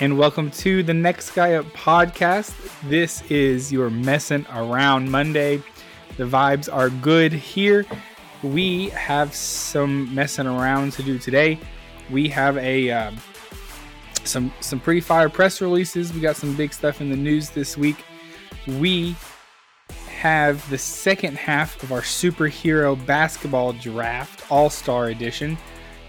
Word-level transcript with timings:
and 0.00 0.16
welcome 0.16 0.50
to 0.50 0.82
the 0.84 0.94
Next 0.94 1.32
Guy 1.32 1.54
Up 1.54 1.66
podcast. 1.66 2.54
This 2.88 3.22
is 3.30 3.72
your 3.72 3.90
messing 3.90 4.46
around 4.54 5.10
Monday. 5.10 5.60
The 6.16 6.24
vibes 6.24 6.72
are 6.72 6.88
good 6.88 7.32
here. 7.32 7.84
We 8.42 8.90
have 8.90 9.34
some 9.34 10.14
messing 10.14 10.46
around 10.46 10.92
to 10.92 11.02
do 11.02 11.18
today. 11.18 11.58
We 12.10 12.28
have 12.28 12.56
a 12.58 12.90
um, 12.90 13.16
some 14.22 14.52
some 14.60 14.78
pretty 14.78 15.00
fire 15.00 15.28
press 15.28 15.60
releases. 15.60 16.12
We 16.14 16.20
got 16.20 16.36
some 16.36 16.54
big 16.54 16.72
stuff 16.72 17.00
in 17.00 17.10
the 17.10 17.16
news 17.16 17.50
this 17.50 17.76
week. 17.76 18.04
We 18.66 19.16
have 20.18 20.68
the 20.68 20.76
second 20.76 21.38
half 21.38 21.80
of 21.84 21.92
our 21.92 22.00
superhero 22.00 22.94
basketball 23.06 23.72
draft, 23.72 24.50
All 24.50 24.68
Star 24.68 25.10
Edition. 25.10 25.56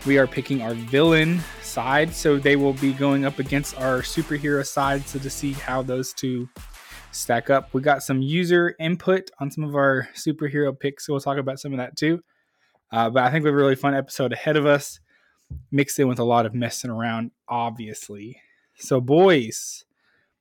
We 0.07 0.17
are 0.17 0.25
picking 0.25 0.63
our 0.63 0.73
villain 0.73 1.41
side. 1.61 2.13
So 2.13 2.37
they 2.37 2.55
will 2.55 2.73
be 2.73 2.91
going 2.93 3.23
up 3.23 3.37
against 3.37 3.77
our 3.77 4.01
superhero 4.01 4.65
side. 4.65 5.07
So 5.07 5.19
to 5.19 5.29
see 5.29 5.53
how 5.53 5.83
those 5.83 6.11
two 6.11 6.49
stack 7.11 7.51
up, 7.51 7.71
we 7.73 7.83
got 7.83 8.01
some 8.01 8.21
user 8.21 8.75
input 8.79 9.29
on 9.39 9.51
some 9.51 9.63
of 9.63 9.75
our 9.75 10.09
superhero 10.15 10.77
picks. 10.77 11.05
So 11.05 11.13
we'll 11.13 11.21
talk 11.21 11.37
about 11.37 11.59
some 11.59 11.71
of 11.71 11.77
that 11.77 11.95
too. 11.95 12.21
Uh, 12.91 13.11
but 13.11 13.23
I 13.23 13.29
think 13.29 13.43
we 13.43 13.49
have 13.49 13.55
a 13.59 13.61
really 13.61 13.75
fun 13.75 13.93
episode 13.93 14.33
ahead 14.33 14.57
of 14.57 14.65
us, 14.65 14.99
mixed 15.71 15.99
in 15.99 16.07
with 16.07 16.17
a 16.17 16.23
lot 16.23 16.47
of 16.47 16.55
messing 16.55 16.89
around, 16.89 17.29
obviously. 17.47 18.41
So, 18.77 18.99
boys, 18.99 19.85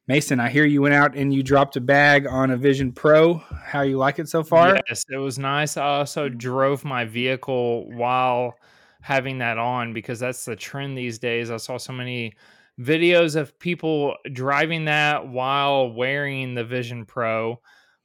Mason, 0.09 0.41
I 0.41 0.49
hear 0.49 0.65
you 0.65 0.81
went 0.81 0.95
out 0.95 1.15
and 1.15 1.35
you 1.35 1.43
dropped 1.43 1.77
a 1.77 1.83
bag 1.83 2.27
on 2.27 2.51
a 2.51 2.57
Vision 2.57 2.93
Pro. 2.93 3.35
How 3.35 3.83
you 3.83 3.99
like 3.99 4.19
it 4.19 4.27
so 4.27 4.43
far? 4.43 4.81
Yes, 4.89 5.05
it 5.11 5.19
was 5.19 5.39
nice. 5.39 5.77
I 5.77 5.85
also 5.85 6.31
drove 6.31 6.83
my 6.83 7.05
vehicle 7.05 7.91
while 7.93 8.55
having 9.03 9.37
that 9.39 9.59
on 9.59 9.93
because 9.93 10.19
that's 10.19 10.47
the 10.47 10.57
trend 10.57 10.97
these 10.97 11.19
days. 11.19 11.51
I 11.51 11.59
saw 11.59 11.77
so 11.77 11.93
many 11.93 12.33
videos 12.81 13.37
of 13.37 13.59
people 13.59 14.17
driving 14.33 14.87
that 14.87 15.29
while 15.29 15.93
wearing 15.93 16.55
the 16.55 16.65
Vision 16.65 17.05
Pro. 17.05 17.61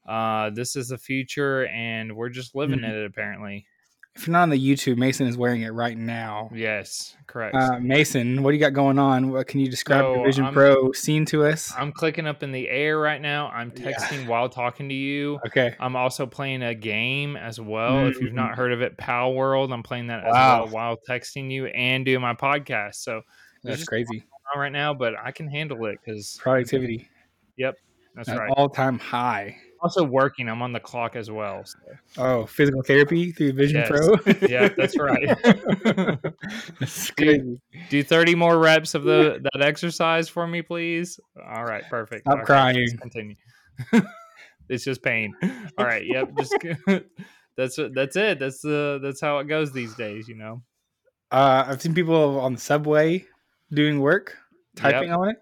Uh, 0.06 0.50
this 0.50 0.76
is 0.76 0.90
the 0.90 0.98
future, 0.98 1.68
and 1.68 2.14
we're 2.14 2.28
just 2.28 2.54
living 2.54 2.80
mm-hmm. 2.80 2.92
it 2.92 3.06
apparently. 3.06 3.66
If 4.16 4.28
you're 4.28 4.34
not 4.34 4.44
on 4.44 4.50
the 4.50 4.60
YouTube, 4.60 4.98
Mason 4.98 5.26
is 5.26 5.38
wearing 5.38 5.64
it 5.64 5.72
right 5.72 5.98
now. 5.98 6.50
Yes, 6.54 7.16
correct. 7.26 7.56
Uh, 7.56 7.80
Mason, 7.80 8.44
what 8.44 8.52
do 8.52 8.58
you 8.58 8.60
got 8.60 8.74
going 8.74 9.00
on? 9.00 9.32
What 9.32 9.48
can 9.48 9.60
you 9.60 9.70
describe 9.70 10.04
so 10.04 10.18
the 10.18 10.24
Vision 10.24 10.46
I'm, 10.46 10.54
Pro 10.54 10.92
scene 10.92 11.26
to 11.26 11.46
us? 11.46 11.74
I'm 11.76 11.92
clicking 11.92 12.28
up 12.28 12.44
in 12.44 12.52
the 12.52 12.70
air 12.70 13.00
right 13.00 13.20
now. 13.20 13.48
I'm 13.50 13.72
texting 13.72 14.24
yeah. 14.24 14.28
while 14.28 14.50
talking 14.50 14.88
to 14.90 14.96
you. 14.96 15.40
Okay. 15.48 15.76
I'm 15.80 15.96
also 15.96 16.28
playing 16.28 16.62
a 16.62 16.76
game 16.76 17.36
as 17.36 17.60
well. 17.60 17.94
Mm-hmm. 17.94 18.10
If 18.10 18.22
you've 18.22 18.34
not 18.34 18.52
mm-hmm. 18.52 18.62
heard 18.62 18.72
of 18.72 18.84
it, 18.84 18.98
Palworld, 18.98 19.74
I'm 19.74 19.84
playing 19.84 20.08
that 20.08 20.24
wow. 20.26 20.66
as 20.66 20.72
well 20.72 20.74
while 20.74 20.98
texting 21.10 21.50
you 21.50 21.66
and 21.68 22.06
doing 22.06 22.22
my 22.22 22.36
podcast. 22.36 22.96
So 22.96 23.24
that's 23.64 23.84
crazy 23.84 24.24
right 24.56 24.72
now, 24.72 24.94
but 24.94 25.14
I 25.22 25.32
can 25.32 25.48
handle 25.48 25.86
it 25.86 25.98
because 26.04 26.38
productivity. 26.40 27.10
Yep, 27.58 27.76
that's 28.16 28.30
At 28.30 28.40
right. 28.40 28.54
All 28.56 28.70
time 28.70 29.00
high 29.00 29.58
also 29.84 30.04
working. 30.04 30.50
I'm 30.50 30.62
on 30.62 30.72
the 30.72 30.80
clock 30.80 31.16
as 31.16 31.30
well. 31.30 31.64
So. 31.66 31.78
Oh, 32.18 32.46
physical 32.46 32.82
therapy 32.82 33.32
through 33.32 33.54
Vision 33.54 33.82
yes. 33.82 33.90
Pro. 33.90 34.34
yeah, 34.50 34.70
that's 34.70 34.98
right. 34.98 35.38
that's 36.80 37.12
do, 37.12 37.60
do 37.90 38.04
30 38.04 38.36
more 38.36 38.58
reps 38.58 38.96
of 38.96 39.04
the 39.04 39.40
that 39.54 39.62
exercise 39.62 40.30
for 40.30 40.48
me, 40.48 40.62
please. 40.62 41.20
All 41.46 41.66
right, 41.66 41.84
perfect. 41.90 42.28
I'm 42.28 42.46
crying. 42.46 42.98
Continue. 42.98 43.36
it's 44.70 44.86
just 44.86 45.04
pain. 45.04 45.36
All 45.78 45.86
right. 45.86 46.06
Yep. 46.06 46.38
Just 46.38 46.56
that's 47.58 47.78
that's 47.94 48.16
it. 48.16 48.40
That's 48.40 48.62
the 48.62 49.00
that's 49.04 49.22
how 49.22 49.40
it 49.40 49.48
goes 49.48 49.72
these 49.72 49.96
days. 49.96 50.28
You 50.28 50.36
know. 50.36 50.64
Uh, 51.32 51.66
I've 51.68 51.82
seen 51.82 51.94
people 51.94 52.40
on 52.40 52.54
the 52.54 52.60
subway 52.60 53.26
doing 53.72 54.00
work, 54.00 54.38
typing 54.76 55.10
yep. 55.10 55.18
on 55.18 55.30
it. 55.30 55.38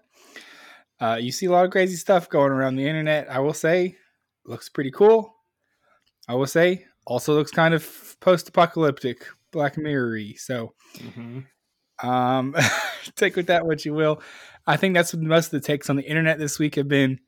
Uh, 0.98 1.16
you 1.16 1.32
see 1.32 1.46
a 1.46 1.50
lot 1.50 1.64
of 1.64 1.70
crazy 1.70 1.96
stuff 1.96 2.28
going 2.28 2.52
around 2.52 2.76
the 2.76 2.86
internet. 2.86 3.28
I 3.28 3.40
will 3.40 3.52
say, 3.52 3.96
looks 4.46 4.68
pretty 4.68 4.90
cool. 4.90 5.34
I 6.28 6.34
will 6.34 6.46
say, 6.46 6.86
also 7.06 7.34
looks 7.34 7.50
kind 7.50 7.74
of 7.74 8.16
post-apocalyptic, 8.20 9.26
Black 9.50 9.76
Mirror-y. 9.76 10.34
So, 10.36 10.74
mm-hmm. 10.96 12.08
um, 12.08 12.54
take 13.16 13.36
with 13.36 13.48
that 13.48 13.66
what 13.66 13.84
you 13.84 13.94
will. 13.94 14.22
I 14.66 14.76
think 14.76 14.94
that's 14.94 15.12
what 15.12 15.22
most 15.22 15.46
of 15.46 15.60
the 15.60 15.66
takes 15.66 15.90
on 15.90 15.96
the 15.96 16.04
internet 16.04 16.38
this 16.38 16.58
week 16.58 16.76
have 16.76 16.88
been. 16.88 17.18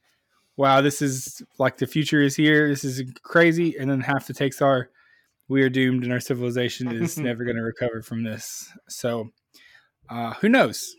Wow, 0.56 0.80
this 0.80 1.02
is 1.02 1.42
like 1.58 1.78
the 1.78 1.86
future 1.86 2.22
is 2.22 2.36
here. 2.36 2.68
This 2.68 2.84
is 2.84 3.02
crazy. 3.22 3.76
And 3.76 3.90
then 3.90 4.00
half 4.00 4.28
the 4.28 4.34
takes 4.34 4.62
are, 4.62 4.90
we 5.48 5.62
are 5.62 5.68
doomed 5.68 6.04
and 6.04 6.12
our 6.12 6.20
civilization 6.20 6.92
is 6.92 7.18
never 7.18 7.44
going 7.44 7.56
to 7.56 7.62
recover 7.62 8.02
from 8.02 8.22
this. 8.22 8.72
So, 8.88 9.30
uh, 10.08 10.34
who 10.34 10.48
knows? 10.48 10.94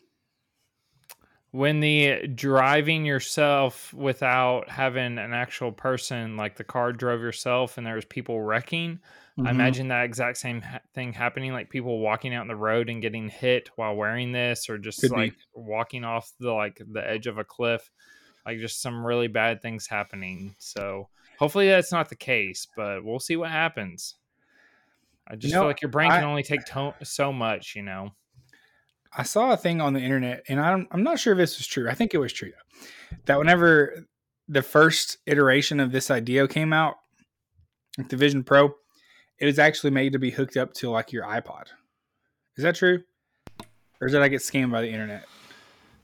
When 1.55 1.79
the 1.79 2.27
driving 2.27 3.05
yourself 3.05 3.93
without 3.93 4.69
having 4.69 5.17
an 5.17 5.33
actual 5.33 5.71
person 5.71 6.35
like 6.35 6.57
the 6.57 6.65
car 6.65 6.91
drove 6.91 7.21
yourself 7.21 7.77
and 7.77 7.87
there 7.87 7.95
was 7.95 8.03
people 8.03 8.41
wrecking 8.41 8.99
mm-hmm. 9.39 9.47
i 9.47 9.51
imagine 9.51 9.87
that 9.87 10.03
exact 10.03 10.37
same 10.37 10.61
ha- 10.61 10.81
thing 10.93 11.13
happening 11.13 11.53
like 11.53 11.69
people 11.69 11.99
walking 11.99 12.35
out 12.35 12.41
in 12.41 12.49
the 12.49 12.55
road 12.55 12.89
and 12.89 13.01
getting 13.01 13.29
hit 13.29 13.69
while 13.77 13.95
wearing 13.95 14.33
this 14.33 14.69
or 14.69 14.77
just 14.77 14.99
Could 14.99 15.11
like 15.11 15.31
be. 15.31 15.37
walking 15.53 16.03
off 16.03 16.29
the 16.41 16.51
like 16.51 16.81
the 16.91 17.09
edge 17.09 17.25
of 17.25 17.37
a 17.37 17.45
cliff 17.45 17.89
like 18.45 18.59
just 18.59 18.81
some 18.81 19.05
really 19.05 19.29
bad 19.29 19.61
things 19.61 19.87
happening 19.87 20.55
so 20.59 21.07
hopefully 21.39 21.69
that's 21.69 21.91
not 21.91 22.09
the 22.09 22.17
case 22.17 22.67
but 22.75 23.01
we'll 23.01 23.19
see 23.21 23.37
what 23.37 23.49
happens 23.49 24.15
i 25.25 25.37
just 25.37 25.51
you 25.51 25.55
know, 25.55 25.61
feel 25.61 25.67
like 25.67 25.81
your 25.81 25.91
brain 25.91 26.11
I, 26.11 26.19
can 26.19 26.27
only 26.27 26.43
take 26.43 26.65
to- 26.65 26.95
so 27.03 27.31
much 27.31 27.77
you 27.77 27.81
know 27.81 28.11
I 29.17 29.23
saw 29.23 29.51
a 29.53 29.57
thing 29.57 29.81
on 29.81 29.93
the 29.93 30.01
internet, 30.01 30.43
and 30.47 30.59
I'm 30.59 30.87
I'm 30.91 31.03
not 31.03 31.19
sure 31.19 31.33
if 31.33 31.37
this 31.37 31.57
was 31.57 31.67
true. 31.67 31.89
I 31.89 31.93
think 31.93 32.13
it 32.13 32.17
was 32.17 32.33
true 32.33 32.51
though. 32.51 32.87
That 33.25 33.37
whenever 33.37 34.05
the 34.47 34.61
first 34.61 35.17
iteration 35.25 35.79
of 35.79 35.91
this 35.91 36.11
idea 36.11 36.47
came 36.47 36.73
out, 36.73 36.95
like 37.97 38.09
the 38.09 38.17
Vision 38.17 38.43
Pro, 38.43 38.75
it 39.39 39.45
was 39.45 39.59
actually 39.59 39.91
made 39.91 40.13
to 40.13 40.19
be 40.19 40.31
hooked 40.31 40.57
up 40.57 40.73
to 40.75 40.89
like 40.89 41.11
your 41.11 41.23
iPod. 41.23 41.65
Is 42.57 42.63
that 42.63 42.75
true? 42.75 43.03
Or 44.01 44.07
did 44.07 44.21
I 44.21 44.27
get 44.27 44.41
scammed 44.41 44.71
by 44.71 44.81
the 44.81 44.89
internet? 44.89 45.25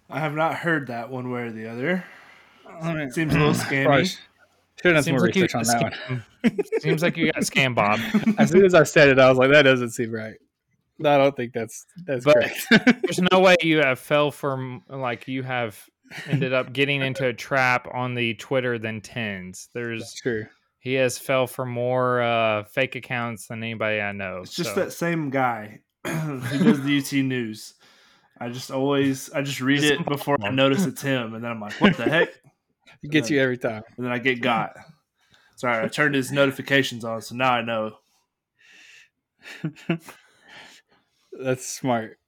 I 0.10 0.20
have 0.20 0.34
not 0.34 0.56
heard 0.56 0.88
that 0.88 1.10
one 1.10 1.32
way 1.32 1.42
or 1.42 1.52
the 1.52 1.68
other. 1.70 2.04
It 2.84 3.14
seems 3.14 3.34
a 3.34 3.38
little 3.38 3.54
scammy. 3.54 4.18
Should 4.82 4.96
have 4.96 4.96
done 4.96 5.04
some 5.04 5.14
more 5.14 5.28
like 5.28 5.36
research 5.36 5.56
on 5.56 5.64
that 5.64 5.94
one. 6.08 6.26
seems 6.80 7.04
like 7.04 7.16
you 7.16 7.32
got 7.32 7.44
scammed, 7.44 7.76
Bob. 7.76 8.00
as 8.40 8.50
soon 8.50 8.66
as 8.66 8.74
I 8.74 8.84
said 8.84 9.10
it, 9.10 9.20
I 9.20 9.30
was 9.30 9.38
like, 9.38 9.52
that 9.52 9.62
doesn't 9.62 9.92
seem 9.92 10.12
right. 10.12 10.36
I 11.06 11.18
don't 11.18 11.36
think 11.36 11.54
that's 11.54 11.86
that's 12.06 12.26
but 12.26 12.36
correct. 12.36 12.68
there's 13.04 13.22
no 13.32 13.40
way 13.40 13.56
you 13.62 13.80
have 13.80 14.00
fell 14.00 14.32
from 14.32 14.84
like 14.90 15.28
you 15.28 15.44
have 15.44 15.80
ended 16.28 16.54
up 16.54 16.74
getting 16.74 17.02
into 17.02 17.28
a 17.28 17.34
trap 17.34 17.88
on 17.94 18.16
the 18.16 18.34
Twitter 18.36 18.78
than 18.78 19.02
tens. 19.02 19.70
There's 19.74 20.02
that's 20.02 20.16
true. 20.16 20.46
He 20.80 20.96
has 20.96 21.18
fell 21.18 21.46
for 21.46 21.66
more 21.66 22.22
uh, 22.22 22.64
fake 22.64 22.96
accounts 22.96 23.48
than 23.48 23.64
anybody 23.64 24.02
I 24.02 24.12
know. 24.14 24.40
It's 24.42 24.56
just 24.56 24.74
so. 24.74 24.80
that 24.80 24.92
same 24.92 25.30
guy 25.30 25.82
who 26.08 26.64
does 26.64 26.82
the 26.82 26.98
UT 26.98 27.14
news. 27.24 27.76
I 28.40 28.50
just 28.50 28.72
always 28.72 29.30
I 29.32 29.44
just 29.44 29.62
read 29.62 29.84
it 29.84 30.04
before 30.06 30.38
I 30.42 30.50
notice 30.50 30.86
it's 30.86 31.02
him, 31.02 31.36
and 31.36 31.44
then 31.44 31.52
I'm 31.52 31.62
like, 31.62 31.74
what 31.74 31.98
the 31.98 32.04
heck? 32.04 32.30
It 33.04 33.10
gets 33.10 33.30
then, 33.30 33.38
you 33.38 33.42
every 33.42 33.58
time. 33.58 33.82
And 33.98 34.06
then 34.06 34.14
I 34.14 34.20
get 34.20 34.42
got. 34.42 34.76
Sorry, 35.56 35.84
I 35.84 35.88
turned 35.88 36.14
his 36.14 36.32
notifications 36.32 37.04
on, 37.04 37.20
so 37.24 37.34
now 37.34 37.52
I 37.52 37.64
know. 37.64 37.98
That's 41.32 41.66
smart. 41.66 42.20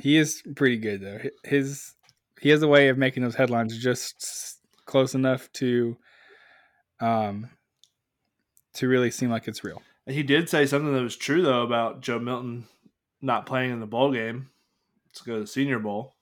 He 0.00 0.16
is 0.16 0.42
pretty 0.56 0.76
good 0.78 1.00
though. 1.00 1.20
His 1.44 1.94
he 2.40 2.50
has 2.50 2.62
a 2.62 2.68
way 2.68 2.88
of 2.88 2.98
making 2.98 3.22
those 3.22 3.34
headlines 3.34 3.76
just 3.76 4.58
close 4.84 5.14
enough 5.14 5.50
to 5.52 5.96
um 7.00 7.50
to 8.74 8.88
really 8.88 9.10
seem 9.10 9.30
like 9.30 9.48
it's 9.48 9.64
real. 9.64 9.82
He 10.06 10.22
did 10.22 10.48
say 10.48 10.66
something 10.66 10.94
that 10.94 11.02
was 11.02 11.16
true 11.16 11.42
though 11.42 11.62
about 11.62 12.00
Joe 12.00 12.18
Milton 12.18 12.66
not 13.20 13.46
playing 13.46 13.72
in 13.72 13.80
the 13.80 13.86
bowl 13.86 14.12
game 14.12 14.50
to 15.14 15.24
go 15.24 15.34
to 15.34 15.40
the 15.40 15.46
Senior 15.46 15.78
Bowl. 15.78 16.14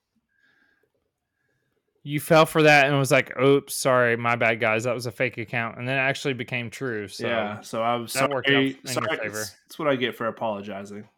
You 2.03 2.21
fell 2.21 2.47
for 2.47 2.63
that 2.63 2.87
and 2.87 2.97
was 2.97 3.11
like, 3.11 3.37
"Oops, 3.39 3.75
sorry, 3.75 4.17
my 4.17 4.37
bad, 4.37 4.61
guys. 4.61 4.85
That 4.85 4.95
was 4.95 5.07
a 5.07 5.11
fake 5.11 5.39
account," 5.39 5.77
and 5.77 5.89
then 5.89 5.97
it 5.97 6.01
actually 6.03 6.35
became 6.35 6.71
true. 6.71 7.09
So 7.09 7.27
yeah, 7.27 7.61
so 7.63 7.83
I 7.83 7.97
was 7.97 8.13
that 8.13 8.21
sorry. 8.21 8.33
Worked 8.33 8.49
out 8.49 8.55
in 8.55 8.87
sorry. 8.87 9.07
Your 9.11 9.23
favor. 9.23 9.39
That's 9.39 9.79
what 9.79 9.89
I 9.89 9.97
get 9.97 10.15
for 10.15 10.29
apologizing. 10.29 11.09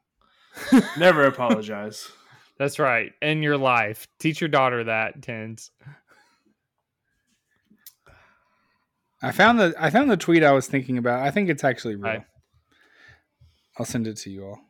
Never 0.97 1.25
apologize. 1.25 2.11
That's 2.59 2.79
right. 2.79 3.13
In 3.23 3.43
your 3.43 3.57
life, 3.57 4.09
teach 4.19 4.41
your 4.41 4.49
daughter 4.49 4.85
that, 4.85 5.23
Tens. 5.23 5.71
I 9.23 9.33
found 9.33 9.59
the 9.59 9.75
I 9.79 9.91
found 9.91 10.11
the 10.11 10.17
tweet 10.17 10.45
I 10.45 10.53
was 10.53 10.67
thinking 10.67 10.99
about. 10.99 11.23
I 11.23 11.31
think 11.31 11.49
it's 11.49 11.65
actually 11.65 11.97
real. 11.97 12.13
Right. 12.13 12.25
I'll 13.79 13.87
send 13.87 14.07
it 14.07 14.17
to 14.19 14.31
you 14.31 14.45
all. 14.45 14.61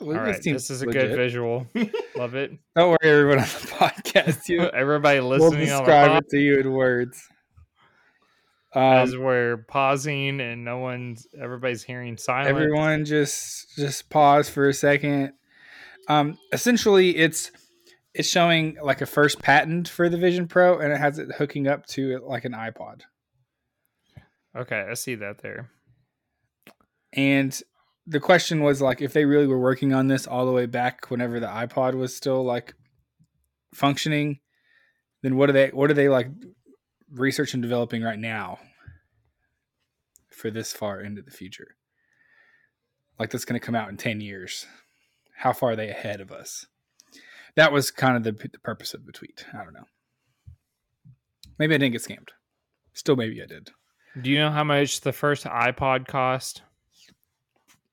all 0.00 0.12
right, 0.12 0.42
this 0.42 0.70
is 0.70 0.82
a 0.82 0.86
legit. 0.86 1.08
good 1.08 1.16
visual. 1.16 1.66
Love 2.16 2.34
it. 2.34 2.52
Don't 2.74 2.90
worry, 2.90 3.10
everyone 3.10 3.38
on 3.38 3.44
the 3.44 3.48
podcast. 3.78 4.48
You 4.48 4.62
everybody 4.62 5.20
listening. 5.20 5.50
We'll 5.50 5.60
describe 5.60 6.22
it 6.22 6.28
to 6.30 6.38
you 6.38 6.58
in 6.58 6.72
words. 6.72 7.28
As 8.74 9.14
Um, 9.14 9.20
we're 9.22 9.58
pausing 9.68 10.40
and 10.40 10.64
no 10.64 10.78
one's 10.78 11.26
everybody's 11.40 11.84
hearing 11.84 12.16
silence. 12.16 12.48
everyone 12.48 13.04
just 13.04 13.76
just 13.76 14.10
pause 14.10 14.48
for 14.48 14.68
a 14.68 14.74
second. 14.74 15.32
Um, 16.08 16.38
essentially, 16.52 17.16
it's 17.16 17.52
it's 18.14 18.28
showing 18.28 18.76
like 18.82 19.00
a 19.00 19.06
first 19.06 19.40
patent 19.40 19.88
for 19.88 20.08
the 20.08 20.16
Vision 20.16 20.48
Pro, 20.48 20.78
and 20.78 20.92
it 20.92 20.98
has 20.98 21.18
it 21.18 21.32
hooking 21.36 21.68
up 21.68 21.86
to 21.86 22.16
it 22.16 22.24
like 22.24 22.44
an 22.44 22.52
iPod. 22.52 23.02
Okay, 24.56 24.86
I 24.88 24.94
see 24.94 25.16
that 25.16 25.38
there. 25.38 25.70
And 27.12 27.60
the 28.06 28.20
question 28.20 28.62
was 28.62 28.82
like 28.82 29.00
if 29.00 29.12
they 29.12 29.24
really 29.24 29.46
were 29.46 29.58
working 29.58 29.92
on 29.92 30.08
this 30.08 30.26
all 30.26 30.46
the 30.46 30.52
way 30.52 30.66
back 30.66 31.10
whenever 31.10 31.40
the 31.40 31.46
iPod 31.46 31.94
was 31.94 32.14
still 32.14 32.44
like 32.44 32.74
functioning, 33.72 34.40
then 35.22 35.36
what 35.36 35.48
are 35.48 35.52
they 35.52 35.68
what 35.68 35.90
are 35.90 35.94
they 35.94 36.08
like 36.08 36.28
research 37.14 37.54
and 37.54 37.62
developing 37.62 38.02
right 38.02 38.18
now 38.18 38.58
for 40.30 40.50
this 40.50 40.72
far 40.72 41.00
into 41.00 41.22
the 41.22 41.30
future? 41.30 41.76
Like 43.18 43.30
that's 43.30 43.44
going 43.44 43.58
to 43.60 43.64
come 43.64 43.74
out 43.74 43.88
in 43.88 43.96
10 43.96 44.20
years. 44.20 44.66
How 45.36 45.52
far 45.52 45.72
are 45.72 45.76
they 45.76 45.90
ahead 45.90 46.20
of 46.20 46.30
us? 46.32 46.66
That 47.56 47.72
was 47.72 47.90
kind 47.90 48.16
of 48.16 48.24
the, 48.24 48.32
the 48.32 48.58
purpose 48.58 48.94
of 48.94 49.06
the 49.06 49.12
tweet. 49.12 49.46
I 49.52 49.62
don't 49.64 49.74
know. 49.74 49.86
Maybe 51.58 51.74
I 51.74 51.78
didn't 51.78 51.92
get 51.92 52.02
scammed. 52.02 52.30
Still, 52.92 53.16
maybe 53.16 53.40
I 53.42 53.46
did. 53.46 53.70
Do 54.20 54.30
you 54.30 54.38
know 54.38 54.50
how 54.50 54.64
much 54.64 55.00
the 55.00 55.12
first 55.12 55.44
iPod 55.44 56.06
cost? 56.08 56.62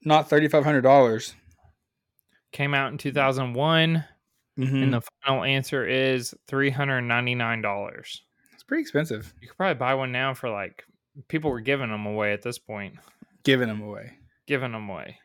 Not 0.04 0.30
$3,500. 0.30 1.34
Came 2.52 2.74
out 2.74 2.92
in 2.92 2.98
2001, 2.98 4.04
Mm-hmm. 4.60 4.76
and 4.84 4.94
the 4.94 5.02
final 5.24 5.46
answer 5.46 5.88
is 5.88 6.36
$399. 6.50 8.20
It's 8.62 8.68
pretty 8.68 8.82
expensive 8.82 9.34
You 9.42 9.48
could 9.48 9.58
probably 9.58 9.74
buy 9.80 9.96
one 9.96 10.12
now 10.12 10.36
for 10.36 10.48
like 10.48 10.84
people 11.30 11.50
were 11.50 11.62
giving 11.62 11.90
them 11.90 12.06
away 12.06 12.32
at 12.32 12.44
this 12.44 12.60
point, 12.60 12.94
giving 13.44 13.68
them 13.68 13.82
away. 13.82 14.12
giving 14.46 14.72
them 14.72 14.88
away. 14.88 15.18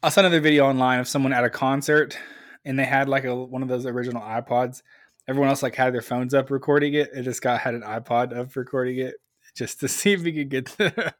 I 0.00 0.10
saw 0.10 0.20
another 0.20 0.40
video 0.40 0.66
online 0.66 1.00
of 1.00 1.08
someone 1.08 1.32
at 1.32 1.42
a 1.42 1.50
concert 1.50 2.16
and 2.64 2.78
they 2.78 2.84
had 2.84 3.08
like 3.08 3.24
a 3.24 3.34
one 3.34 3.62
of 3.62 3.68
those 3.68 3.84
original 3.84 4.22
iPods. 4.22 4.82
Everyone 5.26 5.48
else 5.48 5.62
like 5.62 5.74
had 5.74 5.92
their 5.92 6.02
phones 6.02 6.34
up 6.34 6.50
recording 6.50 6.94
it. 6.94 7.12
And 7.12 7.24
this 7.24 7.40
guy 7.40 7.56
had 7.56 7.74
an 7.74 7.82
iPod 7.82 8.36
up 8.36 8.54
recording 8.54 8.98
it 8.98 9.14
just 9.56 9.80
to 9.80 9.88
see 9.98 10.12
if 10.12 10.22
he 10.22 10.32
could 10.32 10.48
get 10.48 10.66
the, 10.66 11.14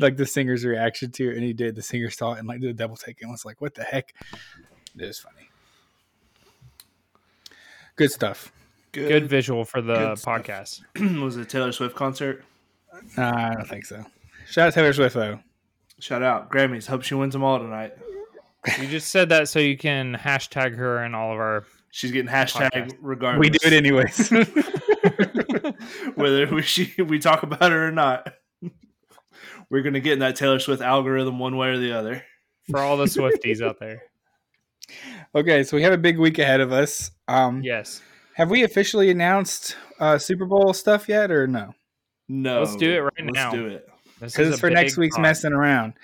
like 0.00 0.16
the 0.16 0.26
singer's 0.26 0.64
reaction 0.64 1.12
to 1.12 1.30
it. 1.30 1.36
And 1.36 1.44
he 1.44 1.52
did. 1.52 1.76
The 1.76 1.82
singer 1.82 2.10
saw 2.10 2.32
it 2.32 2.40
and 2.40 2.48
like 2.48 2.60
did 2.60 2.70
a 2.70 2.74
double 2.74 2.96
take 2.96 3.22
and 3.22 3.30
was 3.30 3.44
like, 3.44 3.60
"What 3.60 3.74
the 3.74 3.84
heck?" 3.84 4.12
It 4.98 5.06
was 5.06 5.20
funny. 5.20 5.50
Good 7.94 8.10
stuff. 8.10 8.50
Good 8.92 9.26
visual 9.28 9.64
for 9.64 9.80
the 9.80 10.12
podcast. 10.24 10.80
was 11.22 11.36
it 11.36 11.42
a 11.42 11.44
Taylor 11.44 11.72
Swift 11.72 11.96
concert? 11.96 12.44
Nah, 13.16 13.50
I 13.50 13.54
don't 13.54 13.66
think 13.66 13.86
so. 13.86 14.04
Shout 14.46 14.68
out 14.68 14.74
Taylor 14.74 14.92
Swift 14.92 15.14
though. 15.14 15.40
Shout 15.98 16.22
out 16.22 16.50
Grammys. 16.50 16.86
Hope 16.86 17.02
she 17.02 17.14
wins 17.14 17.32
them 17.32 17.42
all 17.42 17.58
tonight. 17.58 17.94
You 18.80 18.86
just 18.86 19.08
said 19.10 19.30
that 19.30 19.48
so 19.48 19.58
you 19.58 19.76
can 19.76 20.14
hashtag 20.14 20.76
her 20.76 21.04
in 21.04 21.14
all 21.14 21.32
of 21.32 21.38
our. 21.38 21.64
She's 21.90 22.10
getting 22.12 22.30
hashtag 22.30 22.70
Podcast. 22.70 22.96
regardless. 23.00 23.40
We 23.40 23.50
do 23.50 23.58
it 23.66 23.72
anyways. 23.72 24.30
whether 26.14 26.46
we 26.54 26.62
she, 26.62 26.94
we 27.02 27.18
talk 27.18 27.42
about 27.42 27.72
her 27.72 27.88
or 27.88 27.92
not. 27.92 28.34
We're 29.70 29.82
gonna 29.82 30.00
get 30.00 30.14
in 30.14 30.18
that 30.18 30.36
Taylor 30.36 30.58
Swift 30.58 30.82
algorithm 30.82 31.38
one 31.38 31.56
way 31.56 31.68
or 31.68 31.78
the 31.78 31.92
other. 31.92 32.24
For 32.70 32.78
all 32.78 32.96
the 32.96 33.06
Swifties 33.06 33.60
out 33.62 33.80
there. 33.80 34.02
okay, 35.34 35.64
so 35.64 35.76
we 35.76 35.82
have 35.82 35.92
a 35.92 35.98
big 35.98 36.18
week 36.18 36.38
ahead 36.38 36.60
of 36.60 36.72
us. 36.72 37.10
Um, 37.26 37.62
Yes. 37.62 38.02
Have 38.36 38.50
we 38.50 38.62
officially 38.64 39.10
announced 39.10 39.76
uh, 40.00 40.18
Super 40.18 40.46
Bowl 40.46 40.72
stuff 40.72 41.08
yet, 41.08 41.30
or 41.30 41.46
no? 41.46 41.74
No, 42.28 42.60
Let's 42.60 42.76
do 42.76 42.90
it 42.92 42.98
right 43.00 43.12
now. 43.18 43.50
let's 43.50 43.54
do 43.54 43.66
it. 43.66 43.86
This 44.20 44.32
Because 44.32 44.46
is 44.48 44.52
it's 44.54 44.60
for 44.60 44.70
next 44.70 44.96
week's 44.96 45.16
pod. 45.16 45.22
messing 45.22 45.52
around. 45.52 45.94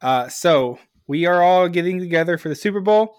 Uh, 0.00 0.28
so 0.28 0.78
we 1.06 1.26
are 1.26 1.42
all 1.42 1.68
getting 1.68 1.98
together 1.98 2.36
for 2.36 2.48
the 2.48 2.54
Super 2.54 2.80
Bowl 2.80 3.16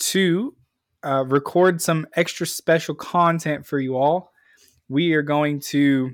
to 0.00 0.54
uh, 1.02 1.24
record 1.26 1.80
some 1.80 2.06
extra 2.14 2.46
special 2.46 2.94
content 2.94 3.66
for 3.66 3.78
you 3.78 3.96
all. 3.96 4.32
We 4.88 5.12
are 5.14 5.22
going 5.22 5.60
to 5.68 6.10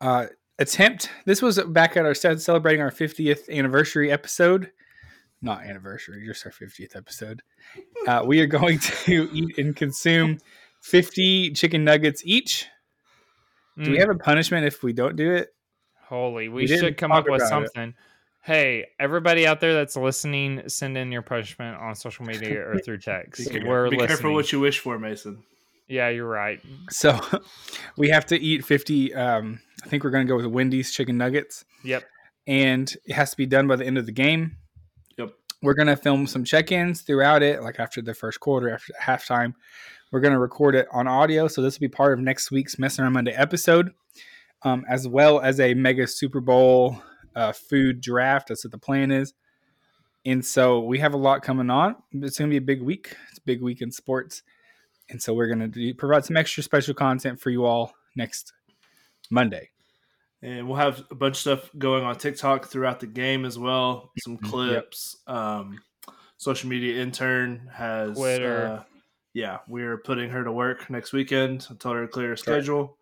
uh, 0.00 0.26
attempt. 0.58 1.10
This 1.24 1.40
was 1.42 1.58
back 1.68 1.96
at 1.96 2.04
our 2.04 2.14
celebrating 2.14 2.82
our 2.82 2.90
50th 2.90 3.48
anniversary 3.50 4.10
episode. 4.12 4.70
Not 5.40 5.62
anniversary, 5.64 6.24
just 6.26 6.44
our 6.46 6.52
50th 6.52 6.96
episode. 6.96 7.42
Uh, 8.06 8.22
we 8.26 8.40
are 8.40 8.46
going 8.46 8.78
to 8.80 9.28
eat 9.32 9.56
and 9.58 9.74
consume 9.76 10.38
50 10.82 11.52
chicken 11.52 11.84
nuggets 11.84 12.22
each. 12.24 12.66
Do 13.76 13.92
we 13.92 13.98
Mm, 13.98 14.00
have 14.00 14.10
a 14.10 14.18
punishment 14.18 14.66
if 14.66 14.82
we 14.82 14.92
don't 14.92 15.14
do 15.14 15.32
it? 15.34 15.50
Holy, 16.06 16.48
we, 16.48 16.62
we 16.62 16.66
should 16.66 16.96
come 16.96 17.12
up 17.12 17.26
with 17.28 17.36
about 17.42 17.46
it. 17.46 17.48
something. 17.48 17.94
Hey, 18.42 18.86
everybody 18.98 19.46
out 19.46 19.60
there 19.60 19.74
that's 19.74 19.94
listening, 19.96 20.68
send 20.68 20.96
in 20.98 21.12
your 21.12 21.22
punishment 21.22 21.76
on 21.76 21.94
social 21.94 22.24
media 22.24 22.66
or 22.66 22.78
through 22.84 22.98
text. 22.98 23.52
Be, 23.52 23.60
We're 23.62 23.84
be 23.90 23.96
listening. 23.96 24.08
careful 24.08 24.32
what 24.34 24.50
you 24.50 24.58
wish 24.58 24.80
for, 24.80 24.98
Mason. 24.98 25.42
yeah, 25.86 26.08
you're 26.08 26.26
right. 26.28 26.60
So 26.90 27.20
we 27.96 28.08
have 28.08 28.26
to 28.26 28.40
eat 28.40 28.64
50. 28.64 29.14
Um, 29.14 29.60
I 29.84 29.88
think 29.88 30.02
we're 30.02 30.10
going 30.10 30.26
to 30.26 30.28
go 30.30 30.36
with 30.36 30.46
Wendy's 30.46 30.90
chicken 30.90 31.16
nuggets, 31.18 31.64
Yep. 31.84 32.02
and 32.48 32.92
it 33.04 33.12
has 33.12 33.30
to 33.30 33.36
be 33.36 33.46
done 33.46 33.68
by 33.68 33.76
the 33.76 33.86
end 33.86 33.98
of 33.98 34.06
the 34.06 34.12
game. 34.12 34.56
We're 35.62 35.74
going 35.74 35.88
to 35.88 35.96
film 35.96 36.26
some 36.26 36.44
check 36.44 36.70
ins 36.70 37.02
throughout 37.02 37.42
it, 37.42 37.62
like 37.62 37.80
after 37.80 38.00
the 38.00 38.14
first 38.14 38.40
quarter, 38.40 38.70
after 38.70 38.92
halftime. 39.00 39.54
We're 40.10 40.20
going 40.20 40.32
to 40.32 40.38
record 40.38 40.74
it 40.74 40.86
on 40.92 41.08
audio. 41.08 41.48
So 41.48 41.62
this 41.62 41.76
will 41.76 41.88
be 41.88 41.88
part 41.88 42.12
of 42.12 42.20
next 42.20 42.50
week's 42.50 42.78
Messing 42.78 43.02
Around 43.02 43.14
Monday 43.14 43.32
episode, 43.32 43.92
um, 44.62 44.84
as 44.88 45.08
well 45.08 45.40
as 45.40 45.60
a 45.60 45.74
mega 45.74 46.06
Super 46.06 46.40
Bowl 46.40 47.02
uh, 47.34 47.52
food 47.52 48.00
draft. 48.00 48.48
That's 48.48 48.64
what 48.64 48.70
the 48.70 48.78
plan 48.78 49.10
is. 49.10 49.34
And 50.24 50.44
so 50.44 50.80
we 50.80 50.98
have 50.98 51.14
a 51.14 51.18
lot 51.18 51.42
coming 51.42 51.70
on. 51.70 51.96
It's 52.12 52.38
going 52.38 52.50
to 52.50 52.52
be 52.52 52.58
a 52.58 52.60
big 52.60 52.82
week. 52.82 53.14
It's 53.28 53.38
a 53.38 53.42
big 53.42 53.62
week 53.62 53.82
in 53.82 53.90
sports. 53.90 54.42
And 55.10 55.22
so 55.22 55.34
we're 55.34 55.52
going 55.52 55.72
to 55.72 55.94
provide 55.94 56.24
some 56.24 56.36
extra 56.36 56.62
special 56.62 56.94
content 56.94 57.40
for 57.40 57.50
you 57.50 57.64
all 57.64 57.94
next 58.14 58.52
Monday. 59.30 59.70
And 60.42 60.68
we'll 60.68 60.76
have 60.76 61.02
a 61.10 61.14
bunch 61.14 61.36
of 61.36 61.40
stuff 61.40 61.70
going 61.76 62.04
on 62.04 62.16
TikTok 62.16 62.66
throughout 62.68 63.00
the 63.00 63.06
game 63.06 63.44
as 63.44 63.58
well. 63.58 64.10
Some 64.20 64.36
Mm-hmm. 64.38 64.50
clips. 64.50 65.16
Um, 65.26 65.80
social 66.36 66.68
media 66.68 67.02
intern 67.02 67.68
has 67.72 68.16
Twitter. 68.16 68.66
Uh, 68.66 68.82
yeah, 69.34 69.58
we're 69.68 69.98
putting 69.98 70.30
her 70.30 70.44
to 70.44 70.52
work 70.52 70.88
next 70.90 71.12
weekend. 71.12 71.66
I 71.70 71.74
told 71.74 71.96
her 71.96 72.02
to 72.02 72.08
clear 72.08 72.28
her 72.28 72.36
schedule. 72.36 72.96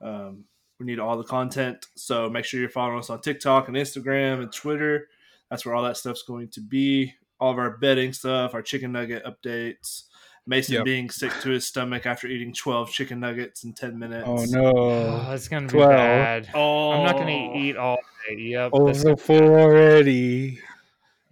Um, 0.00 0.44
we 0.78 0.84
need 0.86 0.98
all 0.98 1.16
the 1.16 1.24
content, 1.24 1.86
so 1.96 2.28
make 2.28 2.44
sure 2.44 2.60
you're 2.60 2.68
following 2.68 2.98
us 2.98 3.08
on 3.08 3.20
TikTok 3.22 3.68
and 3.68 3.76
Instagram 3.76 4.42
and 4.42 4.52
Twitter. 4.52 5.08
That's 5.50 5.64
where 5.64 5.74
all 5.74 5.82
that 5.84 5.96
stuff's 5.96 6.22
going 6.22 6.48
to 6.50 6.60
be. 6.60 7.14
All 7.40 7.50
of 7.52 7.58
our 7.58 7.78
betting 7.78 8.12
stuff, 8.12 8.52
our 8.54 8.60
chicken 8.62 8.92
nugget 8.92 9.24
updates. 9.24 10.02
Mason 10.46 10.76
Yep. 10.76 10.84
being 10.84 11.10
sick 11.10 11.32
to 11.42 11.50
his 11.50 11.66
stomach 11.66 12.06
after 12.06 12.28
eating 12.28 12.52
12 12.52 12.90
chicken 12.90 13.18
nuggets 13.20 13.64
in 13.64 13.72
10 13.72 13.98
minutes. 13.98 14.26
Oh, 14.26 14.44
no. 14.48 14.72
Oh, 14.76 15.32
it's 15.32 15.48
gonna 15.48 15.66
be 15.66 15.72
12. 15.72 15.90
bad. 15.90 16.48
Oh, 16.54 16.92
I'm 16.92 17.04
not 17.04 17.16
gonna 17.16 17.32
oh. 17.32 17.56
eat 17.56 17.76
all 17.76 17.98
day. 18.28 18.36
Yep. 18.38 18.70
Oh, 18.72 18.86
this- 18.86 19.02
so 19.02 19.16
full 19.16 19.42
already. 19.42 20.60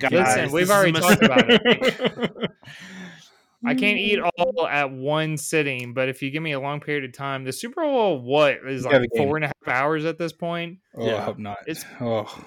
Guys, 0.00 0.12
Listen, 0.12 0.50
we've 0.50 0.70
already 0.70 0.92
talked 0.92 1.22
about 1.22 1.44
it. 1.48 2.50
I 3.66 3.74
can't 3.74 3.96
eat 3.96 4.18
all 4.18 4.66
at 4.66 4.90
one 4.90 5.38
sitting, 5.38 5.94
but 5.94 6.08
if 6.10 6.20
you 6.20 6.30
give 6.30 6.42
me 6.42 6.52
a 6.52 6.60
long 6.60 6.80
period 6.80 7.04
of 7.04 7.12
time, 7.12 7.44
the 7.44 7.52
Super 7.52 7.82
Bowl, 7.82 8.20
what 8.20 8.58
is 8.66 8.84
You 8.84 8.90
like 8.90 9.08
four 9.16 9.36
and 9.36 9.44
a 9.44 9.48
half 9.48 9.68
hours 9.68 10.04
at 10.04 10.18
this 10.18 10.32
point? 10.32 10.78
Oh, 10.94 11.06
Yeah. 11.06 11.16
I 11.16 11.20
hope 11.20 11.38
not. 11.38 11.58
It's- 11.66 11.86
oh, 12.00 12.44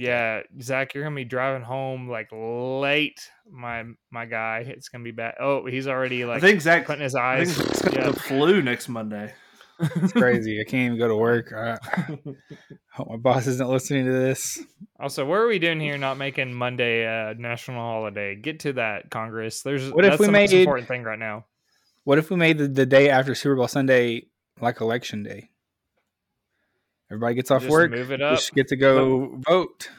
Yeah, 0.00 0.40
Zach, 0.62 0.94
you're 0.94 1.04
gonna 1.04 1.14
be 1.16 1.24
driving 1.24 1.62
home 1.62 2.08
like 2.08 2.28
late. 2.32 3.20
My 3.50 3.84
my 4.10 4.24
guy, 4.24 4.64
it's 4.66 4.88
gonna 4.88 5.04
be 5.04 5.10
bad. 5.10 5.34
Oh, 5.38 5.66
he's 5.66 5.86
already 5.86 6.24
like 6.24 6.30
I 6.30 6.34
like 6.36 6.42
think 6.42 6.60
Zach. 6.62 6.86
putting 6.86 7.02
his 7.02 7.14
I 7.14 7.40
eyes. 7.40 7.54
think 7.54 7.68
Zach's 7.68 7.82
got 7.82 7.94
yeah. 7.94 8.10
the 8.10 8.18
flu 8.18 8.62
next 8.62 8.88
Monday. 8.88 9.34
it's 9.78 10.12
crazy. 10.12 10.60
I 10.60 10.64
can't 10.64 10.86
even 10.86 10.98
go 10.98 11.08
to 11.08 11.16
work. 11.16 11.52
I 11.54 11.78
hope 12.92 13.08
my 13.10 13.16
boss 13.16 13.46
isn't 13.46 13.68
listening 13.68 14.04
to 14.06 14.12
this. 14.12 14.58
Also, 14.98 15.24
what 15.26 15.36
are 15.38 15.46
we 15.46 15.58
doing 15.58 15.80
here? 15.80 15.96
Not 15.98 16.18
making 16.18 16.52
Monday 16.52 17.04
a 17.04 17.34
national 17.34 17.80
holiday. 17.80 18.36
Get 18.36 18.60
to 18.60 18.74
that, 18.74 19.10
Congress. 19.10 19.62
There's 19.62 19.90
What 19.90 20.04
if 20.04 20.12
that's 20.12 20.20
we 20.20 20.26
the 20.26 20.32
made- 20.32 20.52
important 20.52 20.88
thing 20.88 21.02
right 21.02 21.18
now. 21.18 21.46
What 22.04 22.18
if 22.18 22.30
we 22.30 22.36
made 22.36 22.58
the, 22.58 22.68
the 22.68 22.86
day 22.86 23.10
after 23.10 23.34
Super 23.34 23.56
Bowl 23.56 23.68
Sunday 23.68 24.26
like 24.60 24.80
election 24.80 25.22
day? 25.22 25.50
Everybody 27.10 27.34
gets 27.34 27.50
off 27.50 27.62
Just 27.62 27.70
work. 27.72 27.90
move 27.90 28.12
it 28.12 28.22
up. 28.22 28.36
Just 28.38 28.54
get 28.54 28.68
to 28.68 28.76
go 28.76 29.36
vote. 29.48 29.90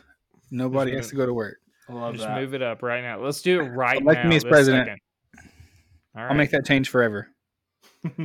Nobody 0.50 0.96
has 0.96 1.10
to 1.10 1.16
go 1.16 1.26
to 1.26 1.34
work. 1.34 1.58
I 1.90 1.94
love 1.94 2.14
Just 2.16 2.26
that. 2.26 2.40
move 2.40 2.54
it 2.54 2.62
up 2.62 2.82
right 2.84 3.02
now. 3.04 3.20
Let's 3.20 3.42
do 3.42 3.60
it 3.62 3.66
right 3.70 4.02
Elect 4.02 4.24
now. 4.24 4.30
me 4.30 4.36
as 4.38 4.44
president. 4.46 4.86
second. 4.88 5.00
All 6.16 6.24
I'll 6.24 6.34
make 6.36 6.52
that 6.52 6.66
change 6.66 6.90
forever. 6.90 7.28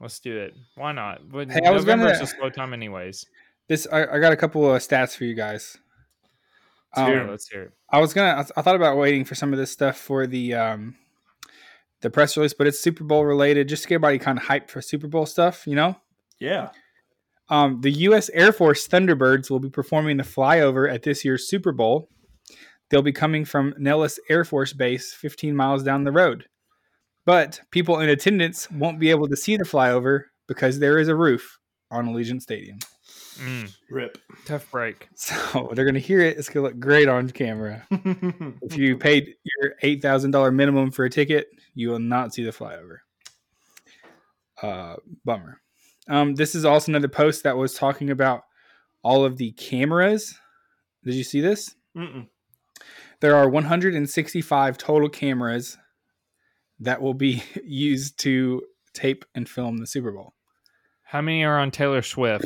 let's 0.00 0.18
do 0.20 0.36
it. 0.36 0.54
Why 0.74 0.92
not? 0.92 1.28
But 1.30 1.50
Hey, 1.50 1.60
I 1.66 1.70
was 1.70 1.84
gonna- 1.84 2.06
a 2.08 2.26
slow 2.26 2.50
time, 2.50 2.72
anyways. 2.72 3.26
This 3.68 3.86
I, 3.92 4.06
I 4.06 4.18
got 4.18 4.32
a 4.32 4.36
couple 4.36 4.72
of 4.74 4.80
stats 4.82 5.16
for 5.16 5.24
you 5.24 5.34
guys. 5.34 5.76
Let's 6.96 7.08
hear 7.08 7.20
Um, 7.20 7.28
it. 7.28 7.30
Let's 7.30 7.48
hear 7.48 7.62
it. 7.64 7.72
I 7.90 8.00
was 8.00 8.14
gonna. 8.14 8.40
I- 8.42 8.58
I 8.60 8.62
thought 8.62 8.76
about 8.76 8.96
waiting 8.96 9.24
for 9.24 9.34
some 9.34 9.52
of 9.52 9.58
this 9.58 9.70
stuff 9.70 9.96
for 9.98 10.26
the 10.26 10.54
um, 10.54 10.96
the 12.00 12.10
press 12.10 12.36
release, 12.36 12.54
but 12.54 12.66
it's 12.66 12.80
Super 12.80 13.04
Bowl 13.04 13.24
related, 13.24 13.68
just 13.68 13.82
to 13.82 13.88
get 13.88 13.96
everybody 13.96 14.18
kind 14.18 14.38
of 14.38 14.44
hyped 14.44 14.70
for 14.70 14.80
Super 14.80 15.06
Bowl 15.08 15.26
stuff. 15.26 15.66
You 15.66 15.74
know, 15.74 15.96
yeah. 16.38 16.70
Um, 17.50 17.80
the 17.80 17.90
U.S. 17.90 18.28
Air 18.30 18.52
Force 18.52 18.86
Thunderbirds 18.86 19.50
will 19.50 19.60
be 19.60 19.70
performing 19.70 20.16
the 20.18 20.22
flyover 20.22 20.92
at 20.92 21.02
this 21.02 21.24
year's 21.24 21.48
Super 21.48 21.72
Bowl. 21.72 22.08
They'll 22.90 23.02
be 23.02 23.12
coming 23.12 23.44
from 23.44 23.74
Nellis 23.78 24.18
Air 24.28 24.44
Force 24.44 24.72
Base, 24.72 25.12
15 25.14 25.54
miles 25.54 25.82
down 25.82 26.04
the 26.04 26.12
road. 26.12 26.46
But 27.24 27.60
people 27.70 28.00
in 28.00 28.08
attendance 28.08 28.70
won't 28.70 28.98
be 28.98 29.10
able 29.10 29.28
to 29.28 29.36
see 29.36 29.56
the 29.56 29.64
flyover 29.64 30.24
because 30.46 30.78
there 30.78 30.98
is 30.98 31.08
a 31.08 31.14
roof 31.16 31.58
on 31.90 32.06
Allegiant 32.06 32.40
Stadium. 32.40 32.78
Mm, 33.38 33.72
Rip. 33.90 34.18
tough 34.46 34.70
break. 34.70 35.08
So 35.14 35.70
they're 35.74 35.84
going 35.84 35.94
to 35.94 36.00
hear 36.00 36.20
it. 36.20 36.38
It's 36.38 36.48
going 36.48 36.64
to 36.64 36.70
look 36.70 36.80
great 36.80 37.08
on 37.08 37.30
camera. 37.30 37.86
If 38.62 38.76
you 38.76 38.96
paid 38.96 39.34
your 39.44 39.74
eight 39.82 40.02
thousand 40.02 40.30
dollar 40.32 40.50
minimum 40.50 40.90
for 40.90 41.04
a 41.04 41.10
ticket, 41.10 41.48
you 41.74 41.90
will 41.90 41.98
not 41.98 42.34
see 42.34 42.42
the 42.44 42.50
flyover. 42.50 42.98
Uh, 44.60 44.96
bummer. 45.24 45.60
Um, 46.08 46.34
this 46.34 46.54
is 46.54 46.64
also 46.64 46.90
another 46.90 47.08
post 47.08 47.42
that 47.44 47.56
was 47.56 47.74
talking 47.74 48.10
about 48.10 48.42
all 49.02 49.24
of 49.24 49.36
the 49.36 49.52
cameras. 49.52 50.34
Did 51.04 51.14
you 51.14 51.24
see 51.24 51.40
this? 51.40 51.74
Mm-mm. 51.96 52.28
There 53.20 53.34
are 53.36 53.48
165 53.48 54.78
total 54.78 55.08
cameras 55.08 55.76
that 56.80 57.02
will 57.02 57.14
be 57.14 57.42
used 57.64 58.18
to 58.20 58.62
tape 58.94 59.24
and 59.34 59.48
film 59.48 59.78
the 59.78 59.86
Super 59.86 60.12
Bowl. 60.12 60.34
How 61.04 61.20
many 61.20 61.44
are 61.44 61.58
on 61.58 61.70
Taylor 61.70 62.02
Swift? 62.02 62.44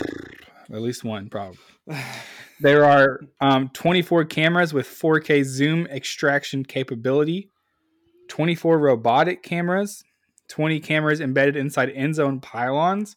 At 0.73 0.81
least 0.81 1.04
one, 1.04 1.28
probably. 1.28 1.59
There 2.61 2.85
are 2.85 3.19
um, 3.40 3.71
24 3.71 4.26
cameras 4.26 4.73
with 4.73 4.87
4K 4.87 5.45
zoom 5.45 5.87
extraction 5.88 6.64
capability, 6.64 7.50
24 8.28 8.78
robotic 8.78 9.42
cameras, 9.42 10.04
20 10.49 10.78
cameras 10.78 11.21
embedded 11.21 11.57
inside 11.57 11.90
end 11.90 12.14
zone 12.14 12.40
pylons, 12.40 13.16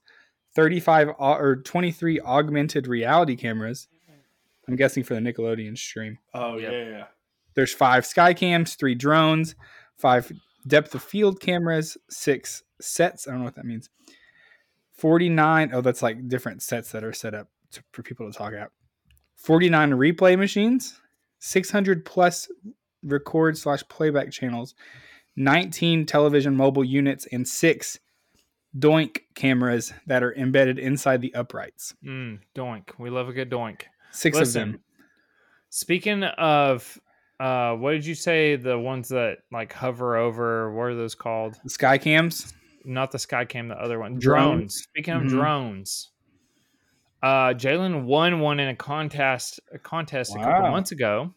35 0.55 1.09
or 1.19 1.57
23 1.57 2.19
augmented 2.21 2.87
reality 2.87 3.35
cameras. 3.35 3.87
Mm-hmm. 4.09 4.71
I'm 4.71 4.75
guessing 4.77 5.03
for 5.03 5.13
the 5.13 5.19
Nickelodeon 5.19 5.77
stream. 5.77 6.17
Oh 6.33 6.57
Yep. 6.57 6.71
yeah, 6.71 6.83
yeah. 6.89 7.03
There's 7.53 7.73
five 7.73 8.05
sky 8.05 8.33
cams, 8.33 8.75
three 8.75 8.95
drones, 8.95 9.55
five 9.97 10.31
depth 10.67 10.95
of 10.95 11.03
field 11.03 11.39
cameras, 11.39 11.97
six 12.09 12.63
sets. 12.81 13.27
I 13.27 13.31
don't 13.31 13.39
know 13.39 13.45
what 13.45 13.55
that 13.55 13.65
means. 13.65 13.89
49. 14.93 15.71
Oh, 15.73 15.81
that's 15.81 16.01
like 16.01 16.27
different 16.27 16.61
sets 16.61 16.91
that 16.91 17.03
are 17.03 17.13
set 17.13 17.33
up 17.33 17.49
to, 17.71 17.83
for 17.91 18.01
people 18.03 18.29
to 18.31 18.37
talk 18.37 18.53
at. 18.53 18.71
49 19.35 19.91
replay 19.91 20.37
machines, 20.37 20.99
600 21.39 22.05
plus 22.05 22.49
record 23.03 23.57
slash 23.57 23.83
playback 23.89 24.31
channels, 24.31 24.73
19 25.35 26.05
television 26.05 26.55
mobile 26.55 26.83
units, 26.83 27.27
and 27.31 27.47
six 27.47 27.99
doink 28.77 29.19
cameras 29.35 29.93
that 30.07 30.23
are 30.23 30.33
embedded 30.35 30.79
inside 30.79 31.21
the 31.21 31.33
uprights. 31.33 31.93
Mm, 32.03 32.39
doink. 32.55 32.89
We 32.99 33.09
love 33.09 33.29
a 33.29 33.33
good 33.33 33.49
doink. 33.49 33.83
Six 34.11 34.37
Listen, 34.37 34.61
of 34.61 34.71
them. 34.73 34.81
Speaking 35.69 36.23
of, 36.23 36.97
uh, 37.39 37.73
what 37.75 37.91
did 37.91 38.05
you 38.05 38.15
say? 38.15 38.55
The 38.55 38.77
ones 38.77 39.09
that 39.09 39.39
like 39.51 39.73
hover 39.73 40.15
over. 40.17 40.73
What 40.73 40.83
are 40.83 40.95
those 40.95 41.15
called? 41.15 41.57
The 41.63 41.69
sky 41.69 41.97
cams. 41.97 42.53
Not 42.87 43.11
the 43.11 43.17
Skycam. 43.17 43.69
The 43.69 43.81
other 43.81 43.99
one. 43.99 44.19
Drone? 44.19 44.57
Drones. 44.57 44.75
Speaking 44.75 45.15
of 45.15 45.23
Mhm. 45.23 45.29
drones, 45.29 46.11
uh, 47.23 47.49
Jalen 47.55 48.03
won 48.03 48.39
one 48.39 48.59
in 48.59 48.67
a 48.67 48.75
contest. 48.75 49.59
A 49.73 49.79
contest 49.79 50.35
a 50.35 50.39
couple 50.39 50.69
months 50.69 50.91
ago, 50.91 51.33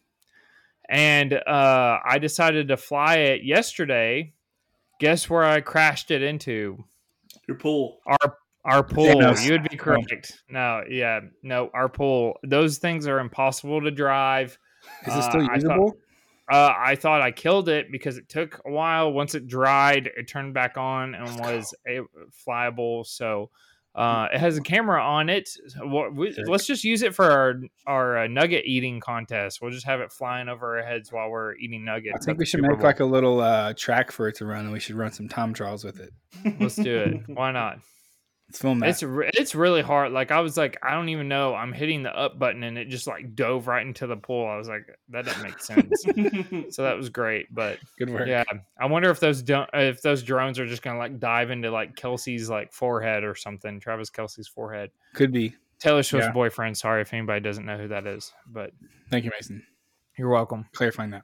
and 0.87 1.33
uh, 1.33 1.99
I 2.05 2.19
decided 2.19 2.67
to 2.67 2.77
fly 2.77 3.15
it 3.17 3.43
yesterday. 3.43 4.33
Guess 4.99 5.29
where 5.29 5.43
I 5.43 5.61
crashed 5.61 6.11
it 6.11 6.21
into? 6.21 6.83
Your 7.49 7.57
pool. 7.57 7.97
Our 8.05 8.37
our 8.65 8.83
pool. 8.83 9.05
Thanos. 9.07 9.43
You 9.43 9.53
would 9.53 9.67
be 9.67 9.75
correct. 9.75 10.43
No, 10.49 10.83
yeah, 10.87 11.21
no, 11.41 11.71
our 11.73 11.89
pool. 11.89 12.37
Those 12.43 12.77
things 12.77 13.07
are 13.07 13.19
impossible 13.19 13.81
to 13.81 13.89
drive. 13.89 14.59
Is 15.07 15.15
it 15.15 15.17
Uh, 15.17 15.21
still 15.29 15.41
I 15.41 15.45
thought- 15.47 15.55
usable? 15.55 15.97
Uh, 16.51 16.73
I 16.77 16.95
thought 16.95 17.21
I 17.23 17.31
killed 17.31 17.69
it 17.69 17.91
because 17.91 18.17
it 18.17 18.29
took 18.29 18.61
a 18.65 18.71
while. 18.71 19.11
Once 19.13 19.33
it 19.33 19.47
dried, 19.47 20.11
it 20.15 20.27
turned 20.27 20.53
back 20.53 20.77
on 20.77 21.15
and 21.15 21.39
was 21.39 21.73
a, 21.87 22.01
flyable. 22.47 23.05
So 23.05 23.49
uh, 23.99 24.27
it 24.33 24.39
has 24.39 24.57
a 24.57 24.61
camera 24.61 25.03
on 25.03 25.27
it. 25.29 25.49
We- 25.85 26.33
let's 26.47 26.65
just 26.65 26.83
use 26.85 27.01
it 27.01 27.13
for 27.13 27.25
our 27.29 27.55
our 27.85 28.17
uh, 28.19 28.27
nugget 28.27 28.65
eating 28.65 29.01
contest. 29.01 29.61
We'll 29.61 29.71
just 29.71 29.85
have 29.85 29.99
it 29.99 30.11
flying 30.11 30.47
over 30.47 30.79
our 30.79 30.85
heads 30.85 31.11
while 31.11 31.29
we're 31.29 31.55
eating 31.55 31.83
nuggets. 31.83 32.15
I 32.21 32.25
think 32.25 32.37
we 32.39 32.45
should 32.45 32.59
Super 32.61 32.69
make 32.71 32.79
Bowl. 32.79 32.85
like 32.87 32.99
a 33.01 33.05
little 33.05 33.41
uh, 33.41 33.73
track 33.75 34.11
for 34.11 34.27
it 34.29 34.35
to 34.37 34.45
run, 34.45 34.61
and 34.65 34.71
we 34.71 34.79
should 34.79 34.95
run 34.95 35.11
some 35.11 35.27
time 35.27 35.53
trials 35.53 35.83
with 35.83 35.99
it. 35.99 36.11
Let's 36.59 36.75
do 36.75 36.97
it. 36.97 37.13
Why 37.35 37.51
not? 37.51 37.79
Let's 38.49 38.59
film 38.59 38.79
that. 38.79 38.89
It's 38.89 39.03
re- 39.03 39.29
it's 39.35 39.53
really 39.53 39.83
hard. 39.83 40.11
Like 40.11 40.31
I 40.31 40.39
was 40.39 40.57
like, 40.57 40.75
I 40.81 40.95
don't 40.95 41.09
even 41.09 41.27
know. 41.27 41.53
I'm 41.53 41.71
hitting 41.71 42.01
the 42.01 42.09
up 42.17 42.39
button 42.39 42.63
and 42.63 42.79
it 42.79 42.89
just 42.89 43.05
like 43.05 43.35
dove 43.35 43.67
right 43.67 43.85
into 43.85 44.07
the 44.07 44.15
pool. 44.17 44.47
I 44.47 44.57
was 44.57 44.67
like, 44.67 44.87
that 45.09 45.25
doesn't 45.25 45.43
make 45.43 45.59
sense. 45.59 46.01
so 46.75 46.81
that 46.81 46.97
was 46.97 47.09
great, 47.09 47.53
but 47.53 47.77
Good 47.99 48.09
work. 48.09 48.27
yeah, 48.27 48.43
I 48.79 48.87
wonder 48.87 49.11
if 49.11 49.19
those 49.19 49.43
don't 49.43 49.69
if 49.73 50.01
those 50.01 50.23
drones 50.23 50.57
are 50.57 50.65
just 50.65 50.81
gonna 50.81 50.97
like 50.97 51.19
dive 51.19 51.51
into 51.51 51.69
like 51.69 51.95
Kelce's 51.95 52.49
like 52.49 52.73
forehead 52.73 53.23
or 53.23 53.35
something. 53.35 53.79
Travis 53.79 54.09
Kelce's 54.09 54.47
forehead. 54.47 54.89
Could 55.13 55.31
be. 55.31 55.53
Taylor 55.77 56.01
Swift's 56.01 56.27
Yeah. 56.27 56.33
boyfriend. 56.33 56.75
Sorry 56.75 57.01
if 57.03 57.13
anybody 57.13 57.41
doesn't 57.41 57.65
know 57.67 57.77
who 57.77 57.87
that 57.89 58.07
is, 58.07 58.33
but 58.47 58.71
Thank 59.11 59.25
you, 59.25 59.31
Mason. 59.31 59.63
you're 60.17 60.29
welcome. 60.29 60.65
Clarifying 60.73 61.11
that. 61.11 61.21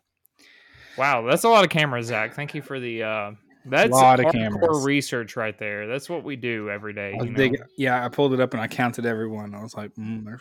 Wow, 0.96 1.24
that's 1.28 1.44
a 1.44 1.50
lot 1.50 1.64
of 1.66 1.72
cameras, 1.72 2.06
Zach. 2.06 2.36
Thank 2.36 2.54
you 2.54 2.62
for 2.62 2.80
the. 2.80 3.02
uh 3.04 3.32
That's 3.66 3.90
a 3.90 3.94
Lot 3.94 4.20
of 4.20 4.28
hardcore 4.28 4.32
cameras. 4.32 4.86
research 4.86 5.36
right 5.36 5.58
there. 5.58 5.88
That's 5.88 6.10
what 6.10 6.24
we 6.24 6.36
do 6.36 6.70
every 6.70 6.94
day. 6.94 7.18
I 7.20 7.24
you 7.24 7.32
know? 7.32 7.38
dig- 7.38 7.62
yeah, 7.78 8.06
I 8.06 8.10
pulled 8.10 8.34
it 8.34 8.40
up 8.40 8.54
and 8.54 8.62
I 8.62 8.68
counted 8.68 9.06
everyone. 9.06 9.56
I 9.56 9.62
was 9.64 9.74
like, 9.76 9.94
mm, 9.96 10.40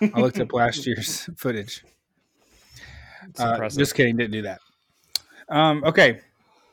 I 0.14 0.20
looked 0.20 0.40
up 0.40 0.52
last 0.52 0.86
year's 0.86 1.28
footage. 1.36 1.84
Uh, 3.38 3.68
just 3.68 3.94
kidding, 3.94 4.16
didn't 4.16 4.32
do 4.32 4.42
that. 4.42 4.60
Um, 5.48 5.82
okay, 5.84 6.20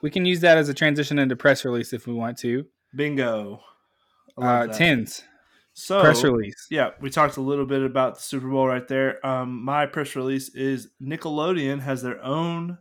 we 0.01 0.10
can 0.10 0.25
use 0.25 0.39
that 0.41 0.57
as 0.57 0.69
a 0.69 0.74
transition 0.74 1.19
into 1.19 1.36
press 1.36 1.65
release 1.65 1.93
if 1.93 2.07
we 2.07 2.13
want 2.13 2.38
to. 2.39 2.65
Bingo. 2.95 3.62
I 4.38 4.63
Uh, 4.63 4.67
tens 4.67 5.24
So 5.74 6.01
press 6.01 6.24
release. 6.24 6.67
Yeah, 6.69 6.91
we 7.00 7.10
talked 7.10 7.38
a 7.38 7.41
little 7.41 7.65
bit 7.65 7.81
about 7.83 8.15
the 8.15 8.21
Super 8.21 8.48
Bowl 8.50 8.67
right 8.67 8.88
there. 8.88 9.25
Um, 9.25 9.63
my 9.63 9.86
press 9.86 10.15
release 10.15 10.50
is 10.55 10.89
Nickelodeon 11.01 11.81
has 11.81 12.01
their 12.01 12.21
own 12.24 12.77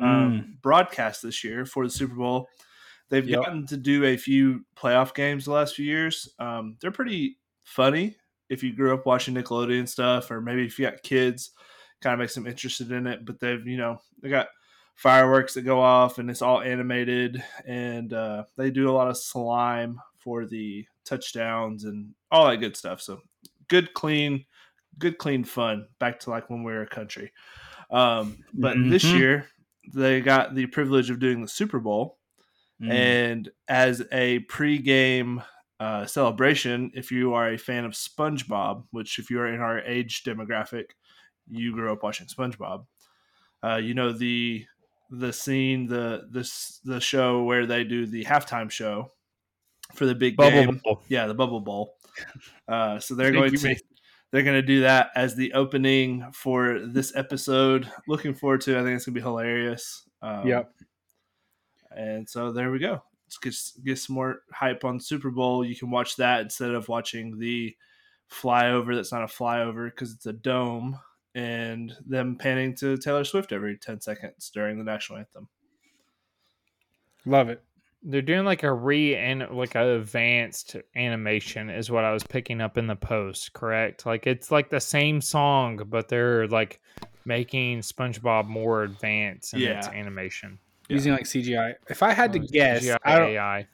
um, 0.00 0.58
broadcast 0.62 1.22
this 1.22 1.44
year 1.44 1.64
for 1.66 1.84
the 1.84 1.90
Super 1.90 2.14
Bowl. 2.14 2.48
They've 3.08 3.28
Yep. 3.28 3.40
gotten 3.42 3.66
to 3.68 3.76
do 3.76 4.04
a 4.04 4.16
few 4.16 4.64
playoff 4.76 5.14
games 5.14 5.44
the 5.44 5.52
last 5.52 5.74
few 5.74 5.84
years. 5.84 6.34
Um, 6.38 6.76
they're 6.80 6.90
pretty 6.90 7.38
funny 7.64 8.16
if 8.48 8.62
you 8.62 8.74
grew 8.74 8.94
up 8.94 9.06
watching 9.06 9.34
Nickelodeon 9.34 9.88
stuff, 9.88 10.30
or 10.30 10.40
maybe 10.40 10.64
if 10.66 10.78
you 10.78 10.88
got 10.88 11.02
kids, 11.02 11.50
kind 12.00 12.14
of 12.14 12.18
makes 12.20 12.34
them 12.34 12.46
interested 12.46 12.92
in 12.92 13.06
it. 13.06 13.24
But 13.24 13.40
they've, 13.40 13.66
you 13.66 13.76
know, 13.76 13.98
they 14.20 14.28
got 14.28 14.48
fireworks 14.94 15.54
that 15.54 15.62
go 15.62 15.80
off 15.80 16.18
and 16.18 16.30
it's 16.30 16.42
all 16.42 16.60
animated, 16.60 17.42
and 17.66 18.12
uh, 18.12 18.44
they 18.56 18.70
do 18.70 18.88
a 18.88 18.92
lot 18.92 19.08
of 19.08 19.16
slime 19.16 20.00
for 20.16 20.46
the 20.46 20.86
touchdowns 21.04 21.84
and 21.84 22.14
all 22.30 22.46
that 22.48 22.56
good 22.58 22.76
stuff. 22.76 23.00
So 23.02 23.22
good, 23.68 23.92
clean, 23.94 24.46
good, 24.98 25.18
clean 25.18 25.44
fun. 25.44 25.88
Back 25.98 26.20
to 26.20 26.30
like 26.30 26.50
when 26.50 26.64
we 26.64 26.72
were 26.72 26.82
a 26.82 26.86
country. 26.88 27.32
Um, 27.90 28.44
but 28.54 28.88
this 28.88 29.12
Mhm. 29.12 29.14
year 29.14 29.48
they 29.92 30.20
got 30.20 30.54
the 30.54 30.66
privilege 30.66 31.10
of 31.10 31.18
doing 31.18 31.42
the 31.42 31.48
Super 31.48 31.78
Bowl, 31.80 32.18
Mm. 32.82 32.90
and 32.90 33.50
as 33.68 34.02
a 34.10 34.40
pre-game 34.40 35.42
uh, 35.78 36.06
celebration, 36.06 36.90
if 36.94 37.12
you 37.12 37.34
are 37.34 37.50
a 37.50 37.56
fan 37.56 37.84
of 37.84 37.92
SpongeBob, 37.92 38.84
which 38.90 39.18
if 39.20 39.30
you 39.30 39.38
are 39.38 39.46
in 39.46 39.60
our 39.60 39.78
age 39.80 40.24
demographic, 40.24 40.86
you 41.48 41.72
grew 41.72 41.92
up 41.92 42.02
watching 42.02 42.26
SpongeBob. 42.26 42.86
Uh, 43.62 43.76
you 43.76 43.94
know 43.94 44.12
the 44.12 44.66
the 45.10 45.32
scene, 45.32 45.86
the 45.86 46.26
this 46.30 46.80
the 46.84 47.00
show 47.00 47.44
where 47.44 47.64
they 47.66 47.84
do 47.84 48.06
the 48.06 48.24
halftime 48.24 48.70
show 48.70 49.12
for 49.94 50.06
the 50.06 50.14
big 50.14 50.36
Bubble 50.36 50.50
game. 50.64 50.80
Bowl. 50.82 51.02
Yeah, 51.08 51.26
the 51.28 51.34
Bubble 51.34 51.60
Bowl. 51.60 51.94
Uh, 52.68 52.98
so 52.98 53.14
they're 53.14 53.32
going 53.32 53.50
to. 53.52 53.76
They're 54.34 54.42
going 54.42 54.60
to 54.60 54.62
do 54.62 54.80
that 54.80 55.10
as 55.14 55.36
the 55.36 55.52
opening 55.52 56.26
for 56.32 56.80
this 56.80 57.14
episode. 57.14 57.88
Looking 58.08 58.34
forward 58.34 58.62
to. 58.62 58.76
it. 58.76 58.80
I 58.80 58.82
think 58.82 58.96
it's 58.96 59.04
going 59.06 59.14
to 59.14 59.20
be 59.20 59.24
hilarious. 59.24 60.08
Um, 60.22 60.44
Yep. 60.44 60.72
And 61.96 62.28
so 62.28 62.50
there 62.50 62.72
we 62.72 62.80
go. 62.80 63.00
Let's 63.26 63.38
get 63.38 63.84
get 63.84 63.96
some 63.96 64.14
more 64.14 64.40
hype 64.52 64.84
on 64.84 64.98
Super 64.98 65.30
Bowl. 65.30 65.64
You 65.64 65.76
can 65.76 65.88
watch 65.88 66.16
that 66.16 66.40
instead 66.40 66.72
of 66.72 66.88
watching 66.88 67.38
the 67.38 67.76
flyover. 68.28 68.96
That's 68.96 69.12
not 69.12 69.22
a 69.22 69.26
flyover 69.26 69.88
because 69.88 70.12
it's 70.12 70.26
a 70.26 70.32
dome, 70.32 70.98
and 71.36 71.92
them 72.04 72.34
panning 72.36 72.74
to 72.78 72.96
Taylor 72.96 73.22
Swift 73.22 73.52
every 73.52 73.78
ten 73.78 74.00
seconds 74.00 74.50
during 74.52 74.78
the 74.78 74.84
national 74.84 75.20
anthem. 75.20 75.48
Love 77.24 77.50
it. 77.50 77.62
They're 78.06 78.22
doing 78.22 78.44
like 78.44 78.62
a 78.62 78.72
re 78.72 79.16
and 79.16 79.48
like 79.50 79.74
a 79.74 79.96
advanced 79.96 80.76
animation 80.94 81.70
is 81.70 81.90
what 81.90 82.04
I 82.04 82.12
was 82.12 82.22
picking 82.22 82.60
up 82.60 82.76
in 82.76 82.86
the 82.86 82.96
post, 82.96 83.54
correct? 83.54 84.04
Like 84.04 84.26
it's 84.26 84.50
like 84.50 84.68
the 84.68 84.80
same 84.80 85.20
song, 85.22 85.80
but 85.88 86.08
they're 86.08 86.46
like 86.48 86.80
making 87.24 87.80
SpongeBob 87.80 88.46
more 88.46 88.82
advanced 88.82 89.54
in 89.54 89.62
its 89.62 89.86
Yeah. 89.86 89.94
animation. 89.94 90.58
Yeah. 90.88 90.94
Using 90.96 91.12
like 91.12 91.24
CGI. 91.24 91.74
If 91.88 92.02
I 92.02 92.12
had 92.12 92.34
to 92.34 92.38
guess, 92.38 92.84
CGI 92.84 92.98
I 93.04 93.18
don't, 93.18 93.28
AI. 93.30 93.66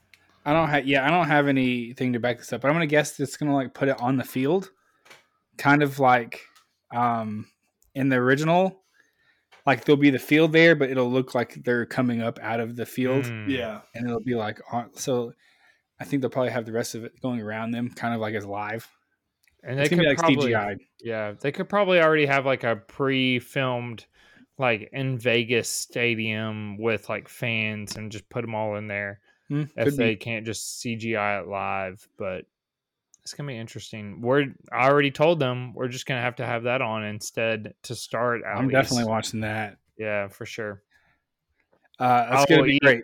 I 0.45 0.53
don't 0.53 0.69
have 0.69 0.87
yeah, 0.87 1.05
I 1.05 1.09
don't 1.09 1.27
have 1.27 1.47
anything 1.49 2.13
to 2.13 2.19
back 2.19 2.37
this 2.37 2.53
up, 2.53 2.61
but 2.61 2.69
I'm 2.69 2.73
gonna 2.75 2.87
guess 2.87 3.19
it's 3.19 3.35
gonna 3.35 3.53
like 3.53 3.73
put 3.73 3.89
it 3.89 3.99
on 4.01 4.15
the 4.15 4.23
field, 4.23 4.71
kind 5.57 5.83
of 5.83 5.99
like 5.99 6.39
um 6.95 7.47
in 7.95 8.07
the 8.07 8.15
original, 8.15 8.80
like 9.65 9.85
there'll 9.85 9.99
be 9.99 10.09
the 10.09 10.19
field 10.19 10.51
there, 10.53 10.75
but 10.75 10.89
it'll 10.89 11.11
look 11.11 11.35
like 11.35 11.63
they're 11.63 11.85
coming 11.85 12.21
up 12.21 12.39
out 12.41 12.59
of 12.59 12.75
the 12.75 12.85
field, 12.85 13.25
Mm. 13.25 13.49
Yeah. 13.49 13.81
and 13.95 14.07
it'll 14.07 14.19
be 14.23 14.35
like 14.35 14.59
on. 14.71 14.93
So 14.95 15.33
I 15.99 16.03
think 16.05 16.21
they'll 16.21 16.29
probably 16.31 16.51
have 16.51 16.65
the 16.65 16.71
rest 16.71 16.95
of 16.95 17.03
it 17.03 17.13
going 17.21 17.39
around 17.41 17.71
them, 17.71 17.89
kind 17.89 18.13
of 18.13 18.19
like 18.21 18.33
as 18.35 18.45
live. 18.45 18.87
And 19.63 19.77
they 19.77 19.83
It's 19.83 19.89
could 19.89 19.99
be 19.99 20.07
like 20.07 20.17
probably, 20.17 20.51
CGI. 20.53 20.77
yeah, 21.01 21.33
they 21.39 21.51
could 21.51 21.69
probably 21.69 21.99
already 22.01 22.25
have 22.25 22.45
like 22.47 22.63
a 22.63 22.75
pre-filmed, 22.77 24.05
like 24.57 24.89
in 24.93 25.17
Vegas 25.19 25.69
stadium 25.69 26.77
with 26.79 27.07
like 27.09 27.27
fans 27.29 27.95
and 27.95 28.11
just 28.11 28.27
put 28.29 28.41
them 28.41 28.55
all 28.55 28.75
in 28.77 28.87
there 28.87 29.19
Hmm, 29.49 29.63
if 29.75 29.95
they 29.95 30.11
be. 30.11 30.15
can't 30.15 30.45
just 30.45 30.81
CGI 30.83 31.41
it 31.41 31.47
live. 31.47 32.07
But 32.17 32.45
it's 33.23 33.33
gonna 33.33 33.47
be 33.47 33.57
interesting. 33.57 34.21
We're 34.21 34.53
I 34.71 34.87
already 34.89 35.11
told 35.11 35.39
them 35.39 35.73
we're 35.73 35.87
just 35.87 36.05
gonna 36.05 36.21
have 36.21 36.37
to 36.37 36.45
have 36.45 36.63
that 36.63 36.81
on 36.81 37.03
instead 37.03 37.73
to 37.83 37.95
start. 37.95 38.41
I'm 38.47 38.67
least. 38.67 38.73
definitely 38.73 39.05
watching 39.11 39.41
that. 39.41 39.77
yeah 39.97 40.27
for 40.27 40.45
sure. 40.45 40.81
Uh, 41.99 42.29
that's 42.29 42.51
I 42.51 42.55
gonna 42.55 42.63
be 42.63 42.75
eat- 42.77 42.81
great. 42.81 43.03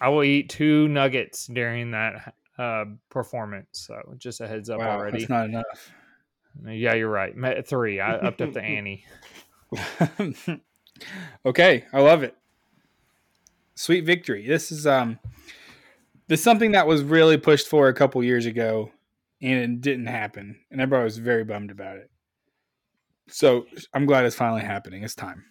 I 0.00 0.08
will 0.08 0.22
eat 0.24 0.48
two 0.48 0.88
nuggets 0.88 1.46
during 1.46 1.90
that 1.90 2.34
uh, 2.56 2.84
performance. 3.10 3.68
So 3.72 4.14
just 4.16 4.40
a 4.40 4.46
heads 4.48 4.70
up 4.70 4.78
Wow, 4.78 4.96
already. 4.98 5.18
that's 5.18 5.28
not 5.30 5.46
enough. 5.46 5.92
Yeah, 6.66 6.94
you're 6.94 7.10
right. 7.10 7.34
Three. 7.66 8.00
I 8.00 8.14
upped 8.14 8.40
up 8.40 8.52
the 8.52 8.62
ante. 8.62 9.04
okay, 11.46 11.84
I 11.92 12.00
love 12.00 12.22
it. 12.22 12.34
Sweet 13.74 14.04
victory. 14.04 14.46
This 14.46 14.72
is 14.72 14.86
um 14.86 15.18
this 16.26 16.40
is 16.40 16.44
something 16.44 16.72
that 16.72 16.86
was 16.86 17.02
really 17.02 17.36
pushed 17.36 17.68
for 17.68 17.88
a 17.88 17.94
couple 17.94 18.22
years 18.24 18.46
ago 18.46 18.90
and 19.40 19.58
it 19.58 19.80
didn't 19.80 20.06
happen. 20.06 20.58
And 20.70 20.80
everybody 20.80 21.04
was 21.04 21.18
very 21.18 21.44
bummed 21.44 21.70
about 21.70 21.96
it. 21.96 22.10
So 23.28 23.66
I'm 23.92 24.06
glad 24.06 24.24
it's 24.24 24.36
finally 24.36 24.62
happening. 24.62 25.02
It's 25.02 25.14
time. 25.14 25.44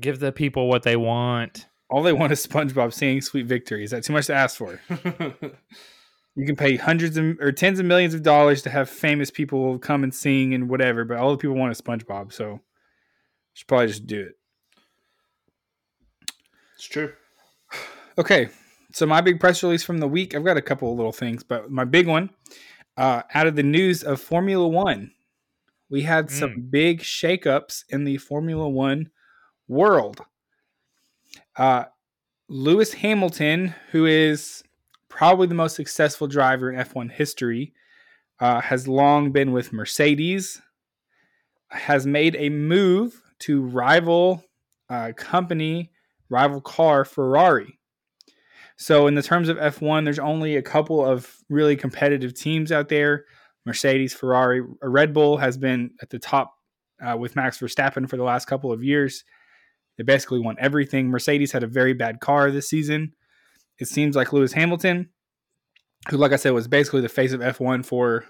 Give 0.00 0.18
the 0.18 0.32
people 0.32 0.68
what 0.68 0.82
they 0.82 0.96
want. 0.96 1.66
All 1.90 2.02
they 2.02 2.12
want 2.12 2.32
is 2.32 2.44
SpongeBob 2.46 2.92
singing 2.92 3.20
Sweet 3.20 3.46
Victory. 3.46 3.84
Is 3.84 3.90
that 3.90 4.04
too 4.04 4.12
much 4.12 4.26
to 4.26 4.34
ask 4.34 4.56
for? 4.56 4.80
You 6.36 6.46
can 6.46 6.56
pay 6.56 6.76
hundreds 6.76 7.16
of, 7.16 7.38
or 7.40 7.52
tens 7.52 7.78
of 7.78 7.86
millions 7.86 8.12
of 8.12 8.22
dollars 8.22 8.62
to 8.62 8.70
have 8.70 8.90
famous 8.90 9.30
people 9.30 9.78
come 9.78 10.02
and 10.02 10.12
sing 10.12 10.52
and 10.52 10.68
whatever, 10.68 11.04
but 11.04 11.18
all 11.18 11.30
the 11.30 11.36
people 11.36 11.54
want 11.54 11.70
is 11.70 11.80
SpongeBob. 11.80 12.32
So 12.32 12.60
should 13.52 13.68
probably 13.68 13.86
just 13.86 14.06
do 14.06 14.20
it. 14.20 14.32
it's 16.74 16.86
true. 16.86 17.12
Okay, 18.18 18.48
so 18.94 19.06
my 19.06 19.20
big 19.20 19.40
press 19.40 19.60
release 19.64 19.82
from 19.82 19.98
the 19.98 20.06
week, 20.06 20.36
I've 20.36 20.44
got 20.44 20.56
a 20.56 20.62
couple 20.62 20.88
of 20.88 20.96
little 20.96 21.10
things, 21.10 21.42
but 21.42 21.68
my 21.68 21.84
big 21.84 22.06
one, 22.06 22.30
uh, 22.96 23.22
out 23.34 23.48
of 23.48 23.56
the 23.56 23.62
news 23.64 24.04
of 24.04 24.20
Formula 24.20 24.68
One, 24.68 25.10
we 25.90 26.02
had 26.02 26.30
some 26.30 26.68
big 26.70 27.00
shakeups 27.00 27.84
in 27.88 28.04
the 28.04 28.18
Formula 28.18 28.68
One 28.68 29.10
world. 29.66 30.20
Uh, 31.56 31.86
Lewis 32.48 32.94
Hamilton, 32.94 33.74
who 33.90 34.06
is 34.06 34.62
probably 35.08 35.48
the 35.48 35.54
most 35.54 35.74
successful 35.74 36.28
driver 36.28 36.70
in 36.70 36.78
F1 36.78 37.10
history, 37.10 37.74
uh, 38.38 38.60
has 38.60 38.86
long 38.86 39.32
been 39.32 39.50
with 39.50 39.72
Mercedes, 39.72 40.62
has 41.70 42.06
made 42.06 42.36
a 42.36 42.48
move 42.48 43.20
to 43.40 43.60
rival 43.60 44.44
uh, 44.88 45.10
company, 45.16 45.90
rival 46.28 46.60
car 46.60 47.04
Ferrari. 47.04 47.80
So, 48.76 49.06
in 49.06 49.14
the 49.14 49.22
terms 49.22 49.48
of 49.48 49.56
F1, 49.56 50.04
there's 50.04 50.18
only 50.18 50.56
a 50.56 50.62
couple 50.62 51.04
of 51.04 51.36
really 51.48 51.76
competitive 51.76 52.34
teams 52.34 52.72
out 52.72 52.88
there 52.88 53.24
Mercedes, 53.66 54.12
Ferrari. 54.12 54.62
Red 54.82 55.12
Bull 55.12 55.36
has 55.38 55.56
been 55.56 55.90
at 56.02 56.10
the 56.10 56.18
top 56.18 56.54
uh, 57.04 57.16
with 57.16 57.36
Max 57.36 57.58
Verstappen 57.58 58.08
for 58.08 58.16
the 58.16 58.22
last 58.22 58.46
couple 58.46 58.72
of 58.72 58.82
years. 58.82 59.24
They 59.96 60.04
basically 60.04 60.40
won 60.40 60.56
everything. 60.58 61.08
Mercedes 61.08 61.52
had 61.52 61.62
a 61.62 61.68
very 61.68 61.94
bad 61.94 62.20
car 62.20 62.50
this 62.50 62.68
season. 62.68 63.14
It 63.78 63.88
seems 63.88 64.16
like 64.16 64.32
Lewis 64.32 64.52
Hamilton, 64.52 65.10
who, 66.08 66.16
like 66.16 66.32
I 66.32 66.36
said, 66.36 66.50
was 66.50 66.68
basically 66.68 67.00
the 67.00 67.08
face 67.08 67.32
of 67.32 67.40
F1 67.40 67.84
for, 67.84 68.24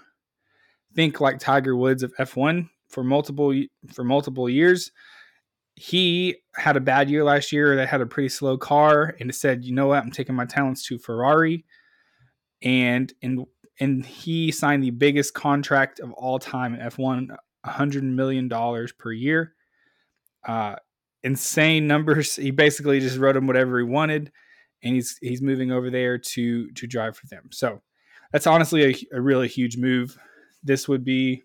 think 0.95 1.19
like 1.19 1.39
Tiger 1.39 1.75
Woods 1.75 2.03
of 2.03 2.15
F1 2.15 2.69
for 2.89 3.03
multiple 3.03 3.53
for 3.91 4.03
multiple 4.03 4.49
years 4.49 4.91
he 5.75 6.37
had 6.55 6.77
a 6.77 6.81
bad 6.81 7.09
year 7.09 7.23
last 7.23 7.51
year 7.51 7.75
that 7.75 7.89
had 7.89 8.01
a 8.01 8.05
pretty 8.05 8.29
slow 8.29 8.57
car 8.57 9.15
and 9.19 9.33
said, 9.33 9.65
you 9.65 9.73
know 9.73 9.87
what, 9.87 10.01
I'm 10.01 10.11
taking 10.11 10.35
my 10.35 10.45
talents 10.45 10.83
to 10.87 10.97
Ferrari. 10.97 11.65
And 12.61 13.13
and 13.21 13.45
and 13.79 14.05
he 14.05 14.51
signed 14.51 14.83
the 14.83 14.91
biggest 14.91 15.33
contract 15.33 15.99
of 15.99 16.13
all 16.13 16.39
time 16.39 16.73
in 16.73 16.79
F1, 16.79 17.35
hundred 17.65 18.03
million 18.03 18.47
dollars 18.47 18.93
per 18.93 19.11
year. 19.11 19.53
Uh 20.47 20.75
insane 21.23 21.87
numbers. 21.87 22.35
He 22.37 22.51
basically 22.51 23.01
just 23.01 23.17
wrote 23.17 23.35
him 23.35 23.47
whatever 23.47 23.77
he 23.79 23.83
wanted, 23.83 24.31
and 24.81 24.95
he's 24.95 25.17
he's 25.21 25.41
moving 25.41 25.71
over 25.71 25.89
there 25.89 26.17
to 26.17 26.71
to 26.71 26.87
drive 26.87 27.17
for 27.17 27.27
them. 27.27 27.49
So 27.51 27.81
that's 28.31 28.47
honestly 28.47 28.93
a, 29.11 29.17
a 29.17 29.21
really 29.21 29.49
huge 29.49 29.75
move. 29.75 30.17
This 30.63 30.87
would 30.87 31.03
be, 31.03 31.43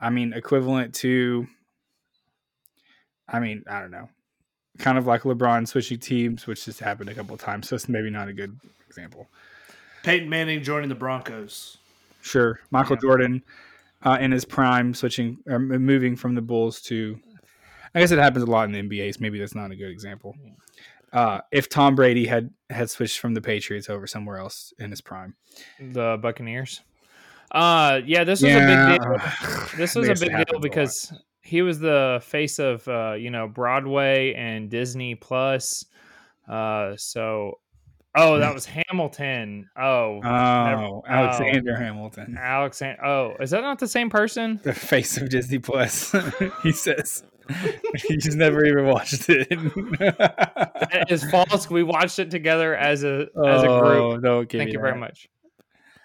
I 0.00 0.10
mean, 0.10 0.32
equivalent 0.32 0.94
to 0.96 1.46
I 3.28 3.40
mean, 3.40 3.64
I 3.68 3.80
don't 3.80 3.90
know. 3.90 4.08
Kind 4.78 4.96
of 4.98 5.06
like 5.06 5.22
LeBron 5.22 5.66
switching 5.66 5.98
teams, 5.98 6.46
which 6.46 6.64
just 6.64 6.80
happened 6.80 7.10
a 7.10 7.14
couple 7.14 7.34
of 7.34 7.40
times. 7.40 7.68
So 7.68 7.74
it's 7.76 7.88
maybe 7.88 8.10
not 8.10 8.28
a 8.28 8.32
good 8.32 8.58
example. 8.86 9.28
Peyton 10.04 10.28
Manning 10.28 10.62
joining 10.62 10.88
the 10.88 10.94
Broncos. 10.94 11.78
Sure. 12.22 12.60
Michael 12.70 12.96
Yeah. 12.96 13.00
Jordan 13.02 13.42
uh, 14.02 14.18
in 14.20 14.30
his 14.30 14.44
prime, 14.44 14.94
switching, 14.94 15.38
or 15.46 15.58
moving 15.58 16.16
from 16.16 16.34
the 16.34 16.42
Bulls 16.42 16.80
to. 16.82 17.18
I 17.94 18.00
guess 18.00 18.10
it 18.12 18.18
happens 18.18 18.44
a 18.44 18.46
lot 18.50 18.64
in 18.64 18.72
the 18.72 18.82
NBA. 18.82 19.14
So 19.14 19.18
maybe 19.20 19.38
that's 19.38 19.54
not 19.54 19.70
a 19.70 19.76
good 19.76 19.90
example. 19.90 20.36
Uh, 21.12 21.40
if 21.50 21.68
Tom 21.68 21.94
Brady 21.94 22.26
had 22.26 22.50
had 22.70 22.90
switched 22.90 23.18
from 23.18 23.34
the 23.34 23.40
Patriots 23.40 23.88
over 23.88 24.06
somewhere 24.06 24.36
else 24.36 24.72
in 24.78 24.90
his 24.90 25.00
prime, 25.00 25.34
The 25.80 26.18
Buccaneers. 26.20 26.82
Uh, 27.50 28.00
yeah, 28.04 28.24
this 28.24 28.42
was 28.42 28.52
a 28.52 28.58
big 28.58 29.00
deal. 29.00 29.78
This 29.78 29.94
was 29.96 30.08
a 30.08 30.14
big 30.14 30.36
deal 30.36 30.44
lot. 30.52 30.62
because 30.62 31.12
he 31.48 31.62
was 31.62 31.78
the 31.78 32.20
face 32.22 32.58
of 32.58 32.86
uh, 32.86 33.14
you 33.18 33.30
know 33.30 33.48
Broadway 33.48 34.34
and 34.34 34.68
Disney 34.68 35.14
Plus. 35.14 35.86
Uh, 36.48 36.94
so 36.96 37.58
oh, 38.14 38.38
that 38.38 38.52
was 38.54 38.66
Hamilton. 38.66 39.68
Oh, 39.76 40.20
Oh, 40.24 41.02
Alexander 41.06 41.76
Hamilton, 41.76 42.36
Alex. 42.38 42.82
Oh, 42.82 43.34
is 43.40 43.50
that 43.50 43.62
not 43.62 43.78
the 43.78 43.88
same 43.88 44.10
person? 44.10 44.60
the 44.62 44.74
face 44.74 45.16
of 45.16 45.30
Disney 45.30 45.58
Plus. 45.58 46.14
he 46.62 46.72
says 46.72 47.24
he's 48.08 48.36
never 48.36 48.64
even 48.64 48.86
watched 48.86 49.28
it. 49.28 49.48
That 49.48 51.06
is 51.08 51.24
false. 51.30 51.70
We 51.70 51.82
watched 51.82 52.18
it 52.18 52.30
together 52.30 52.74
as 52.76 53.04
a 53.04 53.28
as 53.46 53.62
a 53.62 53.66
group. 53.80 54.02
Oh, 54.02 54.18
don't 54.18 54.50
Thank 54.50 54.72
you 54.72 54.80
very 54.80 54.98
much. 54.98 55.28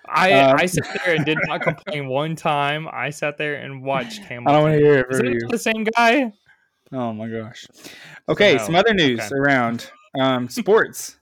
I 0.08 0.32
Um, 0.34 0.58
I 0.60 0.66
sat 0.66 1.00
there 1.06 1.16
and 1.16 1.26
did 1.26 1.38
not 1.48 1.62
complain 1.62 2.08
one 2.08 2.36
time. 2.36 2.88
I 2.92 3.10
sat 3.10 3.38
there 3.38 3.56
and 3.56 3.84
watched 3.84 4.24
him. 4.24 4.46
I 4.48 4.52
don't 4.52 4.64
want 4.64 4.74
to 4.76 4.80
hear 4.86 5.00
it 5.10 5.26
it 5.26 5.34
you. 5.42 5.48
the 5.50 5.58
same 5.58 5.86
guy? 5.96 6.32
Oh 6.92 7.14
my 7.14 7.28
gosh. 7.28 7.66
Okay, 8.30 8.54
No. 8.58 8.64
some 8.66 8.76
other 8.76 8.94
news 8.94 9.20
Okay. 9.20 9.36
around 9.36 9.90
um, 10.20 10.50
sports. 10.50 11.18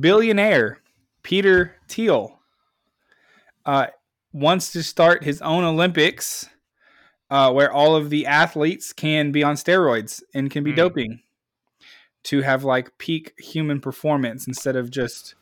Billionaire 0.00 0.78
Peter 1.22 1.76
Thiel 1.88 2.38
uh, 3.66 3.86
wants 4.32 4.72
to 4.72 4.82
start 4.82 5.24
his 5.24 5.40
own 5.42 5.64
Olympics 5.64 6.48
uh, 7.30 7.52
where 7.52 7.72
all 7.72 7.94
of 7.96 8.10
the 8.10 8.26
athletes 8.26 8.92
can 8.92 9.32
be 9.32 9.42
on 9.42 9.54
steroids 9.56 10.22
and 10.34 10.50
can 10.50 10.64
be 10.64 10.70
Hmm. 10.70 10.76
doping 10.76 11.20
to 12.24 12.42
have 12.42 12.62
like 12.64 12.96
peak 12.98 13.34
human 13.38 13.80
performance 13.80 14.46
instead 14.46 14.76
of 14.76 14.90
just 14.90 15.34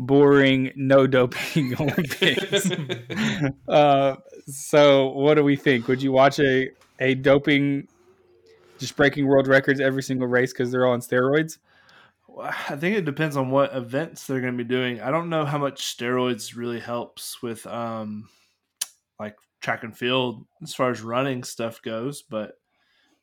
boring 0.00 0.72
no 0.74 1.06
doping 1.06 1.74
Olympics. 1.80 2.70
uh, 3.68 4.16
so, 4.46 5.08
what 5.08 5.34
do 5.34 5.44
we 5.44 5.56
think? 5.56 5.86
Would 5.86 6.02
you 6.02 6.10
watch 6.10 6.40
a 6.40 6.70
a 6.98 7.14
doping, 7.14 7.86
just 8.78 8.96
breaking 8.96 9.26
world 9.26 9.46
records 9.46 9.80
every 9.80 10.02
single 10.02 10.26
race 10.26 10.52
because 10.52 10.72
they're 10.72 10.86
all 10.86 10.94
on 10.94 11.00
steroids? 11.00 11.58
I 12.40 12.76
think 12.76 12.96
it 12.96 13.04
depends 13.04 13.36
on 13.36 13.50
what 13.50 13.74
events 13.74 14.26
they're 14.26 14.40
going 14.40 14.56
to 14.56 14.64
be 14.64 14.68
doing. 14.68 15.00
I 15.00 15.10
don't 15.10 15.28
know 15.28 15.44
how 15.44 15.58
much 15.58 15.96
steroids 15.96 16.56
really 16.56 16.80
helps 16.80 17.42
with 17.42 17.66
um 17.66 18.28
like 19.18 19.36
track 19.60 19.84
and 19.84 19.96
field 19.96 20.46
as 20.62 20.74
far 20.74 20.90
as 20.90 21.02
running 21.02 21.44
stuff 21.44 21.82
goes, 21.82 22.22
but 22.22 22.58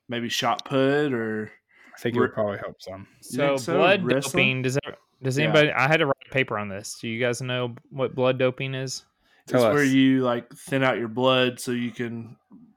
maybe 0.08 0.30
shot 0.30 0.64
put 0.66 1.12
or 1.12 1.52
I 1.96 2.00
think 2.00 2.16
it 2.16 2.20
would 2.20 2.34
probably 2.34 2.60
help 2.60 2.80
some. 2.80 3.08
So, 3.22 3.58
so? 3.58 3.74
blood 3.74 4.04
Wrestling? 4.04 4.22
doping 4.22 4.62
does 4.62 4.76
that, 4.76 5.00
does 5.22 5.38
Yeah. 5.38 5.46
anybody? 5.46 5.72
I 5.72 5.88
had 5.88 5.98
to 5.98 6.06
write 6.06 6.16
a 6.30 6.34
paper 6.34 6.58
on 6.58 6.70
this. 6.70 6.98
Do 7.00 7.08
you 7.08 7.20
guys 7.20 7.42
know 7.42 7.76
what 7.90 8.16
blood 8.16 8.38
doping 8.38 8.74
is? 8.76 9.06
Tell 9.48 9.66
it's 9.66 9.74
where 9.74 9.84
you 9.84 10.24
like 10.24 10.54
thin 10.54 10.84
out 10.84 10.98
your 10.98 11.08
blood 11.08 11.60
so 11.60 11.72
you 11.72 11.92
can 11.92 12.36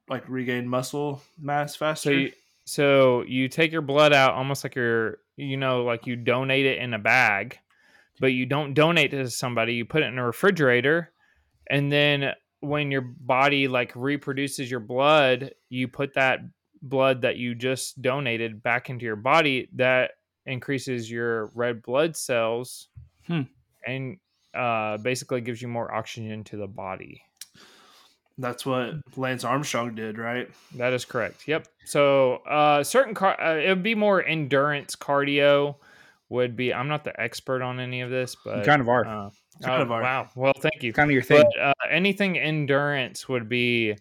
like 0.08 0.28
regain 0.28 0.68
muscle 0.68 1.20
mass 1.40 1.74
faster. 1.76 2.10
So 2.10 2.12
you, 2.12 2.32
so 2.64 3.22
you 3.22 3.48
take 3.48 3.72
your 3.72 3.82
blood 3.82 4.12
out 4.12 4.34
almost 4.34 4.64
like 4.64 4.74
you're 4.74 5.18
you 5.36 5.56
know 5.56 5.82
like 5.84 6.06
you 6.06 6.16
donate 6.16 6.66
it 6.66 6.78
in 6.78 6.94
a 6.94 6.98
bag 6.98 7.58
but 8.20 8.28
you 8.34 8.44
don't 8.44 8.74
donate 8.74 9.10
to 9.12 9.28
somebody. 9.30 9.74
You 9.74 9.86
put 9.86 10.02
it 10.02 10.06
in 10.06 10.18
a 10.18 10.26
refrigerator, 10.26 11.10
and 11.70 11.90
then 11.90 12.34
when 12.60 12.90
your 12.90 13.00
body 13.00 13.66
like 13.66 13.92
reproduces 13.96 14.70
your 14.70 14.80
blood, 14.80 15.54
you 15.70 15.88
put 15.88 16.14
that 16.14 16.40
blood 16.82 17.22
that 17.22 17.36
you 17.38 17.54
just 17.54 18.00
donated 18.02 18.62
back 18.62 18.90
into 18.90 19.06
your 19.06 19.16
body. 19.16 19.68
That 19.74 20.12
increases 20.50 21.10
your 21.10 21.46
red 21.54 21.82
blood 21.82 22.16
cells, 22.16 22.88
Hmm. 23.26 23.42
and 23.86 24.18
uh, 24.54 24.96
basically 24.98 25.40
gives 25.40 25.62
you 25.62 25.68
more 25.68 25.94
oxygen 25.94 26.42
to 26.44 26.56
the 26.56 26.66
body. 26.66 27.22
That's 28.38 28.64
what 28.64 28.94
Lance 29.16 29.44
Armstrong 29.44 29.94
did, 29.94 30.16
right? 30.18 30.48
That 30.76 30.92
is 30.92 31.04
correct. 31.04 31.46
Yep. 31.46 31.68
So, 31.84 32.36
uh, 32.48 32.82
certain 32.82 33.14
car, 33.14 33.38
uh, 33.40 33.56
it 33.56 33.68
would 33.68 33.82
be 33.82 33.94
more 33.94 34.24
endurance 34.24 34.96
cardio. 34.96 35.76
Would 36.30 36.56
be. 36.56 36.72
I'm 36.72 36.88
not 36.88 37.02
the 37.04 37.20
expert 37.20 37.60
on 37.60 37.80
any 37.80 38.02
of 38.02 38.10
this, 38.10 38.36
but 38.44 38.58
You 38.58 38.64
kind 38.64 38.80
of 38.80 38.88
are. 38.88 39.04
Uh, 39.04 39.30
Kind 39.62 39.80
oh, 39.80 39.82
of 39.82 39.90
are. 39.92 40.00
Wow. 40.00 40.28
Well, 40.36 40.54
thank 40.58 40.82
you. 40.82 40.92
kind 40.94 41.10
of 41.10 41.12
your 41.12 41.22
thing. 41.22 41.44
But 41.54 41.60
uh, 41.60 41.72
anything 41.90 42.38
endurance 42.38 43.28
would 43.28 43.46
be 43.46 43.96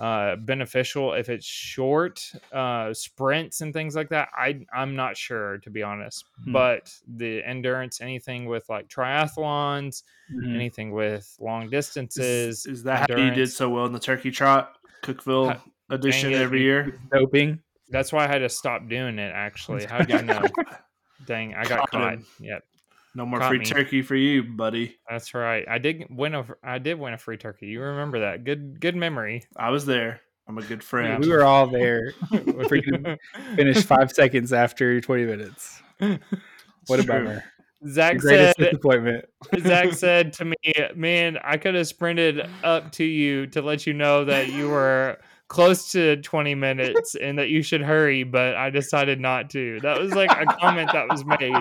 uh, 0.00 0.34
beneficial 0.36 1.12
if 1.12 1.28
it's 1.28 1.44
short 1.46 2.20
uh, 2.52 2.92
sprints 2.94 3.60
and 3.60 3.72
things 3.74 3.94
like 3.94 4.08
that. 4.08 4.28
I 4.34 4.64
I'm 4.74 4.96
not 4.96 5.16
sure 5.16 5.58
to 5.58 5.70
be 5.70 5.82
honest, 5.82 6.24
Hmm. 6.44 6.52
but 6.52 6.90
the 7.06 7.44
endurance, 7.44 8.00
anything 8.00 8.46
with 8.46 8.66
like 8.70 8.88
triathlons, 8.88 10.02
Mhm. 10.34 10.54
anything 10.54 10.90
with 10.92 11.36
long 11.38 11.68
distances, 11.70 12.64
is 12.66 12.82
that 12.84 13.10
how 13.10 13.16
you 13.18 13.30
did 13.30 13.50
so 13.52 13.68
well 13.68 13.84
in 13.86 13.92
the 13.92 14.00
Turkey 14.00 14.30
Trot 14.30 14.74
Cookeville 15.02 15.54
Ha- 15.54 15.62
edition 15.90 16.32
it. 16.32 16.36
every 16.40 16.62
year? 16.62 16.98
doping. 17.12 17.60
That's 17.90 18.12
why 18.12 18.24
I 18.24 18.28
had 18.28 18.38
to 18.38 18.48
stop 18.48 18.88
doing 18.88 19.18
it. 19.18 19.32
Actually, 19.34 19.84
how 19.92 20.00
do 20.00 20.16
you 20.16 20.22
know? 20.22 20.42
Dang, 21.26 21.54
I 21.54 21.64
got 21.64 21.80
Caught 21.80 21.90
caught. 21.90 22.18
Yep, 22.38 22.64
No 23.14 23.26
more 23.26 23.40
free 23.42 23.58
me. 23.58 23.64
turkey 23.64 24.02
for 24.02 24.14
you, 24.14 24.42
buddy. 24.44 24.96
that's 25.08 25.34
right. 25.34 25.66
I 25.68 25.78
did 25.78 26.04
win 26.10 26.34
a. 26.34 26.46
I 26.62 26.78
did 26.78 26.98
win 26.98 27.12
a 27.12 27.18
free 27.18 27.36
turkey. 27.36 27.66
You 27.66 27.80
remember 27.82 28.20
that? 28.20 28.44
Good, 28.44 28.80
good 28.80 28.94
memory. 28.96 29.44
I 29.56 29.70
was 29.70 29.84
there. 29.86 30.20
I'm 30.48 30.58
a 30.58 30.62
good 30.62 30.82
friend. 30.82 31.22
We 31.22 31.30
were 31.30 31.44
all 31.44 31.66
there. 31.66 32.12
Freaking 32.32 33.16
finished 33.56 33.84
five 33.86 34.10
seconds 34.12 34.52
after 34.52 35.00
20 35.00 35.24
minutes. 35.26 35.80
What 35.98 36.10
a 36.10 36.18
It's 36.90 36.94
true. 36.96 37.04
bummer. 37.04 37.44
Zach 37.88 38.18
Greatest 38.18 38.56
said. 38.58 38.64
disappointment. 38.70 39.24
Zach 39.60 39.92
said 39.94 40.32
to 40.34 40.44
me, 40.44 40.56
"Man, 40.94 41.38
I 41.42 41.56
could 41.56 41.74
have 41.74 41.86
sprinted 41.88 42.46
up 42.62 42.92
to 42.92 43.04
you 43.04 43.46
to 43.48 43.62
let 43.62 43.86
you 43.86 43.92
know 43.94 44.24
that 44.26 44.52
you 44.52 44.68
were 44.68 45.18
close 45.50 45.92
to 45.92 46.16
20 46.22 46.54
minutes 46.54 47.14
and 47.16 47.38
that 47.38 47.50
you 47.50 47.60
should 47.62 47.82
hurry, 47.82 48.22
but 48.22 48.54
I 48.56 48.70
decided 48.70 49.20
not 49.20 49.50
to." 49.50 49.78
That 49.80 50.00
was 50.00 50.14
like 50.14 50.30
a 50.30 50.46
comment 50.46 50.90
that 50.94 51.08
was 51.10 51.26
made 51.26 51.52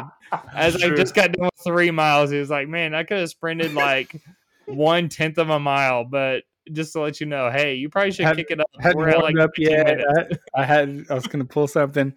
as 0.55 0.81
I 0.81 0.95
just 0.95 1.13
got 1.13 1.33
done 1.33 1.45
with 1.45 1.63
three 1.63 1.91
miles. 1.91 2.29
He 2.29 2.37
was 2.37 2.49
like, 2.49 2.69
"Man, 2.69 2.95
I 2.95 3.03
could 3.03 3.17
have 3.17 3.29
sprinted 3.29 3.73
like 3.73 4.21
one 4.65 5.09
tenth 5.09 5.37
of 5.37 5.49
a 5.49 5.59
mile, 5.59 6.05
but." 6.05 6.43
Just 6.71 6.93
to 6.93 7.01
let 7.01 7.19
you 7.19 7.25
know, 7.25 7.49
hey, 7.49 7.73
you 7.73 7.89
probably 7.89 8.11
should 8.11 8.25
Had- 8.25 8.35
kick 8.35 8.51
it 8.51 8.59
up. 8.59 8.69
Hadn't 8.79 8.99
We're 8.99 9.09
at 9.09 9.23
like 9.23 9.39
up 9.39 9.49
yet. 9.57 10.01
I, 10.55 10.61
I 10.61 10.63
had. 10.63 11.03
I 11.09 11.15
was 11.15 11.25
gonna 11.25 11.43
pull 11.43 11.67
something. 11.67 12.15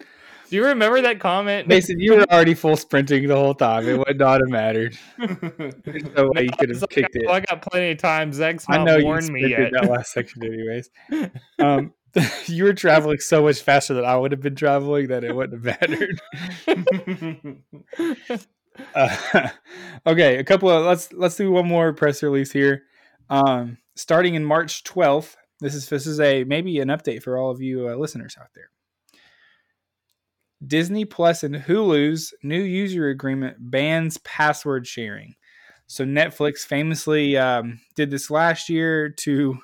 Do 0.53 0.57
you 0.57 0.65
remember 0.67 1.01
that 1.01 1.19
comment? 1.19 1.67
Mason, 1.67 1.99
you 1.99 2.13
were 2.13 2.31
already 2.31 2.53
full 2.53 2.77
sprinting 2.77 3.27
the 3.27 3.35
whole 3.35 3.55
time. 3.55 3.89
It 3.89 3.97
would 3.97 4.19
not 4.19 4.39
have 4.39 4.49
mattered. 4.49 4.95
There's 5.17 6.03
no 6.15 6.29
way 6.35 6.43
you 6.43 6.51
could 6.51 6.69
have 6.69 6.79
like, 6.79 6.89
kicked 6.91 7.15
it. 7.15 7.25
well, 7.25 7.33
I 7.33 7.39
got 7.39 7.63
plenty 7.63 7.89
of 7.89 7.97
time. 7.97 8.31
Zach's 8.31 8.63
I 8.69 8.77
not 8.77 8.83
know 8.83 8.97
you 8.97 9.05
warned 9.05 9.29
me 9.29 9.45
sprinted 9.45 9.73
yet. 9.73 9.81
that 9.81 9.89
last 9.89 10.13
section, 10.13 10.43
anyways. 10.43 10.91
Um, 11.57 11.95
you 12.45 12.65
were 12.65 12.73
traveling 12.73 13.17
so 13.17 13.41
much 13.41 13.61
faster 13.61 13.95
than 13.95 14.05
I 14.05 14.15
would 14.15 14.31
have 14.31 14.41
been 14.41 14.53
traveling 14.53 15.07
that 15.07 15.23
it 15.23 15.35
wouldn't 15.35 15.65
have 15.65 15.81
mattered. 15.81 16.21
Uh, 18.95 19.49
okay, 20.07 20.37
a 20.37 20.43
couple 20.43 20.67
of 20.67 20.83
let's 20.83 21.13
let's 21.13 21.35
do 21.35 21.51
one 21.51 21.67
more 21.67 21.93
press 21.93 22.21
release 22.21 22.51
here. 22.51 22.83
Um, 23.29 23.77
starting 23.95 24.33
in 24.33 24.43
March 24.43 24.83
12th, 24.83 25.35
this 25.59 25.75
is 25.75 25.89
this 25.89 26.07
is 26.07 26.19
a 26.19 26.43
maybe 26.43 26.79
an 26.79 26.89
update 26.89 27.21
for 27.23 27.37
all 27.37 27.51
of 27.51 27.61
you 27.61 27.89
uh, 27.89 27.95
listeners 27.95 28.35
out 28.39 28.49
there. 28.55 28.69
Disney 30.67 31.05
Plus 31.05 31.43
and 31.43 31.55
Hulu's 31.55 32.33
new 32.43 32.61
user 32.61 33.09
agreement 33.09 33.57
bans 33.59 34.17
password 34.19 34.87
sharing. 34.87 35.35
So 35.87 36.05
Netflix 36.05 36.59
famously 36.59 37.37
um, 37.37 37.79
did 37.95 38.09
this 38.09 38.31
last 38.31 38.69
year 38.69 39.09
to 39.09 39.57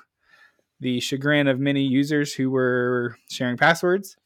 the 0.80 1.00
chagrin 1.00 1.48
of 1.48 1.58
many 1.58 1.82
users 1.82 2.32
who 2.32 2.50
were 2.50 3.16
sharing 3.30 3.56
passwords. 3.56 4.16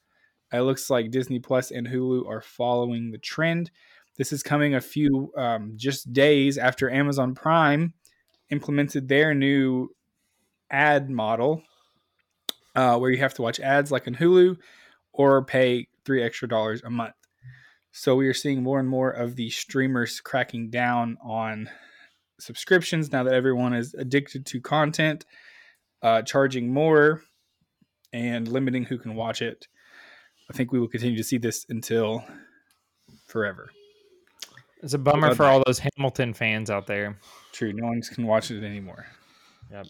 It 0.52 0.60
looks 0.60 0.90
like 0.90 1.10
Disney 1.10 1.38
Plus 1.38 1.70
and 1.70 1.86
Hulu 1.86 2.28
are 2.28 2.40
following 2.40 3.10
the 3.10 3.18
trend. 3.18 3.70
This 4.16 4.32
is 4.32 4.42
coming 4.42 4.74
a 4.74 4.80
few 4.80 5.32
um, 5.36 5.72
just 5.76 6.12
days 6.12 6.58
after 6.58 6.90
Amazon 6.90 7.34
Prime 7.34 7.94
implemented 8.50 9.08
their 9.08 9.34
new 9.34 9.88
ad 10.70 11.10
model, 11.10 11.62
uh, 12.76 12.98
where 12.98 13.10
you 13.10 13.18
have 13.18 13.34
to 13.34 13.42
watch 13.42 13.58
ads 13.58 13.90
like 13.90 14.06
in 14.06 14.14
Hulu 14.14 14.56
or 15.12 15.44
pay 15.44 15.88
three 16.04 16.22
extra 16.22 16.48
dollars 16.48 16.82
a 16.84 16.90
month. 16.90 17.14
So 17.92 18.16
we 18.16 18.26
are 18.26 18.34
seeing 18.34 18.62
more 18.62 18.80
and 18.80 18.88
more 18.88 19.10
of 19.10 19.36
the 19.36 19.50
streamers 19.50 20.20
cracking 20.20 20.70
down 20.70 21.16
on 21.22 21.70
subscriptions 22.40 23.12
now 23.12 23.22
that 23.22 23.34
everyone 23.34 23.72
is 23.72 23.94
addicted 23.94 24.44
to 24.46 24.60
content, 24.60 25.24
uh, 26.02 26.22
charging 26.22 26.72
more 26.72 27.22
and 28.12 28.48
limiting 28.48 28.84
who 28.84 28.98
can 28.98 29.14
watch 29.14 29.42
it. 29.42 29.68
I 30.50 30.52
think 30.52 30.72
we 30.72 30.80
will 30.80 30.88
continue 30.88 31.16
to 31.16 31.24
see 31.24 31.38
this 31.38 31.66
until 31.68 32.24
forever. 33.26 33.70
It's 34.82 34.94
a 34.94 34.98
bummer 34.98 35.28
Bye-bye. 35.28 35.34
for 35.34 35.44
all 35.44 35.62
those 35.64 35.80
Hamilton 35.96 36.34
fans 36.34 36.70
out 36.70 36.86
there. 36.86 37.18
True, 37.52 37.72
no 37.72 37.86
one 37.86 38.02
can 38.02 38.26
watch 38.26 38.50
it 38.50 38.62
anymore. 38.62 39.06
Yep. 39.70 39.86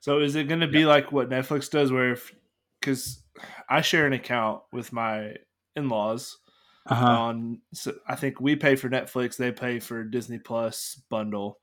So 0.00 0.20
is 0.20 0.34
it 0.34 0.48
going 0.48 0.60
to 0.60 0.66
be 0.66 0.84
like 0.86 1.12
what 1.12 1.28
Netflix 1.28 1.70
does, 1.70 1.92
where 1.92 2.12
if 2.12 2.34
because 2.80 3.22
I 3.68 3.80
share 3.80 4.06
an 4.06 4.12
account 4.12 4.62
with 4.72 4.92
my 4.92 5.34
in-laws 5.74 6.38
Uh-huh. 6.86 7.04
on, 7.06 7.60
so 7.74 7.94
I 8.06 8.14
think 8.16 8.40
we 8.40 8.56
pay 8.56 8.76
for 8.76 8.88
Netflix, 8.88 9.36
they 9.36 9.52
pay 9.52 9.80
for 9.80 10.04
Disney 10.04 10.38
Plus 10.38 11.00
bundle, 11.10 11.58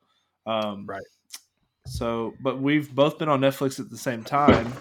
um, 0.45 0.85
Right. 0.85 1.01
So, 1.85 2.33
but 2.41 2.61
we've 2.61 2.93
both 2.95 3.17
been 3.19 3.27
on 3.29 3.41
Netflix 3.41 3.79
at 3.79 3.89
the 3.89 3.97
same 3.97 4.23
time. 4.23 4.71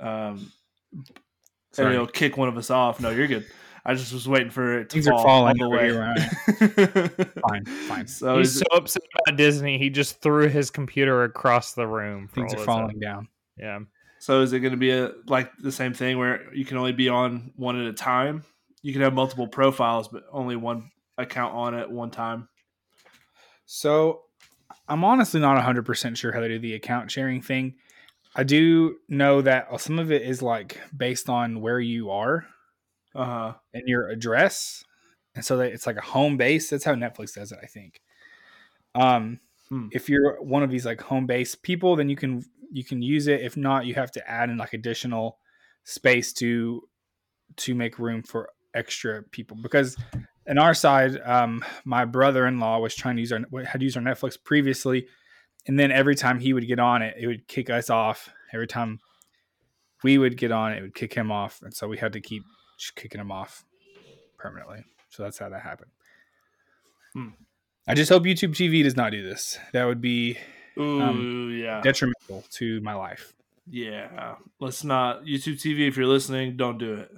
Um, 0.00 0.50
and 0.92 1.10
Sorry. 1.72 1.94
it'll 1.94 2.06
kick 2.06 2.36
one 2.36 2.48
of 2.48 2.56
us 2.56 2.70
off. 2.70 3.00
No, 3.00 3.10
you're 3.10 3.26
good. 3.28 3.46
I 3.84 3.94
just 3.94 4.12
was 4.12 4.28
waiting 4.28 4.50
for 4.50 4.80
it 4.80 4.90
to 4.90 4.94
Things 4.94 5.06
are 5.06 5.22
falling 5.22 5.62
all 5.62 5.70
the 5.70 5.76
way. 5.76 5.84
here, 5.84 6.14
Fine, 7.48 7.64
fine. 7.86 8.06
So 8.08 8.38
He's 8.38 8.54
so 8.58 8.64
it- 8.72 8.78
upset 8.78 9.02
about 9.26 9.36
Disney. 9.36 9.78
He 9.78 9.90
just 9.90 10.20
threw 10.20 10.48
his 10.48 10.70
computer 10.70 11.22
across 11.22 11.74
the 11.74 11.86
room. 11.86 12.26
Things 12.28 12.52
are 12.52 12.56
it's 12.56 12.64
falling 12.66 12.98
down. 12.98 13.28
Yeah. 13.56 13.78
So 14.18 14.40
is 14.42 14.52
it 14.52 14.60
going 14.60 14.72
to 14.72 14.78
be 14.78 14.90
a 14.90 15.12
like 15.26 15.50
the 15.58 15.72
same 15.72 15.94
thing 15.94 16.18
where 16.18 16.52
you 16.54 16.64
can 16.64 16.76
only 16.78 16.92
be 16.92 17.08
on 17.08 17.52
one 17.56 17.80
at 17.80 17.86
a 17.86 17.92
time? 17.92 18.44
You 18.82 18.92
can 18.92 19.02
have 19.02 19.14
multiple 19.14 19.48
profiles, 19.48 20.08
but 20.08 20.24
only 20.32 20.56
one 20.56 20.90
account 21.18 21.54
on 21.54 21.74
at 21.74 21.90
one 21.90 22.10
time. 22.10 22.48
So 23.66 24.22
I'm 24.88 25.04
honestly 25.04 25.40
not 25.40 25.56
100% 25.62 26.16
sure 26.16 26.32
how 26.32 26.40
they 26.40 26.48
do 26.48 26.58
the 26.58 26.74
account 26.74 27.10
sharing 27.10 27.42
thing. 27.42 27.74
I 28.34 28.44
do 28.44 28.96
know 29.08 29.42
that 29.42 29.80
some 29.80 29.98
of 29.98 30.12
it 30.12 30.22
is 30.22 30.42
like 30.42 30.80
based 30.96 31.28
on 31.28 31.60
where 31.60 31.80
you 31.80 32.10
are 32.10 32.46
Uh 33.14 33.24
huh. 33.24 33.54
and 33.72 33.82
your 33.86 34.08
address. 34.08 34.84
And 35.34 35.44
so 35.44 35.56
that 35.58 35.72
it's 35.72 35.86
like 35.86 35.96
a 35.96 36.02
home 36.02 36.36
base. 36.36 36.70
That's 36.70 36.84
how 36.84 36.94
Netflix 36.94 37.34
does 37.34 37.52
it, 37.52 37.58
I 37.62 37.66
think. 37.66 38.00
Um, 38.94 39.40
Hmm. 39.68 39.88
if 39.90 40.08
you're 40.08 40.40
one 40.42 40.62
of 40.62 40.70
these 40.70 40.86
like 40.86 41.00
home 41.00 41.26
base 41.26 41.54
people, 41.54 41.96
then 41.96 42.08
you 42.08 42.16
can 42.16 42.44
you 42.70 42.84
can 42.84 43.02
use 43.02 43.26
it. 43.26 43.40
If 43.40 43.56
not, 43.56 43.86
you 43.86 43.94
have 43.94 44.12
to 44.12 44.30
add 44.30 44.50
in 44.50 44.58
like 44.58 44.72
additional 44.72 45.38
space 45.84 46.32
to 46.34 46.82
to 47.56 47.74
make 47.74 47.98
room 47.98 48.22
for 48.22 48.50
extra 48.74 49.22
people 49.22 49.56
because 49.62 49.96
in 50.46 50.58
our 50.58 50.74
side, 50.74 51.18
um, 51.24 51.64
my 51.84 52.04
brother-in-law 52.04 52.78
was 52.78 52.94
trying 52.94 53.16
to 53.16 53.20
use 53.20 53.32
our 53.32 53.40
had 53.64 53.82
used 53.82 53.96
our 53.96 54.02
Netflix 54.02 54.36
previously, 54.42 55.06
and 55.66 55.78
then 55.78 55.90
every 55.90 56.14
time 56.14 56.38
he 56.38 56.52
would 56.52 56.66
get 56.66 56.78
on 56.78 57.02
it, 57.02 57.16
it 57.18 57.26
would 57.26 57.48
kick 57.48 57.70
us 57.70 57.90
off. 57.90 58.30
Every 58.52 58.66
time 58.68 59.00
we 60.04 60.18
would 60.18 60.36
get 60.36 60.52
on 60.52 60.72
it, 60.72 60.78
it 60.78 60.82
would 60.82 60.94
kick 60.94 61.14
him 61.14 61.32
off, 61.32 61.60
and 61.62 61.74
so 61.74 61.88
we 61.88 61.98
had 61.98 62.12
to 62.12 62.20
keep 62.20 62.44
kicking 62.94 63.20
him 63.20 63.32
off 63.32 63.64
permanently. 64.38 64.84
So 65.08 65.22
that's 65.22 65.38
how 65.38 65.48
that 65.48 65.62
happened. 65.62 65.90
Hmm. 67.14 67.28
I 67.86 67.94
just 67.94 68.10
hope 68.10 68.24
YouTube 68.24 68.50
TV 68.50 68.82
does 68.82 68.96
not 68.96 69.12
do 69.12 69.22
this. 69.22 69.58
That 69.72 69.84
would 69.84 70.00
be 70.00 70.36
Ooh, 70.78 71.00
Um, 71.00 71.50
yeah, 71.56 71.80
detrimental 71.82 72.44
to 72.52 72.80
my 72.80 72.94
life. 72.94 73.32
yeah. 73.70 74.34
Let's 74.60 74.82
not 74.84 75.24
YouTube 75.24 75.54
TV. 75.54 75.86
If 75.88 75.96
you're 75.96 76.06
listening, 76.06 76.56
don't 76.56 76.78
do 76.78 76.94
it. 76.94 77.10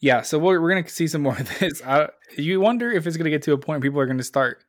Yeah, 0.00 0.22
so 0.22 0.38
we're, 0.38 0.60
we're 0.60 0.70
going 0.70 0.84
to 0.84 0.90
see 0.90 1.06
some 1.06 1.22
more 1.22 1.38
of 1.38 1.58
this. 1.58 1.82
I, 1.84 2.08
you 2.36 2.60
wonder 2.60 2.90
if 2.92 3.06
it's 3.06 3.16
going 3.16 3.24
to 3.24 3.30
get 3.30 3.42
to 3.42 3.52
a 3.52 3.58
point 3.58 3.80
where 3.80 3.88
people 3.88 4.00
are 4.00 4.06
going 4.06 4.18
to 4.18 4.24
start 4.24 4.62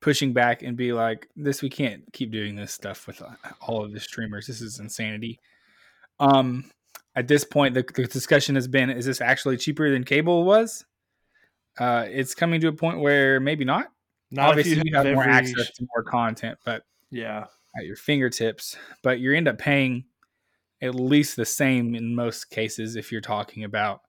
pushing 0.00 0.32
back 0.32 0.62
and 0.62 0.76
be 0.76 0.92
like, 0.92 1.26
"This 1.34 1.62
we 1.62 1.68
can't 1.68 2.04
keep 2.12 2.30
doing 2.30 2.54
this 2.54 2.72
stuff 2.72 3.06
with 3.08 3.20
uh, 3.20 3.30
all 3.60 3.84
of 3.84 3.92
the 3.92 3.98
streamers. 4.00 4.46
This 4.46 4.60
is 4.60 4.78
insanity." 4.78 5.40
Um, 6.20 6.70
at 7.16 7.26
this 7.26 7.44
point, 7.44 7.74
the, 7.74 7.84
the 7.94 8.06
discussion 8.06 8.54
has 8.54 8.68
been: 8.68 8.88
Is 8.90 9.04
this 9.06 9.20
actually 9.20 9.56
cheaper 9.56 9.90
than 9.90 10.04
cable 10.04 10.44
was? 10.44 10.84
Uh, 11.78 12.06
it's 12.08 12.34
coming 12.34 12.60
to 12.60 12.68
a 12.68 12.72
point 12.72 13.00
where 13.00 13.40
maybe 13.40 13.64
not. 13.64 13.92
Not 14.30 14.50
Obviously, 14.50 14.82
you 14.84 14.94
have, 14.94 15.06
more 15.06 15.24
access 15.24 15.70
to 15.72 15.86
more 15.94 16.04
content, 16.04 16.58
but 16.64 16.82
Yeah, 17.10 17.46
at 17.76 17.86
your 17.86 17.96
fingertips. 17.96 18.76
But 19.02 19.20
you 19.20 19.34
end 19.34 19.48
up 19.48 19.58
paying 19.58 20.04
at 20.82 20.94
least 20.94 21.36
the 21.36 21.46
same 21.46 21.94
in 21.94 22.14
most 22.14 22.50
cases 22.50 22.96
if 22.96 23.10
you're 23.10 23.20
talking 23.20 23.64
about 23.64 24.00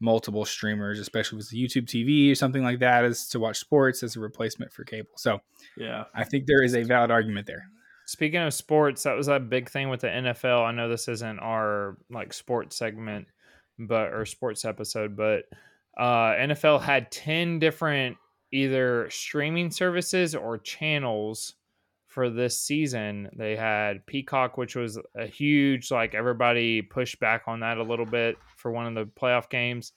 multiple 0.00 0.44
streamers, 0.44 0.98
especially 0.98 1.36
with 1.36 1.50
YouTube 1.50 1.86
TV 1.86 2.30
or 2.30 2.34
something 2.34 2.62
like 2.62 2.80
that, 2.80 3.04
as 3.04 3.28
to 3.28 3.40
watch 3.40 3.58
sports 3.58 4.02
as 4.02 4.16
a 4.16 4.20
replacement 4.20 4.72
for 4.72 4.84
cable. 4.84 5.10
So 5.16 5.40
yeah. 5.76 6.04
I 6.14 6.24
think 6.24 6.46
there 6.46 6.62
is 6.62 6.74
a 6.74 6.82
valid 6.82 7.10
argument 7.10 7.46
there. 7.46 7.64
Speaking 8.06 8.40
of 8.40 8.54
sports, 8.54 9.02
that 9.02 9.16
was 9.16 9.28
a 9.28 9.40
big 9.40 9.68
thing 9.68 9.88
with 9.88 10.00
the 10.00 10.08
NFL. 10.08 10.64
I 10.64 10.72
know 10.72 10.88
this 10.88 11.08
isn't 11.08 11.40
our 11.40 11.96
like 12.10 12.32
sports 12.32 12.76
segment, 12.76 13.26
but 13.78 14.12
or 14.12 14.24
sports 14.26 14.64
episode, 14.64 15.16
but 15.16 15.44
uh, 15.96 16.32
NFL 16.34 16.82
had 16.82 17.10
ten 17.10 17.58
different 17.58 18.16
either 18.52 19.08
streaming 19.10 19.70
services 19.70 20.34
or 20.34 20.58
channels 20.58 21.54
for 22.06 22.30
this 22.30 22.58
season. 22.58 23.28
They 23.36 23.56
had 23.56 24.06
Peacock, 24.06 24.56
which 24.56 24.74
was 24.74 24.98
a 25.14 25.26
huge 25.26 25.90
like 25.90 26.14
everybody 26.14 26.80
pushed 26.80 27.20
back 27.20 27.42
on 27.46 27.60
that 27.60 27.78
a 27.78 27.82
little 27.82 28.06
bit 28.06 28.38
for 28.56 28.70
one 28.70 28.86
of 28.86 28.94
the 28.94 29.10
playoff 29.20 29.50
games. 29.50 29.92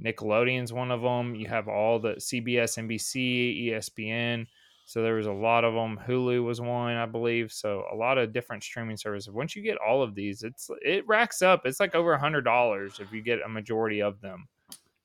Nickelodeon's 0.00 0.72
one 0.72 0.90
of 0.90 1.02
them. 1.02 1.34
You 1.34 1.48
have 1.48 1.68
all 1.68 1.98
the 1.98 2.14
CBS, 2.14 2.78
NBC, 2.78 3.70
ESPN. 3.70 4.46
So 4.86 5.02
there 5.02 5.14
was 5.14 5.26
a 5.26 5.32
lot 5.32 5.64
of 5.64 5.74
them. 5.74 5.98
Hulu 6.06 6.44
was 6.44 6.60
one, 6.60 6.94
I 6.94 7.06
believe. 7.06 7.50
So 7.50 7.84
a 7.92 7.96
lot 7.96 8.18
of 8.18 8.32
different 8.32 8.62
streaming 8.62 8.96
services. 8.96 9.32
Once 9.32 9.56
you 9.56 9.62
get 9.62 9.78
all 9.78 10.02
of 10.02 10.14
these, 10.14 10.42
it's 10.42 10.70
it 10.82 11.06
racks 11.08 11.42
up. 11.42 11.62
It's 11.64 11.80
like 11.80 11.94
over 11.94 12.12
a 12.12 12.20
hundred 12.20 12.42
dollars 12.42 13.00
if 13.00 13.12
you 13.12 13.22
get 13.22 13.40
a 13.44 13.48
majority 13.48 14.00
of 14.02 14.20
them. 14.20 14.46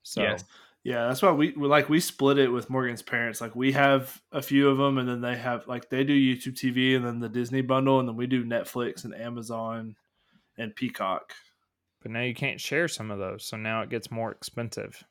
So 0.10 0.22
Yes. 0.24 0.44
Yeah, 0.84 1.08
that's 1.08 1.22
why 1.22 1.32
we 1.34 1.52
we- 1.52 1.68
like 1.68 1.90
we 1.90 2.00
split 2.00 2.38
it 2.38 2.48
with 2.48 2.70
Morgan's 2.70 3.02
parents. 3.02 3.42
Like 3.42 3.56
we 3.56 3.74
have 3.74 4.22
a 4.32 4.42
few 4.42 4.70
of 4.70 4.78
them, 4.78 4.98
and 4.98 5.08
then 5.10 5.20
they 5.22 5.36
have 5.36 5.68
like 5.68 5.90
they 5.90 6.04
do 6.06 6.14
YouTube 6.14 6.54
TV, 6.56 6.96
and 6.96 7.06
then 7.06 7.20
the 7.20 7.28
Disney 7.30 7.62
bundle, 7.62 8.00
and 8.00 8.08
then 8.08 8.16
we 8.16 8.28
do 8.28 8.46
Netflix 8.46 9.04
and 9.04 9.14
Amazon 9.14 9.96
and 10.58 10.74
Peacock. 10.76 11.34
but 12.02 12.12
now 12.12 12.22
you 12.22 12.34
can't 12.34 12.62
share 12.62 12.88
some 12.88 13.12
of 13.12 13.20
those. 13.20 13.44
So 13.46 13.58
now 13.58 13.82
it 13.82 13.90
gets 13.90 14.10
more 14.10 14.32
expensive. 14.32 15.04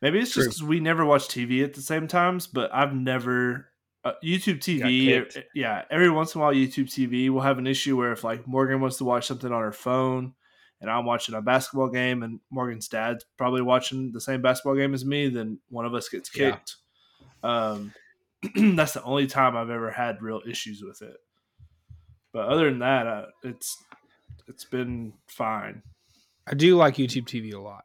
Maybe 0.00 0.18
it's 0.18 0.30
just 0.30 0.34
True. 0.34 0.44
because 0.44 0.62
we 0.62 0.80
never 0.80 1.04
watch 1.04 1.28
TV 1.28 1.62
at 1.62 1.74
the 1.74 1.82
same 1.82 2.08
times, 2.08 2.46
but 2.46 2.72
I've 2.74 2.94
never 2.94 3.68
uh, 4.04 4.12
YouTube 4.24 4.58
TV. 4.60 5.20
uh, 5.20 5.40
Yeah, 5.54 5.84
every 5.90 6.10
once 6.10 6.34
in 6.34 6.40
a 6.40 6.44
while, 6.44 6.54
YouTube 6.54 6.86
TV 6.88 7.28
will 7.30 7.42
have 7.42 7.58
an 7.58 7.66
issue 7.66 7.96
where 7.96 8.12
if 8.12 8.24
like 8.24 8.46
Morgan 8.46 8.80
wants 8.80 8.96
to 8.98 9.04
watch 9.04 9.26
something 9.26 9.52
on 9.52 9.60
her 9.60 9.70
phone, 9.72 10.34
and 10.82 10.90
I'm 10.90 11.06
watching 11.06 11.34
a 11.34 11.40
basketball 11.40 11.88
game, 11.88 12.22
and 12.22 12.40
Morgan's 12.50 12.88
dad's 12.88 13.24
probably 13.38 13.62
watching 13.62 14.12
the 14.12 14.20
same 14.20 14.42
basketball 14.42 14.74
game 14.76 14.92
as 14.92 15.04
me, 15.04 15.28
then 15.28 15.58
one 15.70 15.86
of 15.86 15.94
us 15.94 16.08
gets 16.10 16.30
Yeah. 16.36 16.50
kicked. 16.50 16.76
Um, 17.42 17.94
that's 18.76 18.92
the 18.92 19.02
only 19.04 19.26
time 19.28 19.56
I've 19.56 19.70
ever 19.70 19.90
had 19.90 20.20
real 20.20 20.42
issues 20.46 20.82
with 20.82 21.00
it. 21.00 21.16
But 22.32 22.48
other 22.48 22.68
than 22.68 22.80
that, 22.80 23.06
uh, 23.06 23.26
it's 23.44 23.76
it's 24.48 24.64
been 24.64 25.12
fine. 25.28 25.82
I 26.46 26.54
do 26.54 26.76
like 26.76 26.96
YouTube 26.96 27.26
TV 27.26 27.54
a 27.54 27.58
lot, 27.60 27.84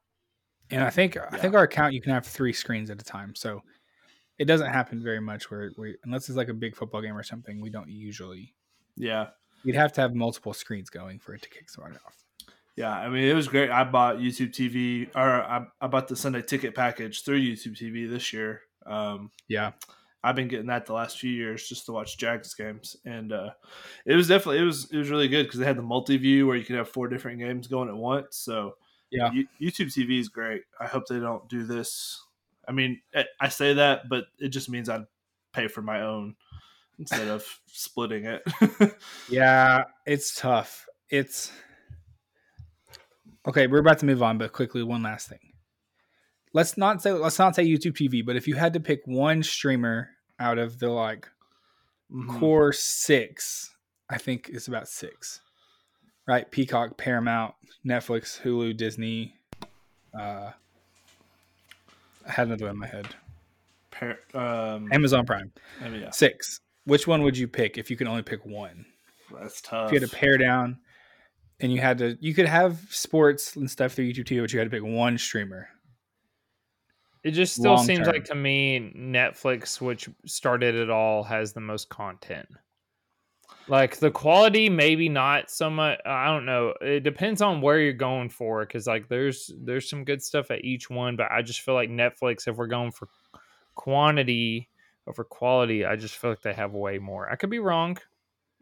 and 0.71 0.83
I 0.83 0.89
think 0.89 1.17
I 1.17 1.37
think 1.37 1.53
our 1.53 1.63
account 1.63 1.93
you 1.93 2.01
can 2.01 2.13
have 2.13 2.25
three 2.25 2.53
screens 2.53 2.89
at 2.89 3.01
a 3.01 3.05
time, 3.05 3.35
so 3.35 3.61
it 4.39 4.45
doesn't 4.45 4.71
happen 4.71 5.03
very 5.03 5.19
much. 5.19 5.51
Where 5.51 5.71
we 5.77 5.95
unless 6.03 6.29
it's 6.29 6.37
like 6.37 6.49
a 6.49 6.53
big 6.53 6.75
football 6.75 7.01
game 7.01 7.15
or 7.15 7.23
something, 7.23 7.61
we 7.61 7.69
don't 7.69 7.89
usually. 7.89 8.53
Yeah. 8.95 9.27
You'd 9.63 9.75
have 9.75 9.91
to 9.93 10.01
have 10.01 10.15
multiple 10.15 10.53
screens 10.53 10.89
going 10.89 11.19
for 11.19 11.33
it 11.33 11.41
to 11.41 11.49
kick 11.49 11.69
somebody 11.69 11.95
off. 12.05 12.15
Yeah, 12.77 12.91
I 12.91 13.09
mean 13.09 13.25
it 13.25 13.33
was 13.33 13.49
great. 13.49 13.71
I 13.71 13.83
bought 13.83 14.17
YouTube 14.17 14.53
TV, 14.53 15.09
or 15.15 15.29
I, 15.43 15.65
I 15.81 15.87
bought 15.87 16.07
the 16.07 16.15
Sunday 16.15 16.43
ticket 16.43 16.75
package 16.75 17.23
through 17.25 17.41
YouTube 17.41 17.75
TV 17.75 18.05
this 18.09 18.31
year. 18.33 18.61
Um, 18.85 19.31
Yeah, 19.49 19.71
I've 20.23 20.35
been 20.35 20.47
getting 20.47 20.67
that 20.67 20.85
the 20.85 20.93
last 20.93 21.19
few 21.19 21.31
years 21.31 21.67
just 21.67 21.87
to 21.87 21.91
watch 21.91 22.17
Jags 22.19 22.53
games, 22.53 22.95
and 23.03 23.33
uh, 23.33 23.49
it 24.05 24.15
was 24.15 24.27
definitely 24.27 24.59
it 24.59 24.63
was 24.65 24.91
it 24.91 24.97
was 24.97 25.09
really 25.09 25.27
good 25.27 25.45
because 25.47 25.59
they 25.59 25.65
had 25.65 25.77
the 25.77 25.81
multi 25.81 26.17
view 26.17 26.47
where 26.47 26.55
you 26.55 26.63
could 26.65 26.75
have 26.75 26.89
four 26.89 27.07
different 27.07 27.39
games 27.39 27.67
going 27.67 27.89
at 27.89 27.95
once. 27.97 28.37
So 28.37 28.75
Yeah. 29.09 29.31
U- 29.33 29.47
YouTube 29.61 29.91
TV 29.91 30.19
is 30.19 30.29
great. 30.29 30.61
I 30.79 30.85
hope 30.87 31.07
they 31.09 31.19
don't 31.19 31.49
do 31.49 31.63
this. 31.63 32.23
I 32.67 32.73
mean, 32.73 33.01
I- 33.15 33.25
I 33.41 33.49
say 33.49 33.73
that, 33.73 34.07
but 34.09 34.25
it 34.39 34.49
just 34.49 34.69
means 34.69 34.87
I'd 34.89 35.05
pay 35.53 35.67
for 35.67 35.81
my 35.81 36.01
own 36.01 36.35
instead 36.99 37.27
of 37.29 37.45
splitting 37.67 38.25
it. 38.25 38.43
yeah, 39.29 39.85
it's 40.05 40.35
tough. 40.35 40.85
It's 41.09 41.51
okay. 43.47 43.67
We're 43.67 43.79
about 43.79 43.99
to 43.99 44.05
move 44.05 44.21
on, 44.21 44.37
but 44.37 44.51
quickly, 44.53 44.83
one 44.83 45.03
last 45.03 45.27
thing. 45.29 45.39
Let's 46.53 46.77
not 46.77 47.01
say 47.01 47.11
let's 47.11 47.39
not 47.39 47.55
say 47.55 47.65
YouTube 47.65 47.93
TV, 47.93 48.25
but 48.25 48.35
if 48.35 48.47
you 48.47 48.55
had 48.55 48.73
to 48.73 48.79
pick 48.79 49.01
one 49.05 49.43
streamer 49.43 50.09
out 50.39 50.57
of 50.57 50.79
the 50.79 50.89
like 50.89 51.27
Mhm. 52.11 52.39
core 52.39 52.71
six, 52.73 53.75
I 54.09 54.17
think 54.17 54.49
it's 54.51 54.67
about 54.67 54.87
six, 54.87 55.41
right? 56.25 56.49
Peacock, 56.49 56.97
Paramount, 56.97 57.53
Netflix, 57.85 58.41
Hulu, 58.41 58.77
Disney. 58.77 59.35
Uh, 60.17 60.51
I 62.25 62.31
had 62.31 62.47
another 62.47 62.65
one 62.65 62.75
in 62.75 62.79
my 62.79 62.87
head. 62.87 63.07
Par- 63.91 64.19
um, 64.33 64.91
Amazon 64.91 65.25
Prime. 65.25 65.51
I 65.81 65.89
mean, 65.89 66.01
yeah, 66.01 66.11
Six. 66.11 66.59
Which 66.85 67.07
one 67.07 67.23
would 67.23 67.37
you 67.37 67.47
pick 67.47 67.77
if 67.77 67.89
you 67.91 67.97
could 67.97 68.07
only 68.07 68.23
pick 68.23 68.45
one? 68.45 68.85
that's 69.37 69.59
tough. 69.59 69.87
If 69.87 69.93
you 69.93 69.99
had 69.99 70.09
to 70.09 70.15
pare 70.15 70.37
down, 70.37 70.79
and 71.59 71.71
you 71.71 71.79
had 71.79 71.97
to, 71.99 72.17
you 72.19 72.33
could 72.33 72.45
have 72.45 72.79
sports 72.89 73.55
and 73.55 73.69
stuff 73.69 73.93
through 73.93 74.11
YouTube 74.11 74.25
too, 74.27 74.41
but 74.41 74.53
you 74.53 74.59
had 74.59 74.69
to 74.69 74.75
pick 74.75 74.83
one 74.83 75.17
streamer. 75.17 75.67
It 77.23 77.31
just 77.31 77.55
still 77.55 77.73
Long 77.75 77.85
seems 77.85 78.05
term. 78.05 78.13
like 78.13 78.25
to 78.25 78.35
me 78.35 78.93
Netflix, 78.95 79.81
which 79.81 80.09
started 80.25 80.75
it 80.75 80.89
all, 80.89 81.23
has 81.23 81.51
the 81.51 81.59
most 81.59 81.89
content. 81.89 82.47
Like 83.67 83.97
the 83.97 84.11
quality, 84.11 84.69
maybe 84.69 85.09
not 85.09 85.51
so 85.51 85.69
much. 85.69 85.99
I 86.05 86.27
don't 86.27 86.45
know. 86.45 86.73
It 86.79 87.01
depends 87.01 87.41
on 87.41 87.59
where 87.59 87.79
you're 87.79 87.91
going 87.91 88.29
for. 88.29 88.65
Because 88.65 88.87
like 88.87 89.09
there's 89.09 89.51
there's 89.61 89.89
some 89.89 90.05
good 90.05 90.23
stuff 90.23 90.51
at 90.51 90.63
each 90.63 90.89
one, 90.89 91.17
but 91.17 91.29
I 91.29 91.41
just 91.41 91.61
feel 91.61 91.73
like 91.73 91.89
Netflix, 91.89 92.47
if 92.47 92.55
we're 92.55 92.67
going 92.67 92.91
for 92.91 93.09
quantity 93.75 94.69
over 95.05 95.25
quality, 95.25 95.85
I 95.85 95.97
just 95.97 96.15
feel 96.15 96.29
like 96.29 96.41
they 96.41 96.53
have 96.53 96.73
way 96.73 96.97
more. 96.97 97.29
I 97.29 97.35
could 97.35 97.49
be 97.49 97.59
wrong. 97.59 97.97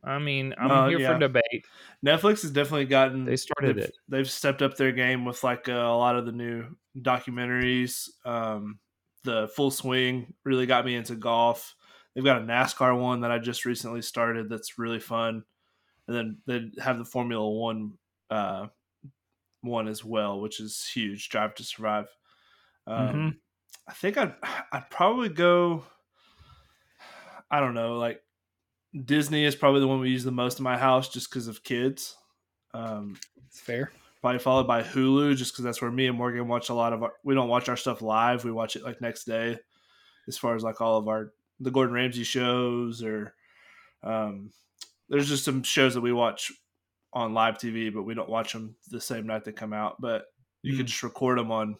I 0.05 0.19
mean, 0.19 0.53
I'm 0.57 0.69
Uh, 0.71 0.87
here 0.89 0.99
yeah. 0.99 1.13
for 1.13 1.19
debate. 1.19 1.65
Netflix 2.05 2.43
has 2.43 2.51
definitely 2.51 2.85
gotten 2.85 3.25
They 3.25 3.35
started 3.37 3.77
they've, 3.77 3.83
it. 3.85 3.97
They've 4.07 4.29
stepped 4.29 4.61
up 4.61 4.77
their 4.77 4.91
game 4.91 5.25
with 5.25 5.43
like 5.43 5.67
uh, 5.67 5.73
a 5.73 5.97
lot 5.97 6.15
of 6.15 6.25
the 6.25 6.31
new 6.31 6.75
documentaries. 6.97 8.09
Um, 8.23 8.79
the 9.23 9.47
Full 9.55 9.71
Swing 9.71 10.33
really 10.43 10.67
got 10.67 10.85
me 10.85 10.95
into 10.95 11.15
golf. 11.15 11.75
They've 12.13 12.23
got 12.23 12.41
a 12.41 12.45
NASCAR 12.45 12.97
one 12.99 13.21
that 13.21 13.31
I 13.31 13.39
just 13.39 13.65
recently 13.65 14.01
started 14.03 14.47
that's 14.47 14.77
really 14.77 14.99
fun, 14.99 15.43
and 16.07 16.15
then 16.15 16.37
they 16.45 16.81
have 16.81 16.97
the 16.99 17.05
Formula 17.05 17.49
One 17.49 17.97
uh, 18.29 18.67
one 19.61 19.87
as 19.87 20.05
well, 20.05 20.39
which 20.39 20.59
is 20.59 20.85
huge. 20.87 21.29
Drive 21.29 21.55
to 21.55 21.63
Survive. 21.63 22.07
Um, 22.87 23.07
Mhm. 23.07 23.37
I 23.87 23.93
think 23.93 24.17
I'd 24.17 24.35
I'd 24.71 24.89
probably 24.91 25.29
go. 25.29 25.85
I 27.49 27.59
don't 27.59 27.73
know, 27.73 27.97
like 27.97 28.23
Disney 29.03 29.43
is 29.45 29.55
probably 29.55 29.81
the 29.81 29.87
one 29.87 29.99
we 29.99 30.09
use 30.09 30.23
the 30.23 30.31
most 30.31 30.59
in 30.59 30.63
my 30.63 30.77
house 30.77 31.09
just 31.09 31.29
because 31.29 31.47
of 31.47 31.63
kids. 31.63 32.15
Um, 32.73 33.17
It's 33.47 33.59
fair. 33.59 33.91
probably 34.21 34.39
followed 34.39 34.67
by 34.67 34.83
Hulu, 34.83 35.35
just 35.35 35.53
because 35.53 35.65
that's 35.65 35.81
where 35.81 35.91
me 35.91 36.07
and 36.07 36.17
Morgan 36.17 36.47
watch 36.47 36.69
a 36.69 36.73
lot 36.73 36.93
of 36.93 37.03
our. 37.03 37.13
We 37.23 37.35
don't 37.35 37.49
watch 37.49 37.67
our 37.69 37.77
stuff 37.77 38.01
live; 38.01 38.43
we 38.45 38.51
watch 38.51 38.75
it 38.75 38.83
like 38.83 39.01
next 39.01 39.25
day. 39.25 39.57
As 40.27 40.37
far 40.37 40.55
as 40.55 40.63
like 40.63 40.81
all 40.81 40.97
of 40.97 41.07
our 41.07 41.33
the 41.59 41.71
Gordon 41.71 41.93
Ramsay 41.95 42.23
shows, 42.23 43.03
or 43.03 43.33
um, 44.03 44.51
there's 45.09 45.29
just 45.29 45.45
some 45.45 45.63
shows 45.63 45.93
that 45.93 46.01
we 46.01 46.13
watch 46.13 46.51
on 47.13 47.33
live 47.33 47.57
TV, 47.57 47.93
but 47.93 48.03
we 48.03 48.13
don't 48.13 48.29
watch 48.29 48.53
them 48.53 48.75
the 48.89 48.99
same 48.99 49.25
night 49.27 49.45
they 49.45 49.51
come 49.51 49.71
out. 49.73 50.01
But 50.01 50.25
you 50.63 50.75
can 50.75 50.85
just 50.85 51.03
record 51.03 51.37
them 51.37 51.51
on 51.51 51.75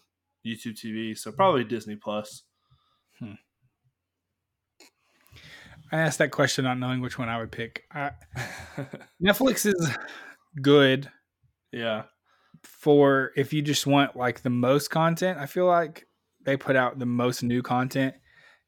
YouTube 0.46 0.74
TV, 0.78 1.16
so 1.18 1.32
probably 1.32 1.64
Disney 1.64 1.96
Plus. 1.96 2.42
I 5.92 5.98
asked 5.98 6.18
that 6.18 6.30
question 6.30 6.64
not 6.64 6.78
knowing 6.78 7.00
which 7.00 7.18
one 7.18 7.28
I 7.28 7.38
would 7.38 7.52
pick. 7.52 7.84
I, 7.92 8.10
Netflix 9.22 9.66
is 9.66 9.96
good 10.60 11.10
yeah, 11.72 12.04
for 12.62 13.32
if 13.36 13.52
you 13.52 13.62
just 13.62 13.86
want 13.86 14.16
like 14.16 14.42
the 14.42 14.50
most 14.50 14.88
content. 14.88 15.38
I 15.38 15.46
feel 15.46 15.66
like 15.66 16.06
they 16.44 16.56
put 16.56 16.76
out 16.76 16.98
the 16.98 17.06
most 17.06 17.42
new 17.42 17.62
content. 17.62 18.14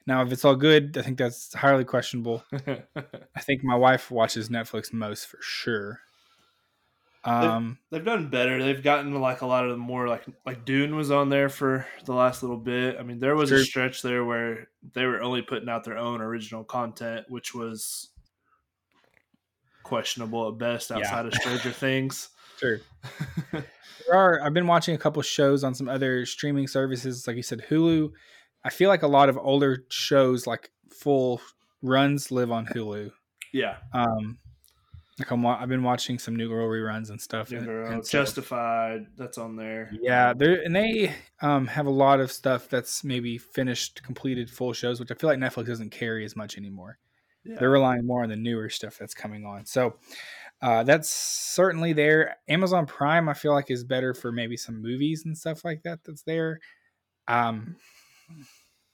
Now, 0.06 0.22
if 0.22 0.32
it's 0.32 0.44
all 0.44 0.56
good, 0.56 0.96
I 0.96 1.02
think 1.02 1.18
that's 1.18 1.54
highly 1.54 1.84
questionable. 1.84 2.42
I 2.52 3.40
think 3.40 3.62
my 3.62 3.76
wife 3.76 4.10
watches 4.10 4.48
Netflix 4.48 4.92
most 4.92 5.26
for 5.26 5.38
sure. 5.40 6.00
Um, 7.24 7.78
they've 7.90 8.04
done 8.04 8.28
better. 8.30 8.62
They've 8.62 8.82
gotten 8.82 9.12
like 9.20 9.42
a 9.42 9.46
lot 9.46 9.64
of 9.64 9.70
the 9.70 9.76
more 9.76 10.08
like 10.08 10.24
like 10.46 10.64
Dune 10.64 10.94
was 10.96 11.10
on 11.10 11.28
there 11.28 11.48
for 11.48 11.86
the 12.04 12.14
last 12.14 12.42
little 12.42 12.56
bit. 12.56 12.96
I 12.98 13.02
mean, 13.02 13.18
there 13.18 13.34
was 13.36 13.50
a 13.50 13.64
stretch 13.64 14.02
there 14.02 14.24
where 14.24 14.68
they 14.94 15.04
were 15.04 15.20
only 15.22 15.42
putting 15.42 15.68
out 15.68 15.84
their 15.84 15.98
own 15.98 16.20
original 16.20 16.64
content, 16.64 17.26
which 17.28 17.54
was 17.54 18.10
questionable 19.82 20.48
at 20.48 20.58
best 20.58 20.90
Yeah. 20.90 20.98
outside 20.98 21.26
of 21.26 21.34
Stranger 21.34 21.70
Things. 21.72 22.28
Sure. 22.58 22.80
there 23.52 23.64
are. 24.14 24.40
I've 24.42 24.54
been 24.54 24.66
watching 24.66 24.94
a 24.94 24.98
couple 24.98 25.22
shows 25.22 25.64
on 25.64 25.74
some 25.74 25.88
other 25.88 26.26
streaming 26.26 26.66
services, 26.66 27.26
like 27.26 27.36
you 27.36 27.42
said, 27.42 27.62
Hulu. 27.68 28.10
I 28.64 28.70
feel 28.70 28.88
like 28.88 29.02
a 29.02 29.06
lot 29.08 29.28
of 29.28 29.38
older 29.38 29.84
shows, 29.90 30.46
like 30.46 30.70
full 30.92 31.40
runs, 31.82 32.30
live 32.32 32.50
on 32.50 32.66
Hulu. 32.66 33.12
yeah, 33.52 33.76
Um, 33.94 34.38
like 35.18 35.30
I'm, 35.30 35.42
wa- 35.42 35.58
I've 35.60 35.68
been 35.68 35.82
watching 35.82 36.18
some 36.18 36.36
New 36.36 36.48
Girl 36.48 36.68
reruns 36.68 37.10
and 37.10 37.20
stuff. 37.20 37.50
New 37.50 37.58
and- 37.58 37.66
Girl, 37.66 37.92
and 37.92 38.06
so- 38.06 38.18
Justified. 38.20 39.06
That's 39.16 39.38
on 39.38 39.56
there. 39.56 39.90
yeah, 40.00 40.32
they 40.34 40.64
and 40.64 40.74
they 40.74 41.14
um 41.42 41.66
have 41.66 41.86
a 41.86 41.90
lot 41.90 42.20
of 42.20 42.30
stuff 42.32 42.68
that's 42.68 43.02
maybe 43.04 43.38
finished, 43.38 44.02
completed 44.02 44.50
full 44.50 44.72
shows, 44.72 45.00
which 45.00 45.10
I 45.10 45.14
feel 45.14 45.28
like 45.30 45.38
Netflix 45.38 45.66
doesn't 45.66 45.90
carry 45.90 46.24
as 46.24 46.36
much 46.36 46.56
anymore. 46.58 46.98
Yeah. 47.44 47.56
They're 47.58 47.70
relying 47.70 48.06
more 48.06 48.22
on 48.22 48.28
the 48.28 48.36
newer 48.36 48.68
stuff 48.68 48.98
that's 48.98 49.14
coming 49.14 49.46
on. 49.46 49.64
So 49.64 49.96
uh, 50.60 50.82
that's 50.82 51.08
certainly 51.08 51.92
there. 51.92 52.36
Amazon 52.48 52.84
Prime, 52.84 53.28
I 53.28 53.34
feel 53.34 53.52
like, 53.52 53.70
is 53.70 53.84
better 53.84 54.12
for 54.12 54.32
maybe 54.32 54.56
some 54.56 54.82
movies 54.82 55.24
and 55.24 55.38
stuff 55.38 55.64
like 55.64 55.82
that. 55.84 56.00
That's 56.04 56.22
there. 56.22 56.58
Um, 57.28 57.76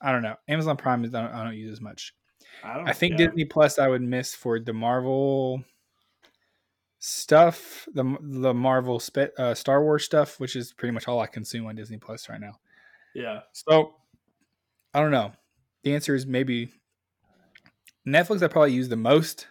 I 0.00 0.12
don't 0.12 0.22
know. 0.22 0.36
Amazon 0.46 0.76
Prime 0.76 1.04
is 1.04 1.14
I 1.14 1.22
don't, 1.22 1.32
I 1.32 1.42
don't 1.42 1.54
use 1.56 1.72
as 1.72 1.80
much. 1.80 2.14
I, 2.62 2.74
don't, 2.74 2.88
I 2.88 2.92
think 2.92 3.12
yeah. 3.18 3.26
Disney 3.28 3.44
Plus 3.46 3.78
I 3.78 3.88
would 3.88 4.02
miss 4.02 4.34
for 4.34 4.60
the 4.60 4.72
Marvel 4.74 5.64
stuff, 7.06 7.86
the 7.92 8.16
the 8.22 8.54
Marvel 8.54 9.00
uh, 9.38 9.54
Star 9.54 9.82
Wars 9.82 10.04
stuff, 10.04 10.40
which 10.40 10.56
is 10.56 10.72
pretty 10.72 10.92
much 10.92 11.06
all 11.06 11.20
I 11.20 11.26
consume 11.26 11.66
on 11.66 11.74
Disney 11.74 11.98
Plus 11.98 12.30
right 12.30 12.40
now. 12.40 12.54
Yeah, 13.14 13.40
So 13.52 13.94
I 14.94 15.00
don't 15.00 15.10
know. 15.10 15.32
The 15.82 15.94
answer 15.94 16.14
is 16.14 16.26
maybe 16.26 16.70
Netflix. 18.08 18.42
I 18.42 18.48
probably 18.48 18.72
use 18.72 18.88
the 18.88 18.96
most, 18.96 19.46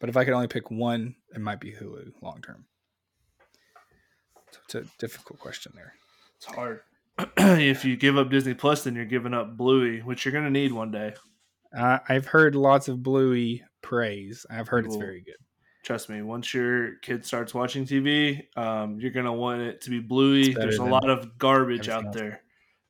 but 0.00 0.10
if 0.10 0.18
I 0.18 0.24
could 0.24 0.34
only 0.34 0.48
pick 0.48 0.70
one, 0.70 1.16
it 1.34 1.40
might 1.40 1.60
be 1.60 1.72
Hulu 1.72 2.12
long 2.20 2.42
term. 2.42 2.66
So 4.52 4.60
it's 4.64 4.74
a 4.74 4.84
difficult 4.98 5.40
question 5.40 5.72
there. 5.74 5.94
it's 6.36 6.46
hard. 6.46 6.82
if 7.38 7.86
you 7.86 7.96
give 7.96 8.18
up 8.18 8.30
Disney 8.30 8.54
Plus, 8.54 8.84
then 8.84 8.94
you're 8.94 9.06
giving 9.06 9.32
up 9.32 9.56
Bluey, 9.56 10.00
which 10.00 10.24
you're 10.24 10.32
gonna 10.32 10.50
need 10.50 10.72
one 10.72 10.90
day. 10.90 11.14
Uh, 11.76 11.98
I've 12.06 12.26
heard 12.26 12.54
lots 12.54 12.88
of 12.88 13.02
Bluey 13.02 13.64
praise. 13.82 14.44
I've 14.50 14.68
heard 14.68 14.84
it's 14.84 14.96
very 14.96 15.22
good. 15.22 15.36
Trust 15.86 16.08
me, 16.08 16.20
once 16.20 16.52
your 16.52 16.96
kid 16.96 17.24
starts 17.24 17.54
watching 17.54 17.86
TV, 17.86 18.42
um, 18.58 18.98
you're 18.98 19.12
gonna 19.12 19.32
want 19.32 19.60
it 19.62 19.80
to 19.82 19.90
be 19.90 20.00
Bluey. 20.00 20.52
There's 20.52 20.78
a 20.78 20.84
lot 20.84 21.08
of 21.08 21.38
garbage 21.38 21.88
out 21.88 22.06
else. 22.06 22.16
there. 22.16 22.42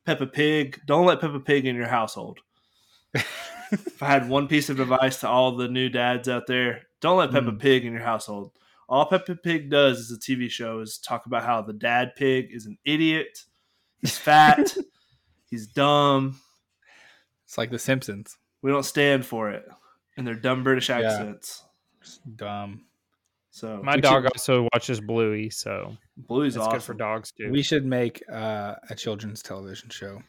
Peppa 0.03 0.25
Pig. 0.25 0.81
Don't 0.87 1.05
let 1.05 1.21
Peppa 1.21 1.39
Pig 1.39 1.67
in 1.67 1.75
your 1.75 1.85
household. 1.87 2.39
if 3.13 4.01
I 4.01 4.07
had 4.07 4.27
one 4.27 4.47
piece 4.47 4.69
of 4.69 4.79
advice 4.79 5.19
to 5.19 5.29
all 5.29 5.55
the 5.55 5.67
new 5.67 5.89
dads 5.89 6.27
out 6.27 6.47
there, 6.47 6.87
don't 6.99 7.19
let 7.19 7.29
Peppa 7.29 7.51
Mm. 7.51 7.59
Pig 7.59 7.85
in 7.85 7.93
your 7.93 8.01
household. 8.01 8.51
All 8.89 9.05
Peppa 9.05 9.35
Pig 9.35 9.69
does 9.69 9.99
as 9.99 10.17
a 10.17 10.19
TV 10.19 10.49
show 10.49 10.79
is 10.79 10.97
talk 10.97 11.27
about 11.27 11.43
how 11.43 11.61
the 11.61 11.73
dad 11.73 12.15
pig 12.15 12.47
is 12.49 12.65
an 12.65 12.79
idiot. 12.83 13.43
He's 13.99 14.17
fat. 14.17 14.75
he's 15.51 15.67
dumb. 15.67 16.39
It's 17.45 17.59
like 17.59 17.69
The 17.69 17.77
Simpsons. 17.77 18.37
We 18.63 18.71
don't 18.71 18.81
stand 18.81 19.23
for 19.23 19.51
it. 19.51 19.67
And 20.17 20.25
they're 20.25 20.33
dumb 20.33 20.63
British 20.63 20.89
accents. 20.89 21.63
It's 22.01 22.17
dumb. 22.35 22.85
So 23.57 23.81
My 23.83 23.97
dog 23.97 24.23
should- 24.23 24.33
also 24.33 24.67
watches 24.73 25.01
Bluey, 25.01 25.49
so 25.49 25.97
Bluey's 26.15 26.55
it's 26.55 26.61
awesome. 26.63 26.73
good 26.73 26.83
for 26.83 26.93
dogs 26.93 27.31
too. 27.31 27.49
We 27.51 27.63
should 27.63 27.85
make 27.85 28.21
uh, 28.31 28.75
a 28.89 28.93
children's 28.95 29.41
television 29.41 29.89
show. 29.89 30.21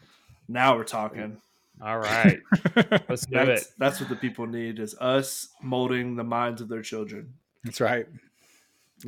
Now 0.49 0.77
we're 0.77 0.85
talking. 0.85 1.37
All 1.85 1.99
right, 1.99 2.41
let's 3.09 3.27
do 3.27 3.37
That's, 3.37 3.63
it. 3.63 3.69
that's 3.79 4.01
what 4.01 4.09
the 4.09 4.17
people 4.17 4.47
need 4.47 4.79
is 4.81 4.97
us 4.99 5.51
molding 5.63 6.17
the 6.17 6.25
minds 6.25 6.61
of 6.63 6.69
their 6.69 6.81
children. 6.83 7.35
That's 7.65 7.81
right. 7.83 8.07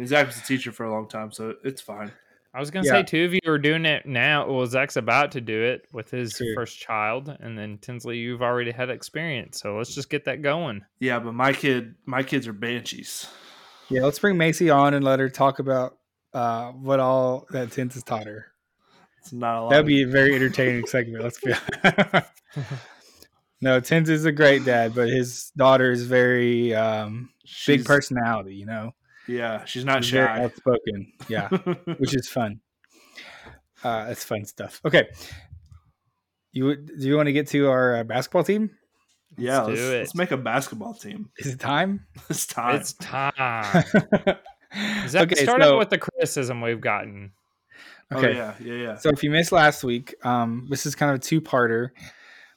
Zach 0.05 0.27
was 0.27 0.37
a 0.39 0.43
teacher 0.43 0.71
for 0.71 0.85
a 0.85 0.93
long 0.93 1.09
time, 1.09 1.33
so 1.33 1.55
it's 1.65 1.81
fine. 1.81 2.13
I 2.53 2.61
was 2.61 2.71
gonna 2.71 2.85
Yeah. 2.87 2.93
say 2.93 3.03
two 3.05 3.25
of 3.25 3.33
you 3.33 3.41
are 3.47 3.59
doing 3.59 3.87
it 3.87 4.05
now. 4.07 4.49
Well, 4.53 4.67
Zach's 4.67 4.97
about 4.97 5.33
to 5.33 5.41
do 5.41 5.63
it 5.63 5.87
with 5.93 6.11
his 6.11 6.35
True. 6.35 6.55
first 6.55 6.79
child, 6.79 7.35
and 7.41 7.57
then 7.59 7.79
Tinsley, 7.79 8.19
you've 8.19 8.43
already 8.43 8.71
had 8.71 8.91
experience. 8.91 9.61
So 9.61 9.77
let's 9.79 9.95
just 9.95 10.11
get 10.11 10.27
that 10.27 10.43
going. 10.43 10.83
Yeah, 11.01 11.19
but 11.21 11.33
my 11.33 11.53
kid, 11.55 11.95
my 12.07 12.23
kids 12.23 12.47
are 12.47 12.53
banshees. 12.53 13.27
Yeah, 13.91 14.03
let's 14.03 14.19
bring 14.19 14.39
Macy 14.39 14.71
on 14.71 14.95
and 14.95 15.05
let 15.05 15.19
her 15.21 15.29
talk 15.29 15.59
about 15.59 15.99
uh, 16.33 16.71
what 16.73 17.01
all 17.01 17.47
that 17.51 17.73
Tins 17.73 17.95
has 17.95 18.03
taught 18.05 18.27
her. 18.27 18.47
It's 19.19 19.33
not 19.33 19.57
a 19.59 19.61
lot. 19.63 19.71
That'd 19.71 19.87
be 19.87 20.03
a 20.03 20.07
very 20.07 20.35
entertaining 20.35 20.87
segment. 20.87 21.23
Let's 21.25 21.41
be 21.41 21.53
No, 23.63 23.79
Tins 23.81 24.09
is 24.09 24.25
a 24.25 24.33
great 24.33 24.65
dad, 24.65 24.95
but 24.95 25.09
his 25.09 25.51
daughter 25.57 25.91
is 25.91 26.07
very 26.07 26.75
um, 26.75 27.29
big 27.67 27.85
personality, 27.85 28.55
you 28.55 28.65
know. 28.65 28.93
Yeah, 29.29 29.65
she's 29.67 29.85
not 29.85 30.03
She's 30.03 30.13
shy. 30.13 30.43
outspoken. 30.45 31.13
Yeah. 31.29 31.49
which 31.99 32.15
is 32.15 32.27
fun. 32.29 32.61
Uh, 33.85 34.07
that's 34.07 34.25
fun 34.25 34.45
stuff. 34.47 34.81
Okay. 34.85 35.09
You 36.53 36.65
would- 36.67 36.87
do 36.87 37.07
you 37.07 37.17
want 37.17 37.27
to 37.27 37.33
get 37.33 37.49
to 37.49 37.69
our 37.69 37.97
uh, 37.97 38.05
basketball 38.05 38.45
team? 38.45 38.71
Yeah, 39.37 39.63
Let's 39.63 39.69
let's, 39.69 39.81
it. 39.81 39.99
let's 39.99 40.15
make 40.15 40.31
a 40.31 40.37
basketball 40.37 40.95
team. 40.95 41.31
Is 41.39 41.47
it 41.55 41.61
time? 41.61 42.07
It's 42.31 42.47
time. 42.47 42.77
It's 42.77 42.93
time. 42.95 43.65
Zach, 45.09 45.33
okay, 45.33 45.43
start 45.43 45.63
so, 45.63 45.73
out 45.75 45.79
with 45.79 45.91
the 45.91 45.99
criticism 45.99 46.61
we've 46.61 46.81
gotten. 46.81 47.33
okay. 48.13 48.29
Oh 48.29 48.31
yeah, 48.31 48.55
yeah, 48.61 48.75
yeah. 48.75 48.97
So 48.97 49.11
if 49.11 49.23
you 49.23 49.31
missed 49.31 49.53
last 49.53 49.83
week, 49.83 50.15
um, 50.25 50.67
this 50.71 50.87
is 50.87 50.95
kind 50.95 51.11
of 51.11 51.17
a 51.17 51.19
two-parter. 51.19 51.91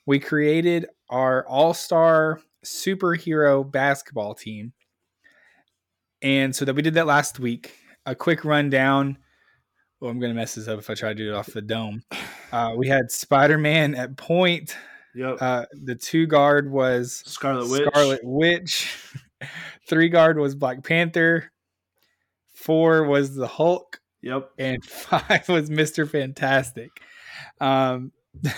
We 0.06 0.20
created 0.20 0.88
our 1.10 1.48
all-star 1.48 2.40
superhero 2.66 3.70
basketball 3.70 4.36
team, 4.36 4.74
and 6.22 6.56
so 6.56 6.66
that 6.66 6.76
we 6.76 6.82
did 6.82 6.96
that 6.96 7.08
last 7.08 7.40
week. 7.40 7.78
A 8.06 8.14
quick 8.14 8.44
rundown. 8.44 9.18
Well, 10.02 10.12
I'm 10.12 10.20
going 10.20 10.32
to 10.32 10.36
mess 10.36 10.56
this 10.56 10.68
up 10.68 10.78
if 10.78 10.90
I 10.90 10.96
try 10.96 11.10
to 11.10 11.16
do 11.16 11.32
it 11.32 11.36
off 11.36 11.48
the 11.48 11.62
dome. 11.62 12.04
Uh, 12.52 12.74
we 12.76 12.90
had 12.90 13.10
Spider-Man 13.10 13.96
at 13.96 14.18
point. 14.18 14.76
Yep. 15.16 15.38
Uh, 15.42 15.66
the 15.74 15.96
two 15.96 16.26
guard 16.28 16.72
was 16.72 17.24
Scarlet 17.26 17.70
Witch. 17.70 17.88
Scarlet 17.88 18.22
Witch. 18.24 18.98
Three 19.88 20.10
guard 20.10 20.38
was 20.40 20.56
Black 20.56 20.84
Panther. 20.84 21.52
Four 22.56 23.04
was 23.06 23.36
the 23.36 23.48
Hulk, 23.48 24.00
Yep. 24.22 24.50
and 24.58 24.84
five 24.86 25.48
was 25.50 25.70
Mister 25.70 26.06
Fantastic. 26.06 26.90
Um, 27.60 28.12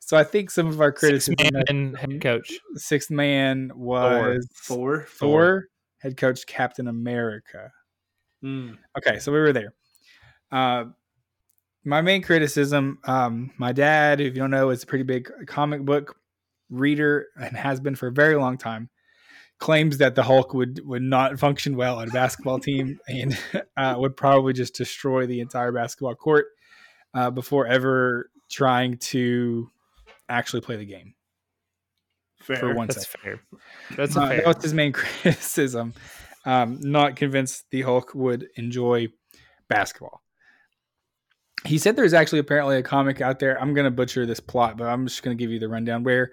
so 0.00 0.16
I 0.16 0.24
think 0.24 0.50
some 0.50 0.66
of 0.66 0.80
our 0.80 0.90
Six 0.96 1.00
criticism. 1.00 1.36
man 1.52 1.62
and 1.68 1.96
head 1.96 2.20
coach. 2.20 2.52
Sixth 2.74 3.10
man 3.10 3.70
was 3.74 4.48
Four. 4.54 5.06
Thor, 5.08 5.66
head 5.98 6.16
coach 6.16 6.46
Captain 6.46 6.88
America. 6.88 7.70
Mm. 8.42 8.78
Okay, 8.98 9.18
so 9.18 9.30
we 9.30 9.38
were 9.38 9.52
there. 9.52 9.74
Uh, 10.50 10.84
my 11.84 12.00
main 12.00 12.22
criticism, 12.22 12.98
um, 13.04 13.50
my 13.58 13.72
dad, 13.72 14.20
if 14.20 14.34
you 14.34 14.40
don't 14.40 14.50
know, 14.50 14.70
is 14.70 14.82
a 14.82 14.86
pretty 14.86 15.04
big 15.04 15.30
comic 15.46 15.82
book 15.84 16.16
reader 16.70 17.26
and 17.40 17.56
has 17.56 17.80
been 17.80 17.94
for 17.94 18.06
a 18.08 18.12
very 18.12 18.36
long 18.36 18.56
time. 18.58 18.88
Claims 19.58 19.98
that 19.98 20.14
the 20.16 20.22
Hulk 20.24 20.54
would 20.54 20.80
would 20.84 21.02
not 21.02 21.38
function 21.38 21.76
well 21.76 21.98
on 21.98 22.08
a 22.08 22.12
basketball 22.12 22.58
team 22.60 22.98
and 23.06 23.38
uh, 23.76 23.94
would 23.98 24.16
probably 24.16 24.52
just 24.52 24.74
destroy 24.74 25.26
the 25.26 25.40
entire 25.40 25.70
basketball 25.70 26.14
court 26.16 26.46
uh, 27.14 27.30
before 27.30 27.66
ever 27.66 28.28
trying 28.50 28.96
to 28.98 29.70
actually 30.28 30.62
play 30.62 30.76
the 30.76 30.84
game. 30.86 31.14
Fair. 32.40 32.56
For 32.56 32.74
one 32.74 32.88
That's 32.88 33.06
second. 33.08 33.20
fair. 33.22 33.40
That's 33.96 34.16
Uh, 34.16 34.26
fair. 34.28 34.36
that 34.38 34.46
was 34.56 34.62
his 34.64 34.74
main 34.74 34.92
criticism. 34.94 35.94
Um, 36.44 36.78
not 36.80 37.14
convinced 37.14 37.66
the 37.70 37.82
Hulk 37.82 38.14
would 38.16 38.48
enjoy 38.56 39.08
basketball. 39.68 40.21
He 41.64 41.78
said 41.78 41.94
there's 41.94 42.14
actually 42.14 42.40
apparently 42.40 42.76
a 42.76 42.82
comic 42.82 43.20
out 43.20 43.38
there. 43.38 43.60
I'm 43.60 43.74
going 43.74 43.84
to 43.84 43.90
butcher 43.90 44.26
this 44.26 44.40
plot, 44.40 44.76
but 44.76 44.88
I'm 44.88 45.06
just 45.06 45.22
going 45.22 45.36
to 45.36 45.42
give 45.42 45.50
you 45.50 45.58
the 45.58 45.68
rundown 45.68 46.02
where 46.02 46.32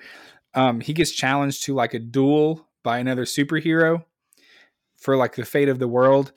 um, 0.56 0.80
he 0.82 0.94
gets 0.94 1.12
challenged 1.12 1.64
to 1.64 1.76
like 1.76 1.94
a 1.94 2.00
duel 2.00 2.68
by 2.84 3.00
another 3.00 3.26
superhero 3.26 4.04
for 4.98 5.16
like 5.16 5.36
the 5.36 5.46
fate 5.46 5.70
of 5.70 5.80
the 5.80 5.88
world. 5.88 6.32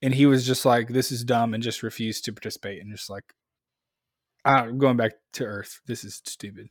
And 0.00 0.14
he 0.14 0.26
was 0.26 0.46
just 0.46 0.64
like, 0.64 0.88
this 0.88 1.12
is 1.12 1.24
dumb 1.24 1.54
and 1.54 1.62
just 1.62 1.82
refused 1.82 2.24
to 2.24 2.32
participate 2.32 2.80
and 2.80 2.90
just 2.90 3.10
like, 3.10 3.34
I'm 4.44 4.78
going 4.78 4.96
back 4.96 5.12
to 5.34 5.44
Earth. 5.44 5.80
This 5.86 6.04
is 6.04 6.22
stupid. 6.24 6.68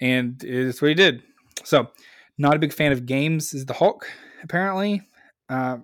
And 0.00 0.42
it's 0.42 0.82
what 0.82 0.88
he 0.88 0.94
did. 0.94 1.22
So, 1.64 1.88
not 2.36 2.56
a 2.56 2.58
big 2.58 2.72
fan 2.72 2.92
of 2.92 3.06
games 3.06 3.54
is 3.54 3.66
the 3.66 3.74
Hulk, 3.74 4.10
apparently. 4.42 5.02
Uh, 5.48 5.78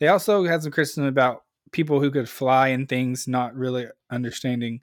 they 0.00 0.08
also 0.08 0.44
had 0.44 0.62
some 0.62 0.72
criticism 0.72 1.04
about 1.04 1.42
people 1.72 2.00
who 2.00 2.10
could 2.10 2.28
fly 2.28 2.68
and 2.68 2.88
things 2.88 3.28
not 3.28 3.54
really 3.54 3.86
understanding. 4.10 4.80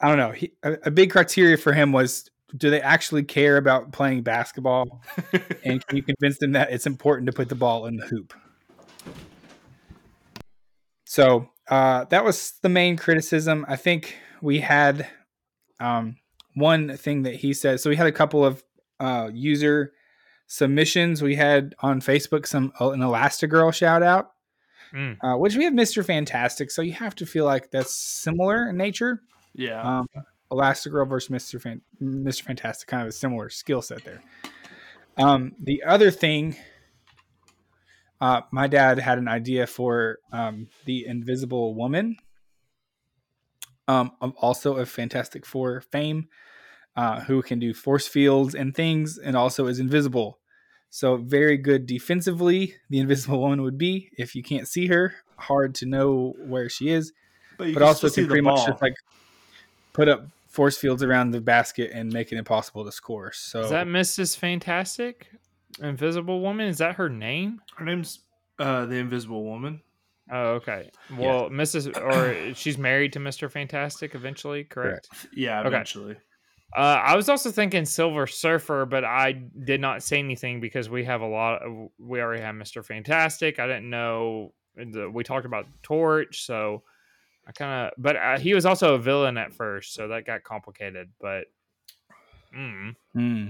I 0.00 0.08
don't 0.08 0.18
know. 0.18 0.32
He, 0.32 0.52
a, 0.62 0.76
a 0.84 0.90
big 0.90 1.10
criteria 1.10 1.56
for 1.56 1.72
him 1.72 1.92
was 1.92 2.30
do 2.56 2.70
they 2.70 2.80
actually 2.80 3.24
care 3.24 3.56
about 3.56 3.92
playing 3.92 4.22
basketball? 4.22 5.02
and 5.64 5.84
can 5.86 5.96
you 5.96 6.02
convince 6.02 6.38
them 6.38 6.52
that 6.52 6.70
it's 6.70 6.86
important 6.86 7.26
to 7.26 7.32
put 7.32 7.48
the 7.48 7.54
ball 7.54 7.86
in 7.86 7.96
the 7.96 8.06
hoop? 8.06 8.32
So 11.04 11.48
uh, 11.68 12.04
that 12.04 12.24
was 12.24 12.54
the 12.62 12.68
main 12.68 12.96
criticism. 12.96 13.64
I 13.68 13.76
think 13.76 14.16
we 14.40 14.60
had 14.60 15.08
um, 15.80 16.16
one 16.54 16.96
thing 16.96 17.22
that 17.22 17.36
he 17.36 17.52
said. 17.52 17.80
So 17.80 17.90
we 17.90 17.96
had 17.96 18.06
a 18.06 18.12
couple 18.12 18.44
of 18.44 18.62
uh, 19.00 19.30
user 19.32 19.92
submissions. 20.46 21.22
We 21.22 21.34
had 21.36 21.74
on 21.80 22.00
Facebook 22.00 22.46
some 22.46 22.72
uh, 22.80 22.90
an 22.90 23.00
Elastigirl 23.00 23.74
shout 23.74 24.02
out. 24.02 24.30
Mm. 24.94 25.16
uh, 25.24 25.36
which 25.36 25.56
we 25.56 25.64
have 25.64 25.74
Mister 25.74 26.04
Fantastic, 26.04 26.70
so 26.70 26.80
you 26.80 26.92
have 26.92 27.16
to 27.16 27.26
feel 27.26 27.44
like 27.44 27.72
that's 27.72 27.92
similar 27.92 28.68
in 28.68 28.76
nature. 28.76 29.22
Yeah. 29.52 29.82
Um, 29.82 30.06
Elastigirl 30.52 31.08
versus 31.08 31.30
Mister 31.30 31.58
Fan- 31.58 31.80
Mister 31.98 32.44
Fantastic, 32.44 32.86
kind 32.86 33.02
of 33.02 33.08
a 33.08 33.12
similar 33.12 33.50
skill 33.50 33.82
set 33.82 34.04
there. 34.04 34.22
Um, 35.16 35.56
the 35.58 35.82
other 35.82 36.12
thing, 36.12 36.56
uh, 38.20 38.42
my 38.52 38.68
dad 38.68 39.00
had 39.00 39.18
an 39.18 39.26
idea 39.26 39.66
for 39.66 40.18
um, 40.30 40.68
the 40.84 41.06
Invisible 41.06 41.74
Woman, 41.74 42.16
um, 43.88 44.12
of 44.20 44.32
also 44.36 44.76
a 44.76 44.86
Fantastic 44.86 45.44
Four 45.44 45.80
fame, 45.80 46.28
uh, 46.94 47.22
who 47.22 47.42
can 47.42 47.58
do 47.58 47.74
force 47.74 48.06
fields 48.06 48.54
and 48.54 48.76
things, 48.76 49.18
and 49.18 49.36
also 49.36 49.66
is 49.66 49.80
invisible. 49.80 50.38
So 50.94 51.16
very 51.16 51.56
good 51.56 51.86
defensively. 51.86 52.76
The 52.88 53.00
Invisible 53.00 53.40
Woman 53.40 53.62
would 53.62 53.76
be 53.76 54.10
if 54.16 54.36
you 54.36 54.44
can't 54.44 54.68
see 54.68 54.86
her, 54.86 55.12
hard 55.36 55.74
to 55.76 55.86
know 55.86 56.34
where 56.38 56.68
she 56.68 56.90
is 56.90 57.12
but 57.58 57.66
you 57.66 57.74
but 57.74 57.80
can 57.80 57.88
also 57.88 58.08
still 58.08 58.22
can 58.22 58.28
pretty 58.28 58.42
much 58.42 58.64
just 58.64 58.80
like 58.80 58.94
put 59.92 60.08
up 60.08 60.28
force 60.46 60.76
fields 60.76 61.02
around 61.02 61.32
the 61.32 61.40
basket 61.40 61.90
and 61.92 62.12
make 62.12 62.30
it 62.30 62.38
impossible 62.38 62.84
to 62.84 62.92
score. 62.92 63.32
So 63.32 63.62
Is 63.62 63.70
that 63.70 63.88
Mrs. 63.88 64.36
Fantastic? 64.36 65.26
Invisible 65.82 66.40
Woman? 66.40 66.68
Is 66.68 66.78
that 66.78 66.94
her 66.94 67.08
name? 67.08 67.60
Her 67.74 67.84
name's 67.84 68.20
uh, 68.60 68.86
the 68.86 68.94
Invisible 68.94 69.42
Woman. 69.42 69.80
Oh, 70.30 70.52
okay. 70.52 70.92
Well, 71.18 71.50
Mrs. 71.50 72.00
or 72.00 72.54
she's 72.54 72.78
married 72.78 73.14
to 73.14 73.18
Mr. 73.18 73.50
Fantastic 73.50 74.14
eventually, 74.14 74.62
correct? 74.62 75.08
Yeah, 75.34 75.60
Okay. 75.66 75.82
Eventually. 76.74 77.02
Uh, 77.02 77.12
I 77.12 77.16
was 77.16 77.28
also 77.28 77.50
thinking 77.50 77.84
Silver 77.84 78.26
Surfer, 78.26 78.86
but 78.86 79.04
I 79.04 79.32
did 79.32 79.80
not 79.80 80.02
say 80.02 80.18
anything 80.18 80.60
because 80.60 80.88
we 80.90 81.04
have 81.04 81.20
a 81.20 81.26
lot. 81.26 81.62
Of, 81.62 81.88
we 81.98 82.20
already 82.20 82.42
have 82.42 82.54
Mister 82.54 82.82
Fantastic. 82.82 83.58
I 83.58 83.66
didn't 83.66 83.90
know. 83.90 84.52
The, 84.76 85.08
we 85.08 85.22
talked 85.22 85.46
about 85.46 85.66
Torch, 85.82 86.44
so 86.44 86.82
I 87.46 87.52
kind 87.52 87.86
of. 87.86 87.92
But 87.96 88.16
uh, 88.16 88.38
he 88.38 88.54
was 88.54 88.66
also 88.66 88.94
a 88.94 88.98
villain 88.98 89.38
at 89.38 89.52
first, 89.54 89.94
so 89.94 90.08
that 90.08 90.26
got 90.26 90.42
complicated. 90.42 91.10
But, 91.20 91.44
mm, 92.56 92.96
Hmm. 93.12 93.48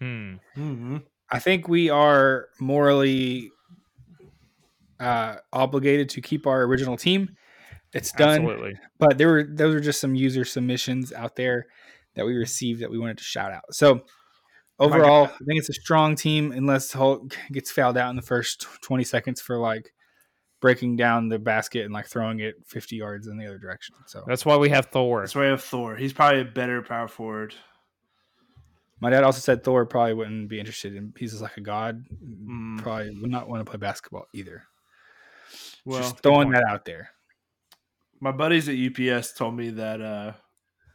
hmm. 0.00 0.34
Mm-hmm. 0.56 0.96
I 1.30 1.38
think 1.38 1.66
we 1.66 1.88
are 1.88 2.48
morally 2.60 3.50
uh, 5.00 5.36
obligated 5.52 6.10
to 6.10 6.20
keep 6.20 6.46
our 6.46 6.62
original 6.62 6.96
team. 6.96 7.36
It's 7.94 8.12
done, 8.12 8.42
Absolutely. 8.42 8.74
but 8.98 9.18
there 9.18 9.28
were 9.28 9.44
those 9.44 9.74
were 9.74 9.80
just 9.80 10.00
some 10.00 10.14
user 10.14 10.44
submissions 10.44 11.12
out 11.12 11.36
there 11.36 11.66
that 12.14 12.26
we 12.26 12.34
received 12.34 12.80
that 12.80 12.90
we 12.90 12.98
wanted 12.98 13.18
to 13.18 13.24
shout 13.24 13.52
out. 13.52 13.74
So 13.74 14.02
overall, 14.78 15.24
I 15.24 15.44
think 15.44 15.58
it's 15.58 15.68
a 15.68 15.74
strong 15.74 16.16
team 16.16 16.52
unless 16.52 16.92
Hulk 16.92 17.36
gets 17.52 17.70
fouled 17.70 17.96
out 17.96 18.10
in 18.10 18.16
the 18.16 18.22
first 18.22 18.66
20 18.82 19.04
seconds 19.04 19.40
for 19.40 19.58
like 19.58 19.92
breaking 20.60 20.96
down 20.96 21.28
the 21.28 21.38
basket 21.38 21.84
and 21.84 21.92
like 21.92 22.06
throwing 22.06 22.40
it 22.40 22.54
50 22.66 22.96
yards 22.96 23.26
in 23.26 23.36
the 23.36 23.46
other 23.46 23.58
direction. 23.58 23.94
So 24.06 24.24
That's 24.26 24.46
why 24.46 24.56
we 24.56 24.70
have 24.70 24.86
Thor. 24.86 25.20
That's 25.20 25.34
why 25.34 25.42
we 25.42 25.48
have 25.48 25.62
Thor. 25.62 25.96
He's 25.96 26.12
probably 26.12 26.40
a 26.40 26.44
better 26.44 26.80
power 26.82 27.08
forward. 27.08 27.54
My 29.00 29.10
dad 29.10 29.24
also 29.24 29.40
said 29.40 29.62
Thor 29.62 29.84
probably 29.84 30.14
wouldn't 30.14 30.48
be 30.48 30.58
interested 30.58 30.96
in. 30.96 31.12
He's 31.18 31.32
just 31.32 31.42
like 31.42 31.58
a 31.58 31.60
god. 31.60 32.04
Mm. 32.24 32.78
Probably 32.78 33.10
would 33.20 33.30
not 33.30 33.48
want 33.48 33.60
to 33.60 33.70
play 33.70 33.78
basketball 33.78 34.26
either. 34.32 34.62
Well, 35.84 36.00
just 36.00 36.20
throwing 36.20 36.50
that 36.52 36.64
out 36.66 36.86
there. 36.86 37.10
my 38.20 38.32
buddies 38.32 38.68
at 38.68 38.76
UPS 38.76 39.34
told 39.34 39.54
me 39.54 39.68
that 39.70 40.00
uh, 40.00 40.32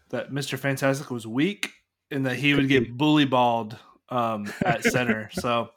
that 0.10 0.32
Mr. 0.32 0.57
Fantastic 0.57 1.12
was 1.12 1.26
weak 1.26 1.72
and 2.12 2.26
that 2.26 2.36
he 2.36 2.53
would 2.53 2.68
get 2.68 2.97
bully 2.97 3.26
balled 3.26 3.78
um, 4.10 4.51
at 4.64 4.84
center. 4.84 5.30
so 5.34 5.70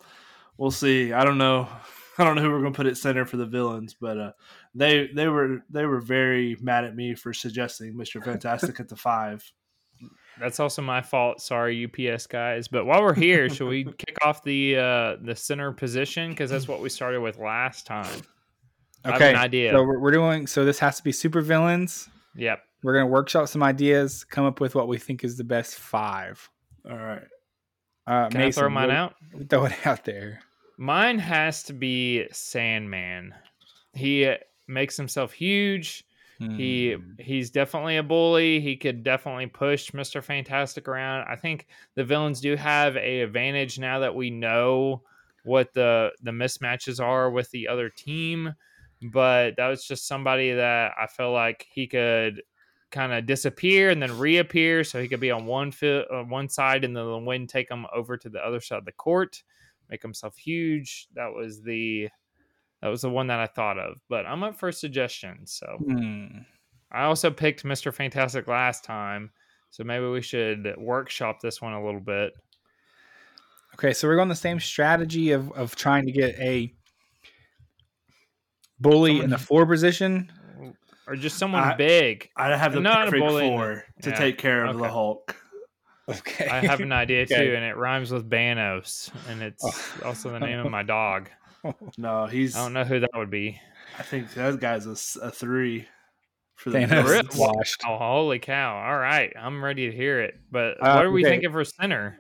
we'll 0.57 0.71
see. 0.71 1.13
I 1.13 1.25
don't 1.25 1.39
know. 1.39 1.69
I 2.19 2.25
don't 2.25 2.37
know 2.37 2.43
who 2.43 2.51
we're 2.51 2.61
going 2.61 2.73
to 2.73 2.77
put 2.77 2.87
at 2.87 2.99
center 2.99 3.25
for 3.25 3.39
the 3.39 3.47
villains, 3.47 3.95
but 3.99 4.19
uh, 4.19 4.33
they 4.75 5.09
they 5.15 5.29
were 5.29 5.65
they 5.71 5.87
were 5.87 6.01
very 6.01 6.59
mad 6.61 6.85
at 6.85 6.95
me 6.95 7.15
for 7.15 7.33
suggesting 7.33 7.95
Mr. 7.95 8.23
Fantastic 8.23 8.79
at 8.81 8.89
the 8.89 8.97
five. 8.97 9.51
That's 10.39 10.61
also 10.61 10.83
my 10.83 11.01
fault. 11.01 11.41
Sorry, 11.41 11.87
UPS 11.87 12.27
guys. 12.27 12.69
But 12.69 12.85
while 12.85 13.03
we're 13.03 13.15
here, 13.15 13.49
should 13.49 13.69
we 13.69 13.85
kick 13.85 14.19
off 14.23 14.45
the 14.45 14.77
uh, 14.77 15.17
the 15.23 15.35
center 15.35 15.73
position 15.73 16.31
because 16.31 16.51
that's 16.51 16.69
what 16.69 16.81
we 16.81 16.91
started 16.91 17.21
with 17.21 17.39
last 17.39 17.87
time. 17.87 18.21
I 19.05 19.13
have 19.13 19.17
Okay, 19.17 19.31
an 19.31 19.37
idea. 19.37 19.73
So 19.73 19.83
we're, 19.83 19.99
we're 19.99 20.11
doing. 20.11 20.47
So 20.47 20.65
this 20.65 20.79
has 20.79 20.97
to 20.99 21.03
be 21.03 21.13
super 21.13 21.41
villains. 21.41 22.09
Yep. 22.37 22.61
We're 22.83 22.95
gonna 22.95 23.07
workshop 23.07 23.49
some 23.49 23.63
ideas, 23.63 24.25
come 24.25 24.45
up 24.45 24.61
with 24.61 24.75
what 24.75 24.89
we 24.89 24.99
think 24.99 25.25
is 25.25 25.37
the 25.37 25.45
best 25.45 25.77
five. 25.77 26.49
All 26.89 26.97
right. 26.97 27.23
Uh, 28.07 28.29
Can 28.29 28.41
I 28.41 28.51
throw 28.51 28.69
mine 28.69 28.89
what- 28.89 28.97
out? 28.97 29.15
Throw 29.49 29.67
it 29.67 29.87
out 29.87 30.05
there. 30.05 30.41
Mine 30.79 31.19
has 31.19 31.63
to 31.65 31.73
be 31.73 32.27
Sandman. 32.33 33.35
He 33.95 34.27
uh, 34.27 34.39
makes 34.67 34.97
himself 34.97 35.33
huge. 35.33 36.05
He 36.57 36.95
Hmm. 36.95 37.13
he's 37.21 37.53
definitely 37.53 37.99
a 37.99 38.03
bully. 38.03 38.59
He 38.59 38.77
could 38.77 39.05
definitely 39.05 39.47
push 39.47 39.95
Mister 39.95 40.21
Fantastic 40.21 40.89
around. 40.89 41.29
I 41.29 41.37
think 41.37 41.69
the 41.95 42.03
villains 42.03 42.41
do 42.41 42.57
have 42.57 42.97
a 42.97 43.21
advantage 43.21 43.79
now 43.79 44.01
that 44.01 44.17
we 44.17 44.31
know 44.31 45.05
what 45.45 45.73
the 45.73 46.11
the 46.23 46.33
mismatches 46.33 47.01
are 47.01 47.31
with 47.31 47.49
the 47.53 47.69
other 47.69 47.89
team. 47.91 48.55
But 49.13 49.55
that 49.57 49.69
was 49.69 49.87
just 49.87 50.09
somebody 50.09 50.53
that 50.53 50.95
I 51.01 51.07
feel 51.07 51.31
like 51.33 51.65
he 51.71 51.87
could 51.87 52.43
kind 52.93 53.13
of 53.13 53.27
disappear 53.27 53.91
and 53.91 54.01
then 54.01 54.19
reappear, 54.19 54.85
so 54.85 55.01
he 55.01 55.09
could 55.09 55.19
be 55.21 55.31
on 55.31 55.47
one 55.47 55.73
fi- 55.73 56.05
uh, 56.05 56.23
one 56.23 56.49
side 56.49 56.85
and 56.85 56.97
then 56.97 57.05
the 57.05 57.19
wind 57.19 57.49
take 57.49 57.71
him 57.71 57.87
over 57.93 58.17
to 58.17 58.29
the 58.29 58.39
other 58.39 58.61
side 58.61 58.79
of 58.79 58.85
the 58.85 58.93
court, 58.93 59.43
make 59.91 60.03
himself 60.03 60.37
huge. 60.37 61.09
That 61.15 61.33
was 61.35 61.63
the 61.63 62.09
that 62.81 62.89
was 62.89 63.03
the 63.03 63.11
one 63.11 63.29
that 63.29 63.41
I 63.41 63.47
thought 63.47 63.79
of. 63.79 63.99
But 64.09 64.27
I'm 64.27 64.43
up 64.43 64.57
for 64.57 64.71
suggestions. 64.71 65.53
So 65.53 65.79
Hmm. 65.79 66.27
I 66.93 67.05
also 67.05 67.31
picked 67.31 67.65
Mr. 67.65 67.93
Fantastic 67.93 68.47
last 68.47 68.85
time, 68.85 69.31
so 69.71 69.83
maybe 69.83 70.07
we 70.07 70.21
should 70.21 70.75
workshop 70.77 71.41
this 71.41 71.61
one 71.63 71.73
a 71.73 71.85
little 71.85 72.01
bit. 72.01 72.35
Okay, 73.75 73.95
so 73.95 74.07
we're 74.07 74.17
going 74.17 74.29
the 74.29 74.35
same 74.35 74.61
strategy 74.61 75.33
of 75.33 75.51
of 75.53 75.75
trying 75.75 76.05
to 76.07 76.13
get 76.13 76.39
a 76.39 76.73
bully 78.79 79.21
in 79.21 79.31
the 79.31 79.39
four 79.39 79.65
position. 79.65 80.31
Or 81.13 81.17
just 81.17 81.37
someone 81.39 81.63
I- 81.63 81.75
big. 81.75 82.31
I'd 82.37 82.57
have 82.59 82.73
the 82.73 82.81
Not 82.81 83.09
a 83.09 83.11
perfect 83.11 83.31
four 83.31 83.85
to 84.03 84.11
Yeah. 84.11 84.17
take 84.17 84.39
care 84.39 84.65
of 84.65 84.79
the 84.79 84.89
Hulk. 84.89 85.37
Okay, 86.09 86.49
I 86.49 86.61
have 86.67 86.81
an 86.81 86.91
idea 86.91 87.23
Okay. 87.23 87.37
too, 87.37 87.55
and 87.55 87.65
it 87.65 87.77
rhymes 87.77 88.11
with 88.11 88.29
Banos, 88.29 89.11
and 89.29 89.41
it's 89.43 89.63
Oh. 89.65 90.07
also 90.09 90.31
the 90.31 90.41
name 90.41 90.59
of 90.59 90.71
my 90.71 90.83
dog. 90.99 91.29
No, 91.97 92.27
he's. 92.27 92.57
I 92.57 92.65
don't 92.65 92.73
know 92.73 92.85
who 92.85 92.99
that 93.01 93.11
would 93.15 93.31
be. 93.31 93.61
I 93.99 94.03
think 94.03 94.33
that 94.35 94.59
guy's 94.59 94.87
a, 94.87 94.93
s- 94.93 95.17
a 95.23 95.31
three 95.31 95.87
for 96.57 96.71
the 96.71 96.79
Thanos 96.79 97.05
villains. 97.05 97.35
is 97.35 97.39
washed. 97.39 97.83
Oh, 97.87 97.99
holy 97.99 98.39
cow! 98.41 98.75
All 98.85 98.99
right, 98.99 99.33
I'm 99.39 99.63
ready 99.63 99.91
to 99.91 99.95
hear 99.97 100.21
it. 100.23 100.35
But 100.51 100.79
Uh, 100.83 100.95
what 100.95 101.05
are 101.05 101.11
we 101.13 101.23
okay. 101.25 101.33
thinking 101.35 101.53
for 101.53 101.63
center? 101.65 102.17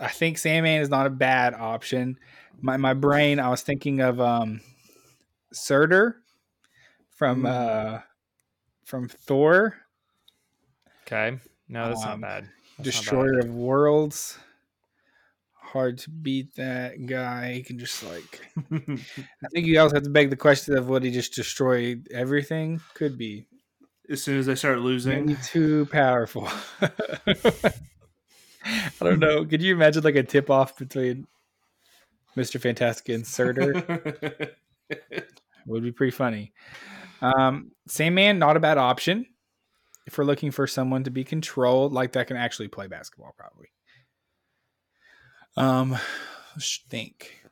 I 0.00 0.08
think 0.08 0.36
Sandman 0.36 0.82
is 0.82 0.90
not 0.90 1.06
a 1.06 1.10
bad 1.10 1.54
option. 1.54 2.18
My 2.60 2.76
my 2.76 2.92
brain, 2.92 3.38
I 3.40 3.48
was 3.48 3.62
thinking 3.62 4.00
of 4.00 4.20
um 4.20 4.60
Surtur 5.52 6.16
from 7.16 7.42
Mm. 7.44 7.48
uh 7.48 8.00
from 8.86 9.08
Thor, 9.08 9.76
Okay, 11.06 11.38
no, 11.68 11.88
that's 11.88 12.02
Um, 12.04 12.20
not 12.20 12.20
bad. 12.20 12.44
That's 12.44 12.48
not 12.48 12.52
bad. 12.78 12.84
Destroyer 12.84 13.38
of 13.40 13.50
Worlds. 13.54 14.38
Hard 15.52 15.98
to 15.98 16.10
beat 16.10 16.54
that 16.54 17.04
guy. 17.06 17.52
He 17.54 17.62
can 17.62 17.78
just 17.78 18.02
like 18.04 18.40
I 18.72 19.48
think 19.52 19.66
you 19.66 19.78
also 19.80 19.96
have 19.96 20.04
to 20.04 20.10
beg 20.10 20.30
the 20.30 20.36
question 20.36 20.76
of 20.78 20.88
would 20.88 21.02
he 21.02 21.10
just 21.10 21.34
destroy 21.34 21.96
everything? 22.12 22.80
Could 22.94 23.18
be. 23.18 23.46
as 24.08 24.22
soon 24.22 24.38
as 24.38 24.46
they 24.46 24.54
start 24.54 24.78
losing. 24.78 25.26
Maybe 25.26 25.38
too 25.42 25.86
powerful. 25.86 26.48
I 26.80 27.72
don't 29.00 29.18
know. 29.18 29.44
Could 29.44 29.62
you 29.62 29.74
imagine 29.74 30.02
like 30.04 30.16
a 30.16 30.22
tip 30.22 30.48
off 30.50 30.78
between 30.78 31.26
Mr. 32.36 32.60
Fantastic 32.60 33.08
and 33.14 33.26
Surtur? 33.26 33.74
would 35.66 35.82
be 35.82 35.92
pretty 35.92 36.12
funny. 36.12 36.52
Um, 37.22 37.70
Sandman, 37.88 38.38
not 38.38 38.56
a 38.56 38.60
bad 38.60 38.78
option 38.78 39.26
if 40.06 40.16
we're 40.18 40.24
looking 40.24 40.50
for 40.50 40.66
someone 40.66 41.04
to 41.04 41.10
be 41.10 41.24
controlled, 41.24 41.92
like 41.92 42.12
that 42.12 42.28
can 42.28 42.36
actually 42.36 42.68
play 42.68 42.86
basketball, 42.86 43.34
probably. 43.36 43.66
Um, 45.56 45.96
let's 46.54 46.80
think. 46.88 47.42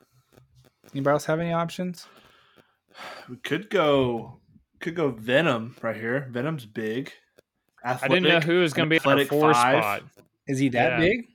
Anybody 0.93 1.13
else 1.13 1.25
have 1.25 1.41
any 1.41 1.53
options? 1.53 2.07
we 3.29 3.37
could 3.39 3.69
go 3.71 4.39
could 4.81 4.95
go 4.95 5.11
Venom 5.11 5.75
right 5.83 5.97
here. 5.97 6.29
Venom's 6.31 6.67
big. 6.67 7.13
I 7.83 8.07
didn't 8.09 8.23
know 8.25 8.41
who 8.41 8.61
was 8.61 8.73
going 8.73 8.89
to 8.89 8.91
be 8.91 8.97
in 8.97 9.03
our 9.05 9.13
athletic 9.13 9.29
four 9.29 9.53
five. 9.53 9.83
spot. 9.83 10.03
Is 10.47 10.59
he 10.59 10.69
that 10.71 10.93
Yeah. 10.93 10.99
big? 11.01 11.27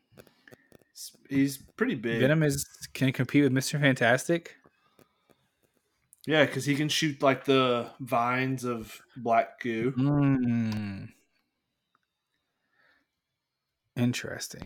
He's 1.30 1.58
pretty 1.76 1.96
big. 1.96 2.22
Venom 2.22 2.44
is 2.44 2.66
can 2.94 3.12
compete 3.12 3.44
with 3.44 3.52
Mr. 3.52 3.80
Fantastic. 3.80 4.56
Yeah, 6.30 6.46
because 6.46 6.64
he 6.64 6.76
can 6.76 6.90
shoot 6.90 7.24
like 7.24 7.46
the 7.46 7.90
vines 8.00 8.64
of 8.64 9.02
black 9.18 9.60
goo. 9.62 9.90
Hmm. 9.98 11.06
Interesting. 13.98 14.62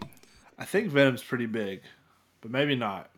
I 0.60 0.66
think 0.66 0.90
Venom's 0.90 1.24
pretty 1.24 1.46
big, 1.46 1.84
but 2.42 2.52
maybe 2.52 2.76
not. 2.76 3.10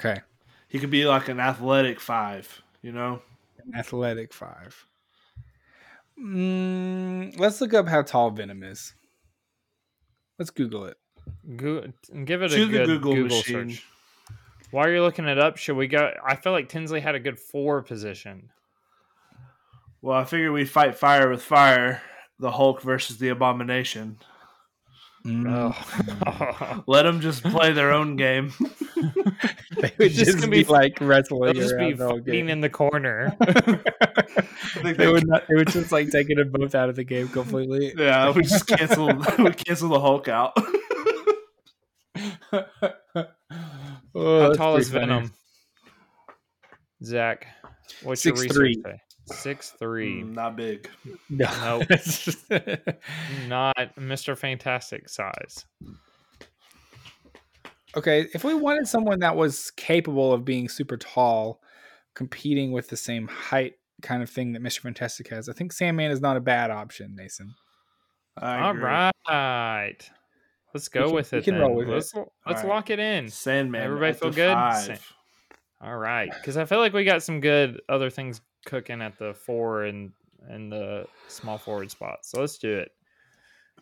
Okay. 0.00 0.22
He 0.68 0.78
could 0.78 0.88
be 0.88 1.04
like 1.04 1.28
an 1.28 1.40
athletic 1.40 2.00
five, 2.00 2.62
you 2.80 2.92
know? 2.92 3.20
Athletic 3.76 4.32
five. 4.32 4.86
Mm, 6.18 7.38
let's 7.38 7.60
look 7.60 7.74
up 7.74 7.86
how 7.86 8.00
tall 8.00 8.30
Venom 8.30 8.62
is. 8.62 8.94
Let's 10.38 10.50
Google 10.50 10.86
it. 10.86 10.96
Go, 11.54 11.92
give 12.24 12.40
it 12.40 12.52
a 12.52 12.56
To 12.56 12.64
the 12.64 12.72
good 12.72 12.86
Google 12.86 13.14
Google, 13.14 13.42
search. 13.42 13.84
While 14.70 14.88
you're 14.88 15.00
looking 15.00 15.26
it 15.26 15.38
up, 15.38 15.56
should 15.56 15.76
we 15.76 15.86
go? 15.86 16.12
I 16.24 16.36
feel 16.36 16.52
like 16.52 16.68
Tinsley 16.68 17.00
had 17.00 17.14
a 17.14 17.20
good 17.20 17.38
four 17.38 17.82
position. 17.82 18.50
Well, 20.02 20.18
I 20.18 20.24
figure 20.24 20.52
we'd 20.52 20.70
fight 20.70 20.94
fire 20.96 21.30
with 21.30 21.42
fire, 21.42 22.02
the 22.38 22.50
Hulk 22.50 22.82
versus 22.82 23.18
the 23.18 23.28
Abomination. 23.30 24.18
No. 25.24 25.74
Oh. 26.26 26.82
Let 26.86 27.02
them 27.02 27.20
just 27.20 27.42
play 27.42 27.72
their 27.72 27.92
own 27.92 28.16
game. 28.16 28.52
They 29.80 29.92
would 29.96 30.10
Just 30.10 30.24
just, 30.24 30.38
gonna 30.38 30.50
be, 30.50 30.64
be- 30.64 30.72
like 30.72 30.98
wrestling 31.00 31.52
They'll 31.52 31.62
just 31.62 31.78
be 31.78 31.92
around 31.92 32.24
fighting 32.24 32.48
in 32.48 32.60
the 32.60 32.68
corner. 32.68 33.36
they 34.82 35.06
would 35.06 35.28
not. 35.28 35.44
They 35.48 35.54
would 35.54 35.68
just 35.68 35.92
like 35.92 36.10
taking 36.10 36.38
them 36.38 36.50
both 36.50 36.74
out 36.74 36.88
of 36.88 36.96
the 36.96 37.04
game 37.04 37.28
completely. 37.28 37.94
Yeah, 37.96 38.32
we 38.32 38.42
just 38.42 38.66
cancel. 38.66 39.06
we 39.38 39.52
cancel 39.52 39.90
the 39.90 40.00
Hulk 40.00 40.26
out. 40.26 40.56
Oh, 44.14 44.40
How 44.40 44.52
tall 44.54 44.72
pretty 44.74 44.86
is 44.86 44.92
funny. 44.92 45.06
Venom? 45.06 45.32
Zach, 47.04 47.46
what's 48.02 48.22
Six 48.22 48.42
your 48.44 48.52
three. 48.52 48.68
research 48.68 48.84
say? 48.84 49.00
Six 49.34 49.70
three. 49.78 50.22
Mm, 50.22 50.34
not 50.34 50.56
big. 50.56 50.88
No. 51.28 51.48
Nope. 51.62 51.86
It's 51.90 52.36
Not 53.46 53.76
Mr. 53.96 54.36
Fantastic 54.36 55.08
size. 55.08 55.64
okay, 57.96 58.26
if 58.34 58.44
we 58.44 58.54
wanted 58.54 58.86
someone 58.88 59.20
that 59.20 59.36
was 59.36 59.70
capable 59.72 60.32
of 60.32 60.44
being 60.44 60.68
super 60.68 60.96
tall, 60.96 61.60
competing 62.14 62.72
with 62.72 62.88
the 62.88 62.96
same 62.96 63.28
height 63.28 63.74
kind 64.02 64.22
of 64.22 64.30
thing 64.30 64.52
that 64.52 64.62
Mr. 64.62 64.80
Fantastic 64.80 65.28
has, 65.28 65.48
I 65.48 65.52
think 65.52 65.72
Sandman 65.72 66.10
is 66.10 66.20
not 66.20 66.36
a 66.36 66.40
bad 66.40 66.70
option, 66.70 67.14
Mason. 67.14 67.54
I 68.36 68.60
All 68.60 68.70
agree. 68.70 68.82
right. 69.28 70.10
Let's 70.74 70.88
go 70.88 71.06
can- 71.06 71.14
with 71.14 71.32
it. 71.32 71.44
can 71.44 71.54
then. 71.54 71.62
roll 71.62 71.74
with 71.76 71.88
let's 71.88 72.14
let's 72.14 72.62
right. 72.62 72.66
lock 72.66 72.90
it 72.90 72.98
in. 72.98 73.28
Sandman. 73.28 73.82
Everybody 73.82 74.12
feel 74.12 74.30
good? 74.30 74.56
All 75.80 75.96
right, 75.96 76.30
because 76.32 76.56
I 76.56 76.64
feel 76.64 76.78
like 76.80 76.92
we 76.92 77.04
got 77.04 77.22
some 77.22 77.40
good 77.40 77.80
other 77.88 78.10
things 78.10 78.40
cooking 78.66 79.00
at 79.00 79.16
the 79.18 79.32
four 79.34 79.84
and 79.84 80.12
and 80.48 80.70
the 80.72 81.06
small 81.28 81.56
forward 81.58 81.90
spot. 81.90 82.18
So 82.22 82.40
let's 82.40 82.58
do 82.58 82.74
it. 82.78 82.90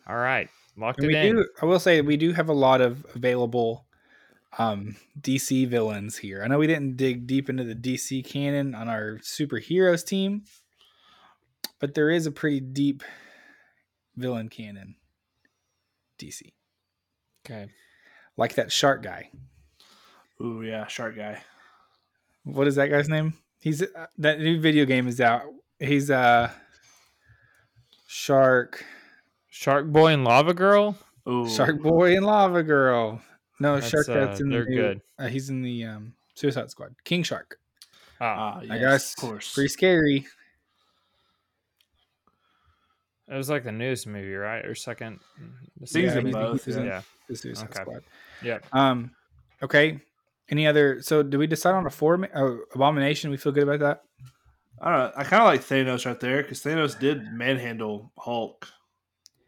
All 0.08 0.16
right, 0.16 0.48
locked 0.76 1.00
And 1.00 1.10
it 1.10 1.14
we 1.14 1.28
in. 1.30 1.36
do. 1.36 1.48
I 1.60 1.66
will 1.66 1.80
say 1.80 2.00
we 2.02 2.16
do 2.16 2.32
have 2.32 2.48
a 2.48 2.52
lot 2.54 2.80
of 2.80 3.04
available 3.14 3.86
um, 4.58 4.96
DC 5.20 5.66
villains 5.68 6.16
here. 6.18 6.42
I 6.44 6.48
know 6.48 6.58
we 6.58 6.66
didn't 6.66 6.96
dig 6.96 7.26
deep 7.26 7.48
into 7.48 7.64
the 7.64 7.74
DC 7.74 8.24
canon 8.24 8.74
on 8.74 8.88
our 8.88 9.18
superheroes 9.22 10.04
team, 10.06 10.44
but 11.80 11.94
there 11.94 12.10
is 12.10 12.26
a 12.26 12.30
pretty 12.30 12.60
deep 12.60 13.02
villain 14.16 14.48
canon. 14.48 14.96
DC, 16.18 16.52
Okay. 17.46 17.68
like 18.36 18.54
that 18.56 18.70
shark 18.72 19.02
guy. 19.02 19.30
Ooh, 20.42 20.62
yeah, 20.62 20.86
shark 20.88 21.16
guy. 21.16 21.40
What 22.44 22.66
is 22.66 22.74
that 22.74 22.88
guy's 22.90 23.08
name? 23.08 23.34
He's 23.60 23.82
uh, 23.82 24.06
that 24.18 24.38
new 24.40 24.60
video 24.60 24.84
game 24.84 25.08
is 25.08 25.20
out. 25.20 25.42
He's 25.80 26.10
uh 26.10 26.50
shark 28.06 28.84
Shark 29.48 29.86
Boy 29.86 30.12
and 30.12 30.24
Lava 30.24 30.52
Girl. 30.54 30.96
Ooh, 31.28 31.48
shark 31.48 31.80
boy 31.82 32.16
and 32.16 32.24
lava 32.24 32.62
girl. 32.62 33.20
No, 33.58 33.74
That's, 33.76 33.88
shark 33.88 34.06
that's 34.06 34.38
uh, 34.40 34.44
in 34.44 34.48
the 34.50 34.54
they're 34.56 34.64
new- 34.66 34.76
good. 34.76 35.00
Uh, 35.18 35.26
he's 35.26 35.48
in 35.50 35.60
the 35.62 35.84
um, 35.84 36.12
Suicide 36.34 36.70
Squad. 36.70 36.94
King 37.04 37.24
Shark. 37.24 37.58
Ah, 38.20 38.58
Ah, 38.58 38.60
yes, 38.62 38.70
I 38.70 38.78
guess 38.78 39.12
of 39.14 39.16
course. 39.16 39.52
pretty 39.54 39.68
scary. 39.68 40.26
it 43.28 43.34
was 43.34 43.50
like 43.50 43.64
the 43.64 43.72
newest 43.72 44.06
movie, 44.06 44.34
right? 44.34 44.64
Or 44.64 44.74
second. 44.76 45.18
the 45.80 45.86
Things 45.86 46.12
second 46.12 46.18
in 46.18 46.26
he- 46.26 46.32
movie? 46.32 46.52
both, 46.52 46.68
yeah. 46.68 46.82
Yeah. 46.84 47.02
The 47.28 47.36
Suicide 47.36 47.68
Okay. 47.70 47.80
Squad. 47.82 48.02
Yep. 48.42 48.66
Um, 48.72 49.10
okay. 49.62 50.00
Any 50.48 50.66
other? 50.66 51.00
So, 51.02 51.22
do 51.22 51.38
we 51.38 51.46
decide 51.46 51.74
on 51.74 51.86
a 51.86 51.90
four? 51.90 52.28
Oh, 52.34 52.60
Abomination. 52.74 53.30
We 53.30 53.36
feel 53.36 53.52
good 53.52 53.64
about 53.68 53.80
that. 53.80 54.02
I 54.80 54.90
don't 54.90 54.98
know. 54.98 55.12
I 55.16 55.24
kind 55.24 55.42
of 55.42 55.46
like 55.46 55.62
Thanos 55.62 56.04
right 56.06 56.20
there 56.20 56.42
because 56.42 56.60
Thanos 56.62 56.98
did 56.98 57.32
manhandle 57.32 58.12
Hulk. 58.18 58.68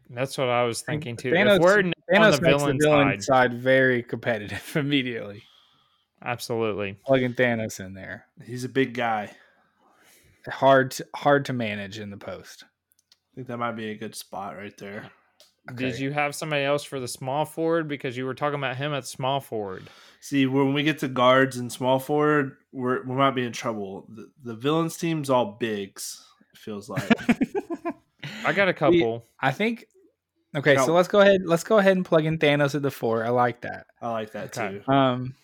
That's 0.09 0.37
what 0.37 0.49
I 0.49 0.63
was 0.63 0.81
thinking 0.81 1.15
too. 1.15 1.31
Thanos- 1.31 1.57
if 1.57 1.61
we're 1.61 1.79
n- 1.79 1.93
on 2.15 2.21
the 2.21 2.27
makes 2.29 2.39
villain, 2.39 2.77
the 2.79 2.87
villain 2.89 3.21
side, 3.21 3.23
side 3.23 3.53
very 3.61 4.01
competitive 4.01 4.71
immediately. 4.75 5.43
absolutely. 6.23 6.97
Plugging 7.05 7.33
Thanos 7.33 7.79
in 7.79 7.93
there, 7.93 8.25
He's 8.43 8.63
a 8.63 8.69
big 8.69 8.93
guy. 8.95 9.31
Hard 10.47 10.91
to, 10.91 11.05
hard 11.15 11.45
to 11.45 11.53
manage 11.53 11.99
in 11.99 12.09
the 12.09 12.17
post. 12.17 12.63
I 12.63 13.35
think 13.35 13.47
that 13.47 13.57
might 13.57 13.73
be 13.73 13.91
a 13.91 13.95
good 13.95 14.15
spot 14.15 14.57
right 14.57 14.75
there. 14.77 15.11
Did 15.75 15.99
you 15.99 16.11
have 16.11 16.35
somebody 16.35 16.63
else 16.63 16.83
for 16.83 16.99
the 16.99 17.07
small 17.07 17.45
forward 17.45 17.87
because 17.87 18.17
you 18.17 18.25
were 18.25 18.33
talking 18.33 18.59
about 18.59 18.75
him 18.77 18.93
at 18.93 19.05
small 19.05 19.39
forward? 19.39 19.87
See, 20.21 20.45
when 20.45 20.73
we 20.73 20.83
get 20.83 20.99
to 20.99 21.07
guards 21.07 21.57
and 21.57 21.71
small 21.71 21.99
forward, 21.99 22.57
we're, 22.71 23.03
we 23.03 23.15
might 23.15 23.31
be 23.31 23.45
in 23.45 23.53
trouble. 23.53 24.05
The, 24.09 24.29
the 24.43 24.55
villains 24.55 24.97
team's 24.97 25.29
all 25.29 25.57
bigs. 25.59 26.25
It 26.53 26.57
feels 26.59 26.89
like. 26.89 27.09
I 28.45 28.53
got 28.53 28.67
a 28.67 28.73
couple. 28.73 29.25
I 29.39 29.51
think. 29.51 29.85
Okay, 30.55 30.75
so 30.77 30.93
let's 30.93 31.07
go 31.07 31.19
ahead. 31.21 31.41
Let's 31.45 31.63
go 31.63 31.77
ahead 31.77 31.95
and 31.95 32.03
plug 32.05 32.25
in 32.25 32.39
Thanos 32.39 32.73
at 32.73 32.81
the 32.81 32.89
four. 32.91 33.23
I 33.23 33.29
like 33.29 33.61
that. 33.61 33.85
I 34.01 34.09
like 34.11 34.31
that 34.31 34.57
Okay. 34.57 34.81
too. 34.83 34.91
Um, 34.91 35.35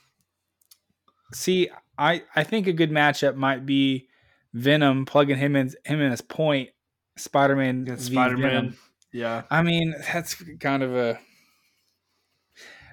see, 1.31 1.69
I 1.97 2.23
I 2.35 2.43
think 2.43 2.67
a 2.67 2.73
good 2.73 2.89
matchup 2.91 3.35
might 3.35 3.65
be 3.65 4.07
Venom 4.53 5.05
plugging 5.05 5.37
him 5.37 5.55
in 5.55 5.71
him 5.85 6.01
in 6.01 6.11
as 6.11 6.21
point 6.21 6.69
Spider 7.17 7.55
Man 7.55 7.97
Spider 7.99 8.37
Man. 8.37 8.75
Yeah. 9.15 9.43
I 9.49 9.61
mean, 9.63 9.95
that's 10.11 10.35
kind 10.59 10.83
of 10.83 10.93
a. 10.93 11.17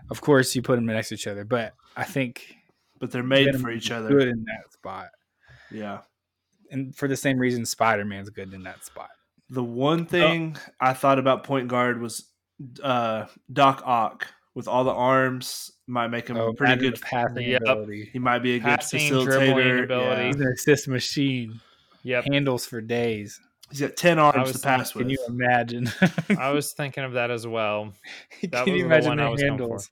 Of 0.08 0.20
course, 0.20 0.54
you 0.54 0.62
put 0.62 0.76
them 0.76 0.86
next 0.86 1.08
to 1.08 1.14
each 1.14 1.26
other, 1.26 1.44
but 1.44 1.74
I 1.96 2.04
think 2.04 2.54
But 3.00 3.10
they're 3.10 3.22
made 3.24 3.58
for 3.60 3.70
each 3.70 3.90
other. 3.90 4.08
Good 4.08 4.28
in 4.28 4.44
that 4.44 4.72
spot, 4.72 5.08
Yeah. 5.70 6.00
and 6.70 6.94
for 6.94 7.08
the 7.08 7.16
same 7.16 7.38
reason, 7.38 7.64
Spider 7.66 8.04
Man's 8.04 8.30
good 8.30 8.52
in 8.54 8.62
that 8.64 8.84
spot. 8.84 9.10
The 9.50 9.64
one 9.64 10.06
thing 10.06 10.56
I 10.80 10.92
thought 10.92 11.18
about 11.18 11.44
point 11.44 11.66
guard 11.68 12.00
was 12.00 12.28
uh, 12.82 13.26
Doc 13.52 13.82
Ock 13.84 14.26
with 14.54 14.68
all 14.68 14.84
the 14.84 14.92
arms 14.92 15.72
might 15.88 16.08
make 16.08 16.28
him 16.28 16.36
Oh, 16.36 16.52
pretty 16.52 16.76
good. 16.76 16.96
the 16.96 17.00
passing 17.00 17.48
Yep. 17.48 17.62
ability. 17.62 18.10
He 18.12 18.18
might 18.18 18.40
be 18.40 18.54
a 18.56 18.58
good 18.58 18.64
Passing, 18.66 19.08
dribbling 19.24 19.56
facilitator. 19.56 19.84
ability. 19.84 20.26
He's 20.26 20.36
an 20.36 20.46
assist 20.52 20.88
machine. 20.88 21.60
Yep. 22.04 22.24
Handles 22.30 22.66
for 22.66 22.80
days. 22.80 23.40
He's 23.72 23.80
got 23.80 23.96
ten 23.96 24.18
arms 24.18 24.52
was 24.52 24.60
to 24.60 24.66
pass 24.68 24.92
Can 24.92 25.02
with. 25.08 25.10
you 25.10 25.18
imagine? 25.28 25.90
I 26.38 26.50
was 26.50 26.72
thinking 26.72 27.02
of 27.04 27.14
that 27.14 27.30
as 27.30 27.46
well. 27.46 27.92
That 28.50 28.64
Can 28.66 28.74
you 28.76 28.84
imagine 28.84 29.08
one 29.08 29.16
the 29.18 29.24
I 29.24 29.28
was 29.28 29.40
going 29.42 29.56
for. 29.58 29.62
handles? 29.64 29.90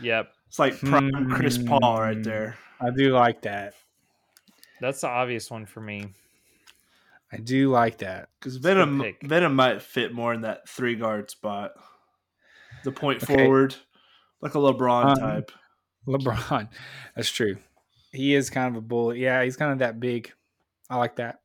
Yep. 0.00 0.28
It's 0.48 0.58
like 0.58 0.78
prime 0.80 1.30
Chris 1.30 1.58
Paul 1.58 2.00
right 2.00 2.16
Hmm. 2.16 2.22
there. 2.22 2.56
I 2.80 2.90
do 2.96 3.10
like 3.12 3.42
that. 3.42 3.74
That's 4.80 5.00
the 5.00 5.08
obvious 5.08 5.50
one 5.50 5.66
for 5.66 5.80
me. 5.80 6.08
I 7.32 7.38
do 7.38 7.70
like 7.70 7.98
that. 7.98 8.28
Because 8.38 8.56
Venom. 8.56 9.02
Venom 9.22 9.54
might 9.56 9.82
fit 9.82 10.12
more 10.14 10.32
in 10.32 10.42
that 10.42 10.68
three 10.68 10.94
guard 10.94 11.30
spot. 11.30 11.72
The 12.84 12.92
point 12.92 13.22
Okay. 13.22 13.34
forward, 13.34 13.74
like 14.40 14.54
a 14.54 14.58
LeBron 14.58 15.04
Um, 15.12 15.16
type. 15.18 15.50
LeBron. 16.06 16.68
That's 17.16 17.30
true. 17.32 17.56
He 18.12 18.34
is 18.34 18.48
kind 18.50 18.68
of 18.68 18.76
a 18.76 18.86
bully. 18.86 19.20
Yeah, 19.20 19.42
he's 19.42 19.56
kind 19.56 19.72
of 19.72 19.78
that 19.80 19.98
big. 19.98 20.32
I 20.88 20.96
like 20.96 21.16
that. 21.16 21.40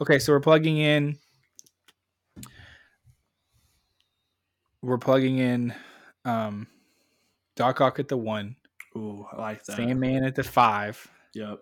Okay, 0.00 0.18
so 0.18 0.32
we're 0.32 0.40
plugging 0.40 0.78
in. 0.78 1.18
We're 4.82 4.98
plugging 4.98 5.38
in 5.38 5.74
um 6.24 6.66
Doc 7.56 7.80
Ock 7.80 7.98
at 7.98 8.08
the 8.08 8.16
one, 8.16 8.56
Ooh, 8.96 9.26
I 9.30 9.36
like 9.40 9.64
that. 9.64 9.76
Sandman 9.76 10.24
at 10.24 10.34
the 10.34 10.42
five, 10.42 11.06
Yep. 11.34 11.58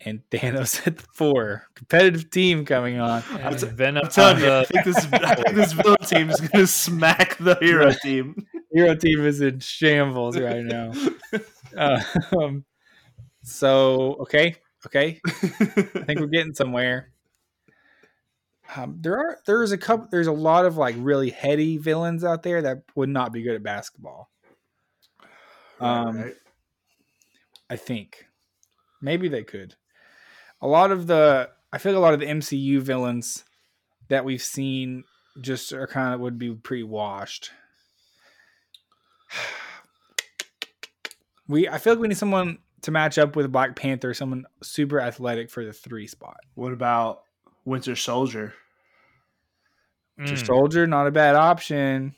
and 0.00 0.22
Thanos 0.30 0.86
at 0.86 0.96
the 0.96 1.06
four. 1.14 1.66
Competitive 1.74 2.30
team 2.30 2.64
coming 2.64 2.98
on. 3.00 3.22
And 3.38 3.58
t- 3.58 3.66
Venom 3.66 4.04
I'm 4.06 4.10
telling 4.10 4.36
on 4.36 4.42
you, 4.42 4.52
I 4.52 4.64
think 4.64 4.84
this, 4.86 5.06
I 5.12 5.34
think 5.34 5.54
this 5.56 5.72
villain 5.74 5.98
team 6.06 6.30
is 6.30 6.40
going 6.40 6.50
to 6.52 6.66
smack 6.66 7.36
the 7.38 7.56
hero 7.60 7.92
team. 8.02 8.46
Hero 8.72 8.94
team 8.94 9.26
is 9.26 9.40
in 9.42 9.60
shambles 9.60 10.38
right 10.40 10.64
now. 10.64 10.92
Uh, 11.76 12.00
um, 12.40 12.64
so 13.42 14.16
okay, 14.20 14.54
okay. 14.86 15.20
I 15.26 16.04
think 16.06 16.20
we're 16.20 16.26
getting 16.28 16.54
somewhere. 16.54 17.10
Um, 18.76 18.98
there 19.00 19.16
are 19.16 19.38
there's 19.46 19.72
a 19.72 19.78
couple 19.78 20.08
there's 20.10 20.26
a 20.26 20.32
lot 20.32 20.66
of 20.66 20.76
like 20.76 20.94
really 20.98 21.30
heady 21.30 21.78
villains 21.78 22.22
out 22.22 22.42
there 22.42 22.60
that 22.62 22.82
would 22.94 23.08
not 23.08 23.32
be 23.32 23.42
good 23.42 23.54
at 23.54 23.62
basketball. 23.62 24.30
Um, 25.80 26.18
Right. 26.18 26.34
I 27.70 27.76
think 27.76 28.26
maybe 29.00 29.28
they 29.28 29.44
could. 29.44 29.74
A 30.60 30.66
lot 30.66 30.90
of 30.90 31.06
the 31.06 31.50
I 31.72 31.78
feel 31.78 31.92
like 31.92 31.98
a 31.98 32.02
lot 32.02 32.14
of 32.14 32.20
the 32.20 32.26
MCU 32.26 32.80
villains 32.80 33.44
that 34.08 34.24
we've 34.24 34.42
seen 34.42 35.04
just 35.40 35.72
are 35.72 35.86
kind 35.86 36.14
of 36.14 36.20
would 36.20 36.38
be 36.38 36.54
pretty 36.54 36.82
washed. 36.82 37.50
We 41.46 41.68
I 41.68 41.78
feel 41.78 41.94
like 41.94 42.00
we 42.02 42.08
need 42.08 42.18
someone 42.18 42.58
to 42.82 42.90
match 42.90 43.18
up 43.18 43.34
with 43.34 43.50
Black 43.50 43.76
Panther, 43.76 44.14
someone 44.14 44.44
super 44.62 45.00
athletic 45.00 45.50
for 45.50 45.64
the 45.64 45.72
three 45.72 46.06
spot. 46.06 46.38
What 46.54 46.72
about 46.72 47.22
Winter 47.68 47.94
Soldier? 47.96 48.54
Winter 50.16 50.34
Mm. 50.34 50.46
Soldier, 50.46 50.86
not 50.86 51.06
a 51.06 51.10
bad 51.10 51.36
option. 51.36 52.14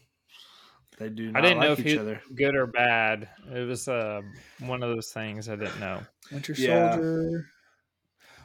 They 0.98 1.08
do 1.08 1.32
I 1.34 1.40
didn't 1.40 1.60
know 1.60 1.70
like 1.70 1.78
if 1.80 1.86
each 1.86 1.92
he 1.92 1.98
other. 1.98 2.22
good 2.34 2.54
or 2.54 2.66
bad. 2.66 3.28
It 3.52 3.66
was 3.66 3.88
uh, 3.88 4.20
one 4.60 4.82
of 4.82 4.90
those 4.94 5.12
things 5.12 5.48
I 5.48 5.56
didn't 5.56 5.80
know. 5.80 6.00
Winter 6.30 6.54
Yeah. 6.56 6.92
Soldier. 6.92 7.46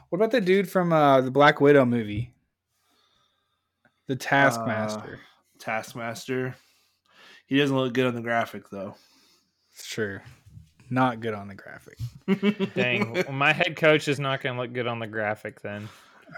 What 0.08 0.18
about 0.18 0.30
the 0.30 0.40
dude 0.40 0.68
from 0.70 0.92
uh, 0.92 1.20
the 1.20 1.30
Black 1.30 1.60
Widow 1.60 1.84
movie? 1.84 2.32
The 4.08 4.16
Taskmaster. 4.16 5.20
Taskmaster. 5.58 6.54
He 7.46 7.58
doesn't 7.58 7.76
look 7.76 7.92
good 7.92 8.06
on 8.06 8.14
the 8.14 8.20
graphic 8.22 8.68
though. 8.70 8.94
it's 9.72 9.86
true. 9.86 10.20
Not 10.90 11.20
good 11.20 11.34
on 11.34 11.48
the 11.48 11.54
graphic. 11.54 11.98
Dang, 12.74 13.12
well, 13.12 13.32
my 13.32 13.52
head 13.52 13.76
coach 13.76 14.06
is 14.08 14.20
not 14.20 14.40
going 14.40 14.54
to 14.56 14.62
look 14.62 14.72
good 14.72 14.86
on 14.86 14.98
the 15.00 15.06
graphic 15.08 15.60
then. 15.60 15.88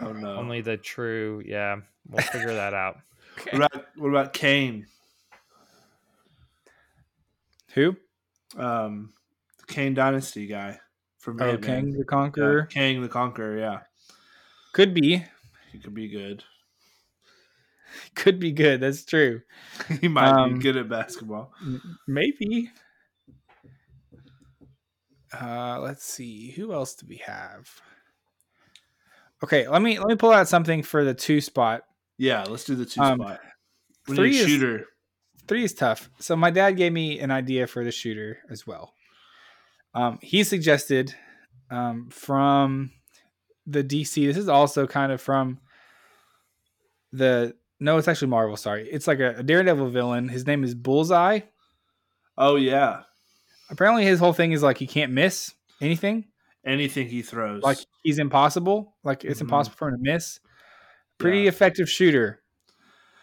Oh 0.01 0.13
no. 0.13 0.37
Only 0.37 0.61
the 0.61 0.77
true. 0.77 1.43
Yeah, 1.47 1.77
we'll 2.09 2.23
figure 2.27 2.55
that 2.55 2.75
out. 2.75 2.99
What 3.53 3.55
about 3.55 3.87
what 3.97 4.09
about 4.09 4.33
Kane? 4.33 4.87
Who? 7.75 7.97
Um, 8.57 9.13
the 9.59 9.73
Kang 9.73 9.95
Dynasty 9.95 10.47
guy 10.47 10.81
from 11.19 11.41
Oh, 11.41 11.51
Ant-Man. 11.51 11.83
King 11.85 11.93
the 11.93 11.99
Yeah, 11.99 12.05
Conqueror. 12.09 12.63
Kang 12.67 13.01
the 13.03 13.09
Conqueror. 13.09 13.59
Yeah, 13.59 13.81
Could 14.73 14.93
be. 14.95 15.25
he 15.71 15.79
could 15.79 15.95
be 15.95 16.09
good. 16.09 16.43
Could 18.17 18.41
be 18.41 18.51
good. 18.53 18.81
That's 18.81 19.05
true. 19.05 19.41
he 20.01 20.09
might 20.09 20.31
Um, 20.31 20.55
be 20.55 20.61
good 20.61 20.77
at 20.77 20.89
basketball. 20.89 21.53
Maybe. 22.09 22.71
Uh, 25.39 25.79
let's 25.81 26.05
see. 26.05 26.51
Who 26.53 26.73
else 26.73 26.95
do 26.95 27.07
we 27.09 27.19
have? 27.19 27.69
Okay, 29.43 29.69
let 29.69 29.83
me 29.83 29.99
let 29.99 30.09
me 30.09 30.17
pull 30.17 30.33
out 30.33 30.49
something 30.49 30.83
for 30.83 31.05
the 31.05 31.15
two 31.15 31.41
spot. 31.41 31.83
Yeah, 32.17 32.45
let's 32.45 32.65
do 32.65 32.75
the 32.75 32.85
two 32.87 33.01
um, 33.01 33.21
spot. 33.21 33.41
We 34.09 34.17
three 34.17 34.31
need 34.31 34.41
a 34.41 34.45
is- 34.45 34.49
shooter. 34.49 34.85
Three 35.47 35.65
is 35.65 35.73
tough. 35.73 36.11
So 36.19 36.37
my 36.37 36.51
dad 36.51 36.73
gave 36.73 36.93
me 36.93 37.21
an 37.21 37.31
idea 37.31 37.67
for 37.67 37.83
the 37.83 37.91
shooter 37.91 38.39
as 38.51 38.67
well. 38.67 38.93
Um, 39.95 40.19
he 40.21 40.45
suggested 40.45 41.15
um, 41.71 42.11
from 42.11 42.91
the 43.67 43.83
DC. 43.83 44.27
This 44.27 44.37
is 44.37 44.49
also 44.49 44.87
kind 44.87 45.11
of 45.11 45.23
from 45.23 45.61
the 47.13 47.55
no, 47.81 47.97
it's 47.97 48.09
actually 48.09 48.29
Marvel. 48.29 48.57
Sorry, 48.57 48.89
it's 48.91 49.07
like 49.07 49.21
a, 49.21 49.37
a 49.39 49.43
Daredevil 49.43 49.89
villain. 49.91 50.29
His 50.29 50.47
name 50.47 50.65
is 50.65 50.75
Bullseye. 50.75 51.41
Oh 52.37 52.57
yeah, 52.57 53.03
Apparently, 53.71 54.05
his 54.05 54.19
whole 54.19 54.33
thing 54.33 54.53
is 54.53 54.63
like 54.63 54.79
he 54.79 54.87
can't 54.87 55.13
miss 55.13 55.53
anything. 55.81 56.25
anything 56.65 57.09
he 57.09 57.23
throws. 57.23 57.63
Like 57.63 57.79
he's 58.09 58.19
impossible. 58.19 58.97
Like 59.05 59.25
it's 59.25 59.39
Mhm. 59.41 59.43
impossible 59.43 59.77
for 59.77 59.89
him 59.89 59.97
to 59.97 60.03
miss. 60.13 60.41
Pretty 61.19 61.41
Yeah. 61.43 61.49
effective 61.49 61.91
shooter 61.91 62.43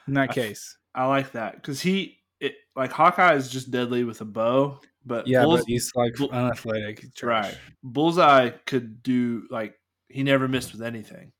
in 0.07 0.13
that 0.13 0.29
I 0.29 0.33
case. 0.33 0.77
I 0.93 1.07
like 1.07 1.31
that 1.31 1.55
because 1.55 1.81
he 1.81 2.19
it 2.39 2.55
like 2.75 2.91
Hawkeye 2.91 3.33
is 3.35 3.49
just 3.49 3.71
deadly 3.71 4.03
with 4.03 4.21
a 4.21 4.25
bow, 4.25 4.79
but 5.05 5.25
Yeah, 5.27 5.43
Bulls- 5.43 5.61
but 5.61 5.67
he's 5.67 5.91
like 5.95 6.13
Bull- 6.15 6.29
unathletic. 6.31 7.15
Trash. 7.15 7.45
right. 7.53 7.57
Bullseye 7.81 8.49
could 8.67 9.01
do 9.01 9.47
like 9.49 9.79
he 10.09 10.21
never 10.23 10.47
missed 10.47 10.71
with 10.73 10.81
anything. 10.83 11.31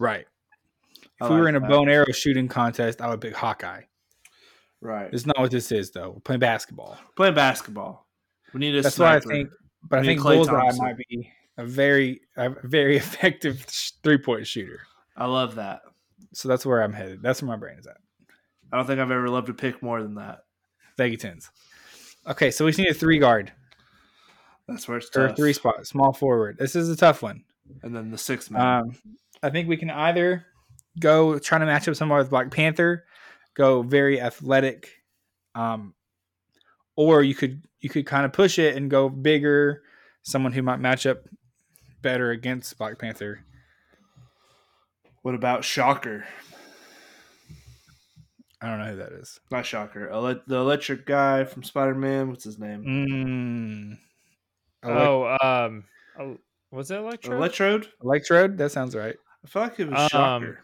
Right. 0.00 0.26
I 1.20 1.26
If 1.26 1.30
we 1.30 1.36
were 1.36 1.48
in 1.48 1.54
a 1.56 1.60
that. 1.60 1.70
and 1.70 1.88
arrow 1.90 2.10
shooting 2.12 2.48
contest, 2.48 3.00
I 3.00 3.08
would 3.08 3.20
pick 3.20 3.36
Hawkeye. 3.36 3.82
Right, 4.80 5.08
It's 5.14 5.24
not 5.24 5.38
what 5.38 5.50
this 5.50 5.70
is, 5.72 5.92
though. 5.92 6.10
We're 6.10 6.20
playing 6.20 6.40
basketball. 6.40 6.98
playing 7.16 7.34
basketball. 7.34 8.06
We 8.52 8.60
need 8.60 8.74
a 8.74 8.82
That's 8.82 8.98
why 8.98 9.16
I 9.16 9.20
think. 9.20 9.48
But 9.82 9.98
I 9.98 10.00
We 10.00 10.06
need 10.08 10.12
think 10.14 10.22
Bullseye 10.24 10.52
Thompson. 10.52 10.84
might 10.84 10.96
be 11.08 11.32
a 11.56 11.64
very, 11.64 12.20
a 12.36 12.50
very 12.62 12.96
effective 12.98 13.64
three 14.02 14.18
point 14.18 14.46
shooter. 14.46 14.80
I 15.16 15.26
love 15.26 15.56
that. 15.56 15.82
So 16.32 16.48
that's 16.48 16.66
where 16.66 16.82
I'm 16.82 16.92
headed. 16.92 17.22
That's 17.22 17.42
where 17.42 17.48
my 17.50 17.56
brain 17.56 17.78
is 17.78 17.86
at. 17.86 17.96
I 18.72 18.76
don't 18.76 18.86
think 18.86 18.98
I've 18.98 19.10
ever 19.10 19.28
loved 19.28 19.48
a 19.48 19.54
pick 19.54 19.82
more 19.82 20.02
than 20.02 20.16
that. 20.16 20.40
Thank 20.96 21.12
you, 21.12 21.16
Tins. 21.18 21.50
Okay, 22.26 22.50
so 22.50 22.64
we 22.64 22.70
just 22.72 22.78
need 22.80 22.90
a 22.90 22.94
three 22.94 23.18
guard 23.18 23.52
That's 24.66 24.88
where 24.88 24.96
it's 24.96 25.10
tough. 25.10 25.32
or 25.32 25.34
three 25.34 25.52
spot, 25.52 25.86
small 25.86 26.12
forward. 26.12 26.56
This 26.58 26.74
is 26.74 26.88
a 26.88 26.96
tough 26.96 27.22
one. 27.22 27.44
and 27.82 27.94
then 27.94 28.10
the 28.10 28.18
sixth 28.18 28.50
man. 28.50 28.62
Um, 28.62 28.96
I 29.42 29.50
think 29.50 29.68
we 29.68 29.76
can 29.76 29.90
either 29.90 30.44
go 30.98 31.38
trying 31.38 31.60
to 31.60 31.66
match 31.66 31.86
up 31.86 31.94
someone 31.96 32.18
with 32.18 32.30
Black 32.30 32.50
Panther, 32.50 33.04
go 33.54 33.82
very 33.82 34.20
athletic, 34.20 34.90
um, 35.54 35.94
or 36.96 37.22
you 37.22 37.34
could 37.34 37.62
you 37.80 37.90
could 37.90 38.06
kind 38.06 38.24
of 38.24 38.32
push 38.32 38.58
it 38.58 38.76
and 38.76 38.90
go 38.90 39.08
bigger, 39.08 39.82
someone 40.22 40.52
who 40.52 40.62
might 40.62 40.80
match 40.80 41.04
up 41.06 41.18
better 42.04 42.30
against 42.30 42.78
Black 42.78 43.00
Panther. 43.00 43.40
what 45.22 45.34
about 45.34 45.64
Shocker? 45.64 46.24
I 48.62 48.68
don't 48.68 48.78
know 48.78 48.90
who 48.92 48.96
that 48.96 49.12
is. 49.12 49.40
Not 49.50 49.66
Shocker. 49.66 50.08
Ele- 50.08 50.40
the 50.46 50.56
electric 50.56 51.04
guy 51.06 51.44
from 51.44 51.62
Spider 51.64 51.94
Man. 51.94 52.30
What's 52.30 52.44
his 52.44 52.58
name? 52.58 52.84
Mm. 52.84 53.98
Elec- 54.88 54.96
Oh, 54.96 55.36
um, 55.66 55.84
oh, 56.18 56.38
was 56.70 56.90
it 56.90 56.96
Electro? 56.98 57.36
Electrode. 57.36 57.88
Electrode. 58.02 58.56
That 58.58 58.70
sounds 58.70 58.94
right. 58.94 59.16
I 59.44 59.48
feel 59.48 59.62
like 59.62 59.80
it 59.80 59.88
was 59.90 60.00
Um, 60.00 60.08
Shocker. 60.08 60.60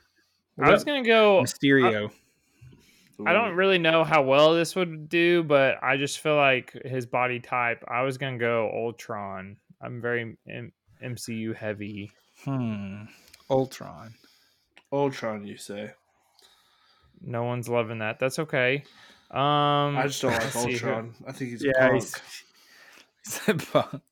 What 0.57 0.69
I 0.69 0.73
was 0.73 0.85
gonna 0.85 1.05
go. 1.05 1.43
Mysterio. 1.43 2.11
I 3.27 3.35
don't 3.35 3.55
really 3.55 3.79
know 3.79 4.03
how 4.03 4.23
well 4.23 4.55
this 4.55 4.75
would 4.77 5.11
do, 5.11 5.43
but 5.43 5.77
I 5.83 5.99
just 5.99 6.21
feel 6.21 6.37
like 6.37 6.73
his 6.85 7.05
body 7.05 7.39
type. 7.39 7.85
I 7.87 8.01
was 8.03 8.17
gonna 8.17 8.39
go 8.39 8.71
Ultron. 8.73 9.57
I'm 9.83 10.01
very 10.01 10.37
M- 10.49 10.73
MCU 11.05 11.55
heavy. 11.57 12.11
hmm. 12.45 13.05
Ultron. 13.49 14.15
Ultron. 14.93 15.47
You 15.47 15.57
say? 15.57 15.91
No 17.21 17.45
one's 17.45 17.69
loving 17.69 17.99
that. 17.99 18.19
That's 18.19 18.39
okay. 18.39 18.85
Um, 19.31 19.97
I 19.97 20.05
just 20.07 20.23
don't 20.23 20.33
like 20.33 20.43
let's 20.43 20.63
see 20.63 20.73
who- 20.77 20.89
Ultron. 20.89 21.15
I 21.27 21.33
think 21.33 21.51
he's 21.51 21.63
a 21.65 21.67
Yeah, 21.67 21.89
punk. 21.89 21.95
he's, 21.95 22.15
he's 23.25 23.49
a 23.49 23.55
punk. 23.55 24.03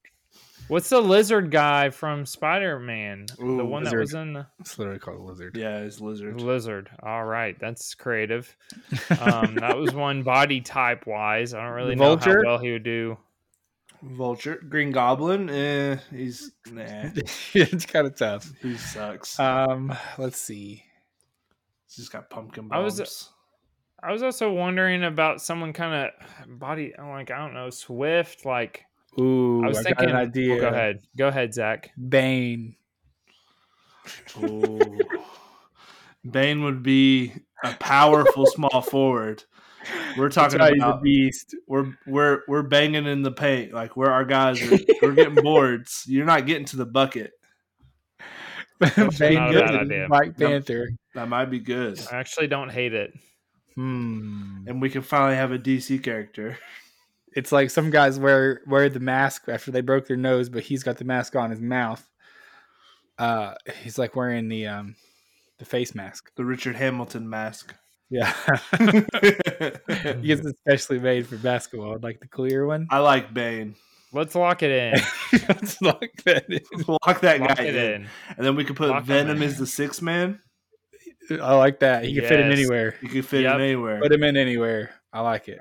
What's 0.68 0.90
the 0.90 1.00
lizard 1.00 1.50
guy 1.50 1.88
from 1.88 2.26
Spider 2.26 2.78
Man? 2.78 3.24
The 3.38 3.42
Ooh, 3.42 3.64
one 3.64 3.84
that 3.84 3.90
Lizard. 3.94 4.00
was 4.00 4.14
in 4.14 4.32
the 4.34 4.46
It's 4.60 4.78
literally 4.78 4.98
called 5.00 5.18
a 5.18 5.22
lizard. 5.22 5.56
Yeah, 5.56 5.78
it's 5.78 5.98
lizard. 5.98 6.42
lizard. 6.42 6.90
All 7.02 7.24
right, 7.24 7.58
that's 7.58 7.94
creative. 7.94 8.54
Um, 9.20 9.54
that 9.54 9.78
was 9.78 9.94
one 9.94 10.22
body 10.22 10.60
type 10.60 11.06
wise. 11.06 11.54
I 11.54 11.64
don't 11.64 11.72
really 11.74 11.94
know 11.94 12.18
how 12.18 12.34
well 12.44 12.58
he 12.58 12.70
would 12.72 12.82
do. 12.82 13.16
Vulture. 14.02 14.56
Green 14.68 14.90
Goblin. 14.92 15.48
Eh, 15.50 15.96
he's 16.10 16.52
nah. 16.70 17.10
it's 17.54 17.86
kind 17.86 18.06
of 18.06 18.16
tough. 18.16 18.50
he 18.62 18.76
sucks. 18.76 19.38
Um, 19.40 19.94
let's 20.18 20.40
see. 20.40 20.82
he's 21.86 21.96
just 21.96 22.12
got 22.12 22.30
pumpkin 22.30 22.68
I 22.70 22.76
bombs. 22.80 22.98
was- 23.00 23.30
I 24.00 24.12
was 24.12 24.22
also 24.22 24.52
wondering 24.52 25.02
about 25.02 25.40
someone 25.42 25.72
kind 25.72 26.10
of 26.46 26.58
body, 26.60 26.92
like 26.96 27.32
I 27.32 27.38
don't 27.38 27.52
know, 27.52 27.68
Swift. 27.70 28.44
Like 28.44 28.84
Ooh, 29.18 29.64
I 29.64 29.68
was 29.68 29.78
I 29.78 29.82
thinking. 29.82 30.06
got 30.06 30.14
an 30.14 30.20
idea. 30.28 30.50
well, 30.52 30.60
go 30.60 30.68
ahead, 30.68 31.00
go 31.16 31.26
ahead, 31.28 31.52
Zach. 31.52 31.90
Bane. 32.08 32.76
Ooh. 34.40 34.78
Bane 36.28 36.62
would 36.62 36.82
be 36.82 37.32
a 37.64 37.74
powerful 37.74 38.46
small 38.46 38.82
forward. 38.82 39.42
We're 40.16 40.28
talking 40.28 40.58
That's 40.58 40.70
right, 40.70 40.74
he's 40.74 40.82
a 40.82 40.86
about 40.86 41.02
beast. 41.02 41.54
we're 41.66 41.92
we're 42.06 42.42
we're 42.48 42.62
banging 42.62 43.06
in 43.06 43.22
the 43.22 43.30
paint 43.30 43.72
like 43.72 43.96
where 43.96 44.10
our 44.10 44.24
guys 44.24 44.60
are. 44.62 44.78
we're 45.02 45.12
getting 45.12 45.34
boards. 45.42 46.04
You're 46.06 46.26
not 46.26 46.46
getting 46.46 46.64
to 46.66 46.76
the 46.76 46.86
bucket. 46.86 47.32
Bane 48.80 48.90
not 48.96 49.14
a 49.14 49.18
bad 49.18 49.50
good. 49.52 49.74
idea. 49.80 50.06
Black 50.08 50.26
Yep. 50.36 50.36
Panther. 50.50 50.90
That 51.14 51.28
might 51.28 51.46
be 51.46 51.58
good. 51.58 52.00
I 52.12 52.16
actually 52.16 52.46
don't 52.46 52.68
hate 52.68 52.94
it. 52.94 53.12
Hmm. 53.74 54.64
And 54.66 54.80
we 54.82 54.90
can 54.90 55.02
finally 55.02 55.36
have 55.36 55.52
a 55.52 55.58
DC 55.58 56.02
character. 56.02 56.58
It's 57.34 57.52
like 57.52 57.70
some 57.70 57.90
guys 57.90 58.18
wear 58.18 58.60
wear 58.66 58.88
the 58.88 59.00
mask 59.00 59.44
after 59.48 59.70
they 59.70 59.80
broke 59.80 60.06
their 60.06 60.16
nose, 60.16 60.48
but 60.48 60.62
he's 60.64 60.82
got 60.82 60.96
the 60.96 61.04
mask 61.04 61.36
on 61.36 61.50
his 61.50 61.60
mouth. 61.60 62.04
Uh, 63.18 63.54
he's 63.82 63.98
like 63.98 64.14
wearing 64.16 64.48
the 64.48 64.66
um 64.66 64.96
the 65.58 65.64
face 65.64 65.94
mask. 65.94 66.30
The 66.36 66.44
Richard 66.44 66.76
Hamilton 66.76 67.28
mask. 67.28 67.74
Yeah, 68.10 68.32
it's 68.80 70.46
especially 70.46 70.98
made 70.98 71.26
for 71.26 71.36
basketball, 71.36 71.94
I'd 71.94 72.02
like 72.02 72.20
the 72.20 72.28
clear 72.28 72.66
one. 72.66 72.86
I 72.90 72.98
like 72.98 73.34
Bane. 73.34 73.74
Let's 74.12 74.34
lock 74.34 74.62
it 74.62 74.70
in. 74.70 74.94
it's 75.32 75.80
like 75.82 76.12
that. 76.24 76.46
Lock 77.06 77.20
that 77.20 77.40
lock 77.40 77.58
guy 77.58 77.64
it 77.64 77.74
in. 77.74 77.92
in. 78.02 78.08
And 78.38 78.46
then 78.46 78.56
we 78.56 78.64
could 78.64 78.76
put 78.76 78.88
Lock 78.88 79.04
Venom 79.04 79.36
in. 79.36 79.42
as 79.42 79.58
the 79.58 79.66
sixth 79.66 80.00
man. 80.00 80.40
I 81.30 81.54
like 81.56 81.80
that. 81.80 82.04
He 82.04 82.14
can 82.14 82.24
fit 82.24 82.40
him 82.40 82.50
anywhere. 82.50 82.94
You 83.02 83.08
could 83.10 83.26
fit 83.26 83.42
Yep. 83.42 83.56
him 83.56 83.60
anywhere. 83.60 84.00
Put 84.00 84.10
him 84.12 84.22
in 84.22 84.38
anywhere. 84.38 84.90
I 85.12 85.20
like 85.20 85.48
it. 85.48 85.58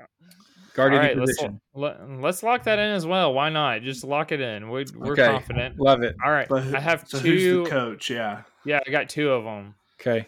Guard 0.72 0.92
All 0.94 0.98
any 1.00 1.08
right, 1.08 1.18
let's 1.18 1.32
position. 1.32 1.60
let, 1.74 2.08
let's 2.08 2.42
lock 2.42 2.62
that 2.64 2.78
in 2.78 2.92
as 2.92 3.04
well. 3.04 3.34
Why 3.34 3.50
not? 3.50 3.82
Just 3.82 4.02
lock 4.04 4.32
it 4.32 4.40
in. 4.40 4.70
We, 4.70 4.86
we're 4.94 5.12
Okay. 5.12 5.26
confident. 5.26 5.78
Love 5.78 6.02
it. 6.02 6.16
All 6.24 6.30
right, 6.30 6.48
But 6.48 6.74
I 6.74 6.80
have 6.80 7.04
so 7.06 7.18
two. 7.18 7.32
who's 7.32 7.64
the 7.64 7.70
coach? 7.70 8.08
Yeah. 8.08 8.42
Yeah, 8.64 8.80
I 8.86 8.90
got 8.90 9.10
two 9.10 9.30
of 9.30 9.44
them. 9.44 9.74
Okay. 10.00 10.26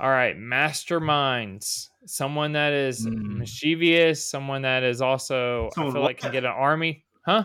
All 0.00 0.08
right, 0.10 0.36
masterminds. 0.36 1.88
Someone 2.06 2.52
that 2.52 2.72
is 2.72 3.04
Hmm. 3.06 3.38
mischievous. 3.38 4.24
Someone 4.28 4.62
that 4.62 4.82
is 4.82 5.00
also 5.00 5.68
I 5.76 5.90
feel 5.90 6.02
like 6.02 6.18
can 6.18 6.32
get 6.32 6.44
an 6.44 6.50
army. 6.50 7.04
Huh? 7.24 7.44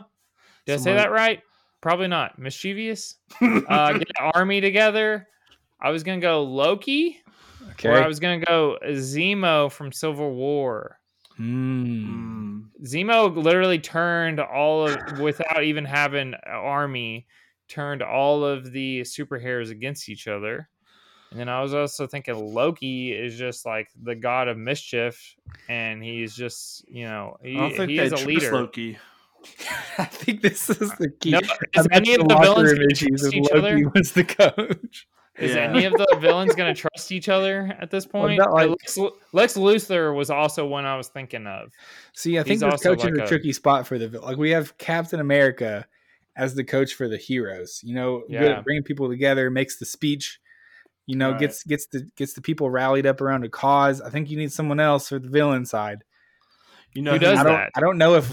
Did 0.66 0.74
I 0.74 0.78
say 0.78 0.94
that 0.94 1.12
right? 1.12 1.42
Probably 1.82 2.08
not. 2.08 2.40
Mischievous. 2.40 3.16
Uh, 3.42 3.94
get 3.94 4.10
an 4.20 4.32
army 4.34 4.62
together. 4.62 5.28
I 5.80 5.92
was 5.92 6.04
gonna 6.04 6.20
go 6.22 6.44
Loki, 6.44 7.22
Okay. 7.74 7.90
or 7.90 8.02
I 8.02 8.08
was 8.08 8.20
gonna 8.20 8.44
go 8.44 8.78
Zemo 8.84 9.72
from 9.72 9.92
Civil 9.92 10.34
War. 10.34 11.00
Mm. 11.40 12.08
Mm. 12.08 12.64
Zemo 12.84 13.36
literally 13.36 13.78
turned 13.78 14.40
all 14.40 14.88
of 14.88 15.20
without 15.20 15.64
even 15.64 15.86
having 15.86 16.34
an 16.34 16.40
army, 16.48 17.28
turned 17.68 18.02
all 18.02 18.44
of 18.44 18.72
the 18.72 19.02
superheroes 19.02 19.70
against 19.70 20.10
each 20.10 20.28
other. 20.28 20.68
And 21.32 21.40
then 21.40 21.50
I 21.50 21.62
was 21.62 21.74
also 21.74 22.08
thinking 22.08 22.36
Loki 22.54 23.12
is 23.12 23.38
just 23.38 23.66
like 23.66 23.90
the 24.02 24.16
god 24.16 24.48
of 24.48 24.58
mischief, 24.58 25.36
and 25.68 26.04
he's 26.04 26.36
just 26.36 26.88
you 26.90 27.06
know 27.06 27.38
he, 27.44 27.60
I 27.60 27.70
think 27.76 27.90
he 27.90 28.00
is 28.00 28.12
a 28.14 28.26
leader. 28.26 28.52
Loki. 28.52 28.98
I 29.98 30.06
think 30.06 30.42
this 30.42 30.70
is 30.70 30.92
the 30.98 31.10
key. 31.20 31.32
No, 31.32 31.40
I 31.76 31.80
is 31.80 31.88
any 31.92 32.14
of 32.16 32.28
the 32.28 32.36
the 32.36 32.42
villains 32.42 32.72
gonna 32.74 32.86
issues 32.92 33.22
trust 33.22 33.34
each 33.36 33.44
Loki 33.52 33.58
other? 33.58 33.92
was 33.94 34.12
the 34.14 34.24
coach. 34.24 35.08
Is 35.38 35.54
Yeah. 35.54 35.62
any 35.70 35.86
of 35.86 35.94
the 35.94 36.18
villains 36.20 36.56
going 36.56 36.74
to 36.74 36.82
trust 36.82 37.12
each 37.12 37.30
other 37.30 37.72
at 37.80 37.92
this 37.92 38.06
point? 38.16 38.40
not 38.40 38.52
like- 38.54 38.70
Lex, 38.72 38.98
Lex 39.34 39.54
Luthor 39.54 40.16
was 40.16 40.32
also 40.32 40.66
one 40.66 40.84
I 40.86 40.98
was 40.98 41.10
thinking 41.10 41.46
of. 41.46 41.72
See, 42.16 42.40
I 42.40 42.42
think 42.42 42.54
He's 42.54 42.64
we're 42.64 42.72
also 42.72 42.96
coaching 42.96 43.14
like 43.14 43.22
a 43.22 43.26
a- 43.26 43.28
tricky 43.28 43.54
spot 43.54 43.86
for 43.86 44.00
the 44.00 44.20
like. 44.20 44.38
We 44.38 44.50
have 44.50 44.76
Captain 44.80 45.20
America 45.20 45.86
as 46.36 46.56
the 46.56 46.64
coach 46.64 46.96
for 46.96 47.08
the 47.08 47.18
heroes. 47.18 47.82
You 47.84 47.94
know, 47.94 48.22
good 48.22 48.32
Yeah. 48.32 48.58
at 48.58 48.64
bringing 48.64 48.82
people 48.82 49.10
together, 49.10 49.52
makes 49.52 49.78
the 49.78 49.86
speech. 49.86 50.40
You 51.08 51.16
know, 51.16 51.32
Right. 51.32 51.40
gets 51.40 51.64
gets 51.64 51.88
the 51.88 52.08
gets 52.16 52.34
the 52.34 52.42
people 52.42 52.70
rallied 52.70 53.06
up 53.08 53.22
around 53.22 53.44
a 53.46 53.50
cause. 53.50 54.02
I 54.02 54.10
think 54.10 54.30
you 54.30 54.38
need 54.38 54.52
someone 54.52 54.80
else 54.80 55.10
for 55.10 55.18
the 55.20 55.30
villain 55.30 55.66
side. 55.66 56.04
You 56.94 57.02
know 57.02 57.14
Who 57.14 57.20
does 57.20 57.40
I 57.40 57.44
don't. 57.44 57.54
that? 57.54 57.72
I 57.76 57.80
don't 57.80 57.98
know 57.98 58.16
if 58.16 58.32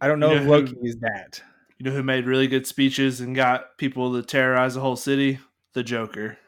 I 0.00 0.08
don't 0.08 0.20
know 0.20 0.32
You 0.32 0.38
if 0.40 0.46
Loki 0.46 0.74
who- 0.78 0.86
is 0.86 0.96
that. 0.98 1.40
You 1.78 1.84
know 1.84 1.92
who 1.96 2.02
made 2.02 2.26
really 2.26 2.48
good 2.48 2.66
speeches 2.66 3.20
and 3.20 3.34
got 3.36 3.76
people 3.78 4.12
to 4.14 4.22
terrorize 4.22 4.74
the 4.74 4.80
whole 4.80 4.96
city? 4.96 5.38
The 5.74 5.82
Joker. 5.82 6.38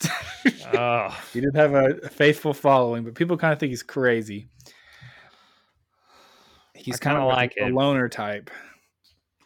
Oh, 0.74 1.16
He 1.32 1.40
did 1.40 1.54
have 1.54 1.74
a, 1.74 1.90
a 2.04 2.08
faithful 2.08 2.52
following, 2.54 3.04
but 3.04 3.14
people 3.14 3.36
kind 3.36 3.52
of 3.52 3.58
think 3.60 3.70
he's 3.70 3.82
crazy. 3.82 4.48
He's 6.74 6.96
I 6.96 6.98
kind 6.98 7.16
kinda 7.16 7.20
of 7.30 7.32
like 7.36 7.54
a 7.60 7.66
it. 7.66 7.72
loner 7.74 8.08
type. 8.08 8.50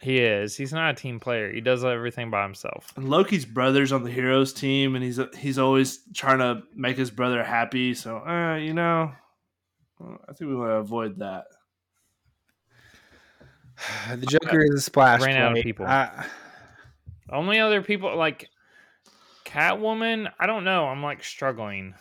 He 0.01 0.19
is. 0.19 0.57
He's 0.57 0.73
not 0.73 0.91
a 0.91 0.95
team 0.95 1.19
player. 1.21 1.53
He 1.53 1.61
does 1.61 1.85
everything 1.85 2.31
by 2.31 2.43
himself. 2.43 2.93
And 2.97 3.09
Loki's 3.09 3.45
brother's 3.45 3.93
on 3.93 4.03
the 4.05 4.11
heroes 4.11 4.53
team, 4.53 4.95
and 4.95 5.03
he's 5.05 5.19
he's 5.39 5.59
always 5.59 6.01
trying 6.15 6.39
to 6.39 6.63
make 6.75 6.97
his 6.97 7.11
brother 7.11 7.43
happy. 7.43 7.95
So, 7.95 8.19
uh, 8.19 8.57
you 8.57 8.75
know, 8.75 9.13
I 10.01 10.33
think 10.33 10.51
we 10.51 10.57
want 10.57 10.71
to 10.71 10.77
avoid 10.77 11.19
that. 11.21 11.45
The 14.17 14.27
Joker 14.27 14.63
is 14.63 14.75
a 14.75 14.81
splash. 14.81 15.21
Ran 15.23 15.37
out 15.37 15.57
of 15.59 15.63
people. 15.63 15.87
I- 15.87 16.27
Only 17.31 17.59
other 17.59 17.83
people 17.83 18.17
like 18.17 18.49
Catwoman. 19.45 20.31
I 20.39 20.47
don't 20.47 20.65
know. 20.65 20.87
I'm 20.87 21.03
like 21.03 21.23
struggling. 21.23 21.95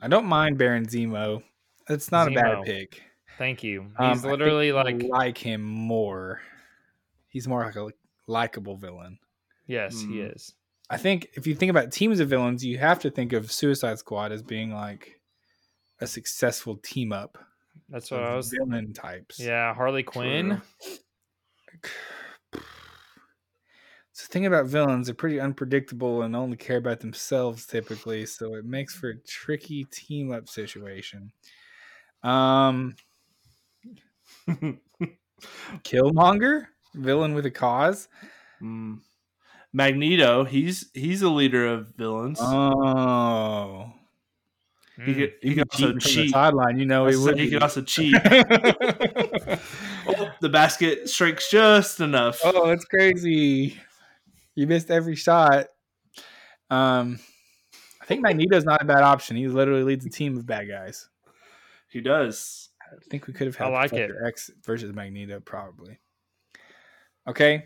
I 0.00 0.08
don't 0.08 0.26
mind 0.26 0.58
Baron 0.58 0.86
Zemo. 0.86 1.42
It's 1.88 2.10
not 2.12 2.28
a 2.28 2.30
bad 2.30 2.62
pick. 2.64 3.02
Thank 3.38 3.62
you. 3.62 3.82
Um, 3.82 3.92
I 3.98 4.08
He's 4.10 4.22
think 4.22 4.30
literally 4.32 4.70
I 4.70 4.82
like 4.82 5.02
like 5.02 5.38
him 5.38 5.62
more. 5.62 6.40
He's 7.32 7.48
more 7.48 7.64
like 7.64 7.76
a 7.76 7.88
likable 8.28 8.76
villain. 8.76 9.18
yes, 9.66 10.02
he 10.02 10.18
Mm. 10.18 10.34
is. 10.34 10.54
I 10.90 10.98
think 10.98 11.28
if 11.34 11.46
you 11.46 11.54
think 11.54 11.70
about 11.70 11.90
teams 11.90 12.20
of 12.20 12.28
villains, 12.28 12.62
you 12.64 12.76
have 12.78 13.00
to 13.00 13.10
think 13.10 13.32
of 13.32 13.50
Suicide 13.50 13.98
Squad 13.98 14.30
as 14.30 14.42
being 14.42 14.70
like 14.72 15.18
a 16.00 16.06
successful 16.06 16.76
team 16.76 17.12
up 17.12 17.38
That's 17.88 18.10
what 18.10 18.20
I 18.22 18.34
was. 18.36 18.50
villain 18.50 18.92
types. 18.92 19.38
Yeah, 19.40 19.72
Harley 19.74 20.02
Quinn. 20.02 20.60
So 24.14 24.26
the 24.26 24.32
thing 24.32 24.44
about 24.44 24.66
villains, 24.66 25.06
they're 25.06 25.14
pretty 25.14 25.40
unpredictable 25.40 26.20
and 26.20 26.36
only 26.36 26.58
care 26.58 26.76
about 26.76 27.00
themselves 27.00 27.66
typically, 27.66 28.26
so 28.26 28.56
it 28.56 28.66
makes 28.66 28.94
for 28.94 29.08
a 29.08 29.16
tricky 29.26 29.84
team 29.84 30.30
up 30.32 30.50
situation. 30.50 31.32
Um 32.22 32.94
Killmonger, 35.82 36.66
villain 36.94 37.34
with 37.34 37.46
a 37.46 37.50
cause. 37.50 38.08
Mm. 38.60 39.00
Magneto, 39.72 40.44
he's 40.44 40.90
he's 40.92 41.22
a 41.22 41.30
leader 41.30 41.66
of 41.66 41.88
villains. 41.96 42.38
Oh, 42.40 43.92
he 45.04 45.14
could 45.14 45.32
he 45.40 45.48
he 45.48 45.54
could 45.54 45.70
can 45.70 45.84
also 45.84 45.98
cheat 45.98 46.14
from 46.14 46.22
the 46.24 46.28
sideline. 46.28 46.78
You 46.78 46.86
know, 46.86 47.06
he 47.06 47.16
would. 47.16 47.38
he 47.38 47.46
be. 47.46 47.50
could 47.52 47.62
also 47.62 47.82
cheat. 47.82 48.14
Oh, 50.04 50.32
the 50.40 50.48
basket 50.48 51.08
shrinks 51.08 51.48
just 51.48 52.00
enough. 52.00 52.40
oh, 52.42 52.66
that's 52.66 52.84
crazy! 52.84 53.80
You 54.56 54.66
missed 54.66 54.90
every 54.90 55.14
shot. 55.14 55.68
Um, 56.70 57.20
I 58.00 58.04
think 58.06 58.20
Magneto's 58.20 58.64
not 58.64 58.82
a 58.82 58.84
bad 58.84 59.02
option. 59.02 59.36
He 59.36 59.46
literally 59.46 59.84
leads 59.84 60.04
a 60.04 60.10
team 60.10 60.36
of 60.36 60.44
bad 60.44 60.68
guys. 60.68 61.08
He 61.88 62.00
does. 62.00 62.70
I 62.90 62.96
think 63.10 63.28
we 63.28 63.32
could 63.32 63.46
have 63.46 63.54
had 63.54 63.68
I 63.68 63.70
had 63.70 63.76
like 63.76 63.92
it. 63.92 64.08
Professor 64.08 64.26
X 64.26 64.50
versus 64.64 64.92
Magneto 64.92 65.38
probably. 65.38 66.00
Okay, 67.28 67.64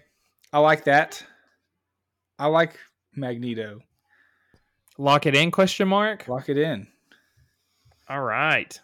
I 0.53 0.59
like 0.59 0.85
that. 0.85 1.23
I 2.39 2.47
like 2.47 2.79
Magneto. 3.15 3.81
Lock 4.99 5.27
it 5.27 5.35
in? 5.35 5.51
Question 5.51 5.89
mark. 5.89 6.29
Lock 6.29 6.49
it 6.49 6.59
in. 6.59 6.87
All 8.09 8.23
right. 8.23 8.79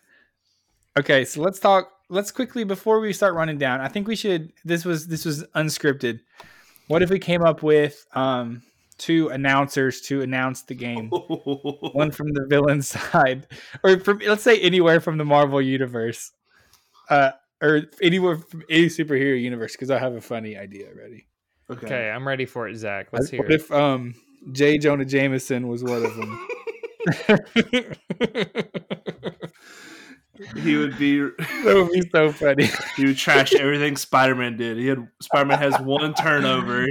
Okay, 0.99 1.25
so 1.25 1.41
let's 1.41 1.59
talk. 1.59 1.91
Let's 2.09 2.31
quickly 2.31 2.64
before 2.64 3.01
we 3.01 3.12
start 3.12 3.35
running 3.35 3.59
down. 3.59 3.81
I 3.81 3.89
think 3.89 4.07
we 4.07 4.16
should. 4.16 4.53
This 4.64 4.85
was 4.85 5.07
this 5.07 5.25
was 5.25 5.45
unscripted. 5.55 6.20
What 6.89 7.03
if 7.03 7.11
we 7.11 7.18
came 7.18 7.43
up 7.43 7.62
with 7.62 8.05
um 8.14 8.62
two 8.99 9.29
announcers 9.29 10.01
to 10.03 10.23
announce 10.23 10.62
the 10.62 10.75
game? 10.75 11.09
One 11.11 12.11
from 12.11 12.33
the 12.33 12.47
villain 12.49 12.83
side, 12.83 13.47
or 13.83 13.99
from 14.01 14.20
let's 14.27 14.43
say 14.43 14.61
anywhere 14.61 15.01
from 15.01 15.18
the 15.18 15.25
Marvel 15.25 15.62
universe, 15.62 16.33
uh, 17.09 17.31
or 17.63 17.85
anywhere 18.03 18.37
from 18.37 18.65
any 18.69 18.87
superhero 18.87 19.41
universe. 19.41 19.73
Because 19.73 19.91
I 19.91 19.99
have 19.99 20.15
a 20.15 20.21
funny 20.21 20.57
idea 20.57 20.89
already. 20.89 21.27
okay. 21.71 21.87
Okay, 21.87 22.11
I'm 22.11 22.29
ready 22.29 22.45
for 22.45 22.69
it, 22.69 22.77
Zach. 22.77 23.09
Let's 23.13 23.31
hear 23.31 23.41
what 23.41 23.51
it. 23.51 23.61
if 23.61 23.73
um 23.73 24.15
J. 24.53 24.77
Jonah 24.79 25.05
Jameson 25.05 25.69
was 25.69 25.83
one 25.85 26.05
of 26.05 26.17
them? 26.17 26.47
He 30.57 30.77
would 30.77 30.99
be 30.99 31.21
that 31.21 31.65
would 31.65 31.93
be 31.93 32.03
so 32.11 32.33
funny. 32.33 32.69
he 32.97 33.07
would 33.07 33.17
trash 33.17 33.55
everything 33.55 33.97
Spider 33.97 34.35
Man 34.35 34.57
did. 34.57 34.79
He 34.79 34.87
had 34.87 35.07
Spider 35.21 35.47
Man 35.47 35.59
has 35.59 35.79
one 35.81 36.15
turnover. 36.15 36.87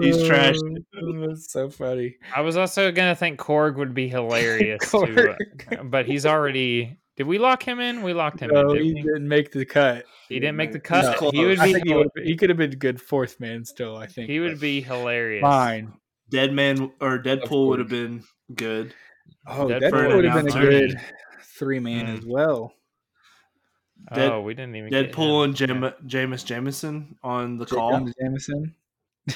He's 0.00 0.16
trashed. 0.18 0.60
Oh, 0.96 1.26
That's 1.26 1.50
so 1.50 1.70
funny. 1.70 2.16
I 2.34 2.40
was 2.40 2.56
also 2.56 2.90
gonna 2.92 3.14
think 3.14 3.38
Korg 3.38 3.76
would 3.76 3.94
be 3.94 4.08
hilarious 4.08 4.90
too, 4.90 5.34
but 5.84 6.06
he's 6.06 6.26
already. 6.26 6.98
Did 7.18 7.26
we 7.26 7.36
lock 7.38 7.62
him 7.62 7.80
in? 7.80 8.02
We 8.02 8.12
locked 8.14 8.40
him 8.40 8.50
No, 8.52 8.70
in. 8.70 8.76
he 8.82 8.92
Didn't 8.94 8.94
we? 8.94 9.02
didn't 9.12 9.28
make 9.28 9.50
the 9.52 9.64
cut. 9.66 10.04
He 10.28 10.38
didn't 10.38 10.56
make 10.56 10.72
the 10.72 10.78
cut. 10.80 11.16
close. 11.16 11.32
He 11.32 11.44
would 11.44 11.58
be. 11.60 11.80
he, 11.84 11.94
would, 11.94 12.08
he 12.22 12.36
could 12.36 12.48
have 12.48 12.56
been 12.58 12.70
good 12.70 13.00
fourth 13.02 13.40
man 13.40 13.64
still. 13.64 13.96
I 13.96 14.06
think 14.06 14.30
He 14.30 14.38
would 14.40 14.60
be 14.60 14.80
hilarious. 14.80 15.42
fine. 15.42 15.92
Dead 16.30 16.52
Man 16.52 16.92
or 17.00 17.18
Deadpool 17.18 17.48
course. 17.48 17.68
would 17.70 17.78
have 17.80 17.88
been 17.88 18.22
good. 18.54 18.94
Oh, 19.46 19.66
Deadpool 19.66 19.80
that 19.80 20.14
would 20.16 20.24
have 20.24 20.44
been 20.44 20.56
a 20.56 20.60
good 20.60 21.00
three 21.42 21.80
man 21.80 22.06
Mm. 22.06 22.18
as 22.18 22.24
well. 22.24 22.72
Dead- 24.14 24.30
oh, 24.30 24.42
we 24.42 24.54
didn't 24.54 24.76
even. 24.76 24.90
get 24.90 25.10
Deadpool 25.12 25.44
him. 25.44 25.50
and 25.50 25.56
Jam- 25.56 25.94
Jameis 26.06 26.44
Jameson 26.44 27.16
on 27.24 27.58
the 27.58 27.64
J. 27.66 27.74
call. 27.74 28.08
Jameson. 28.20 28.74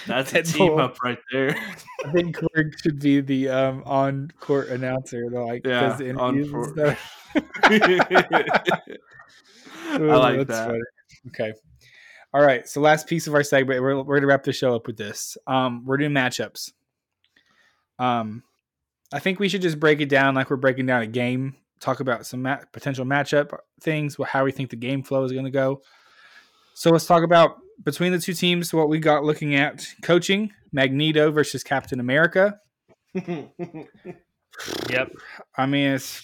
That's 0.06 0.32
a 0.34 0.42
team 0.42 0.78
up 0.78 0.96
right 1.02 1.18
there. 1.30 1.56
I 2.04 2.12
think 2.12 2.36
Korg 2.36 2.72
should 2.82 2.98
be 2.98 3.20
the 3.20 3.48
um, 3.48 3.82
on 3.84 4.30
court 4.40 4.68
announcer. 4.68 5.28
though, 5.30 5.46
Like 5.46 5.66
Yeah, 5.66 5.96
on 6.16 6.50
court. 6.50 6.76
I 7.34 7.38
like 9.98 10.46
that. 10.48 10.66
funny. 10.66 10.80
Okay. 11.28 11.52
All 12.34 12.42
right. 12.42 12.66
So 12.68 12.80
last 12.80 13.06
piece 13.06 13.26
of 13.26 13.34
our 13.34 13.42
segment, 13.42 13.82
we're, 13.82 14.02
we're 14.02 14.16
gonna 14.16 14.26
wrap 14.26 14.44
the 14.44 14.52
show 14.52 14.74
up 14.74 14.86
with 14.86 14.96
this. 14.96 15.36
Um, 15.46 15.84
we're 15.84 15.98
doing 15.98 16.12
matchups. 16.12 16.72
Um, 17.98 18.42
I 19.12 19.18
think 19.18 19.38
we 19.38 19.48
should 19.48 19.62
just 19.62 19.78
break 19.78 20.00
it 20.00 20.08
down 20.08 20.34
like 20.34 20.50
we're 20.50 20.56
breaking 20.56 20.86
down 20.86 21.02
a 21.02 21.06
game. 21.06 21.56
Talk 21.80 22.00
about 22.00 22.26
some 22.26 22.42
ma- 22.42 22.60
potential 22.72 23.04
matchup 23.04 23.56
things, 23.80 24.16
how 24.26 24.44
we 24.44 24.52
think 24.52 24.70
the 24.70 24.76
game 24.76 25.02
flow 25.02 25.24
is 25.24 25.32
going 25.32 25.44
to 25.44 25.50
go. 25.50 25.82
So 26.74 26.90
let's 26.90 27.06
talk 27.06 27.22
about 27.22 27.58
between 27.84 28.12
the 28.12 28.18
two 28.18 28.34
teams 28.34 28.72
what 28.72 28.88
we 28.88 28.98
got 28.98 29.24
looking 29.24 29.54
at 29.54 29.86
coaching 30.02 30.52
Magneto 30.72 31.30
versus 31.30 31.62
Captain 31.64 32.00
America. 32.00 32.58
Yep. 34.90 35.12
I 35.56 35.64
mean, 35.66 35.92
it's 35.92 36.22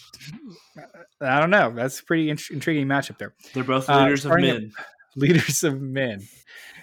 I 1.23 1.41
don't 1.41 1.49
know. 1.51 1.73
That's 1.75 1.99
a 2.01 2.05
pretty 2.05 2.29
int- 2.29 2.51
intriguing 2.51 2.87
matchup 2.87 3.17
there. 3.19 3.35
They're 3.55 3.65
both 3.65 3.89
Uh, 3.89 4.03
leaders 4.03 4.25
of 4.25 4.29
starting 4.31 4.51
men. 4.53 4.73
leaders 5.17 5.65
of 5.65 5.81
men. 5.81 6.21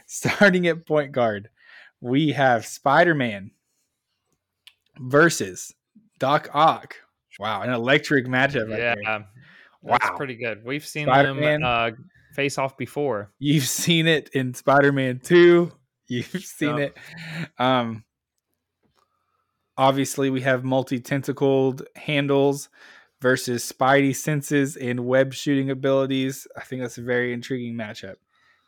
Starting 0.07 0.65
at 0.67 0.85
point 0.87 1.11
guard, 1.11 1.49
we 2.01 2.31
have 2.31 2.65
Spider 2.65 3.13
Man 3.13 3.51
versus 4.99 5.73
Doc 6.19 6.49
Ock. 6.53 6.95
Wow, 7.39 7.61
an 7.61 7.69
electric 7.69 8.25
matchup 8.25 8.69
right 8.69 8.79
yeah. 8.79 8.95
there. 8.95 9.25
That's 9.83 10.09
Wow. 10.09 10.17
pretty 10.17 10.35
good. 10.35 10.65
We've 10.65 10.85
seen 10.85 11.05
Spider-Man. 11.05 11.61
them 11.61 11.63
uh, 11.63 11.91
face 12.35 12.57
off 12.57 12.77
before. 12.77 13.31
You've 13.39 13.67
seen 13.67 14.07
it 14.07 14.29
in 14.33 14.53
Spider 14.53 14.91
Man 14.91 15.19
2. 15.23 15.71
You've 16.07 16.25
seen 16.25 16.77
it. 16.77 16.97
Um, 17.57 18.03
obviously, 19.77 20.29
we 20.29 20.41
have 20.41 20.63
multi 20.63 20.99
tentacled 20.99 21.83
handles 21.95 22.69
versus 23.21 23.71
Spidey 23.71 24.15
senses 24.15 24.75
and 24.75 25.05
web 25.07 25.33
shooting 25.33 25.71
abilities. 25.71 26.47
I 26.55 26.61
think 26.61 26.81
that's 26.81 26.99
a 26.99 27.01
very 27.01 27.33
intriguing 27.33 27.73
matchup. 27.75 28.15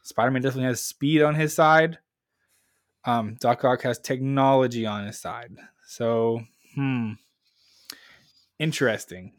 Spider 0.03 0.31
Man 0.31 0.41
definitely 0.41 0.69
has 0.69 0.81
speed 0.81 1.21
on 1.21 1.35
his 1.35 1.53
side. 1.53 1.99
Um, 3.05 3.35
Doc 3.39 3.63
Ock 3.63 3.83
has 3.83 3.99
technology 3.99 4.85
on 4.85 5.05
his 5.05 5.19
side. 5.19 5.51
So, 5.85 6.41
hmm, 6.75 7.13
interesting. 8.57 9.33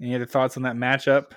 Any 0.00 0.14
other 0.14 0.26
thoughts 0.26 0.56
on 0.56 0.62
that 0.62 0.76
matchup? 0.76 1.32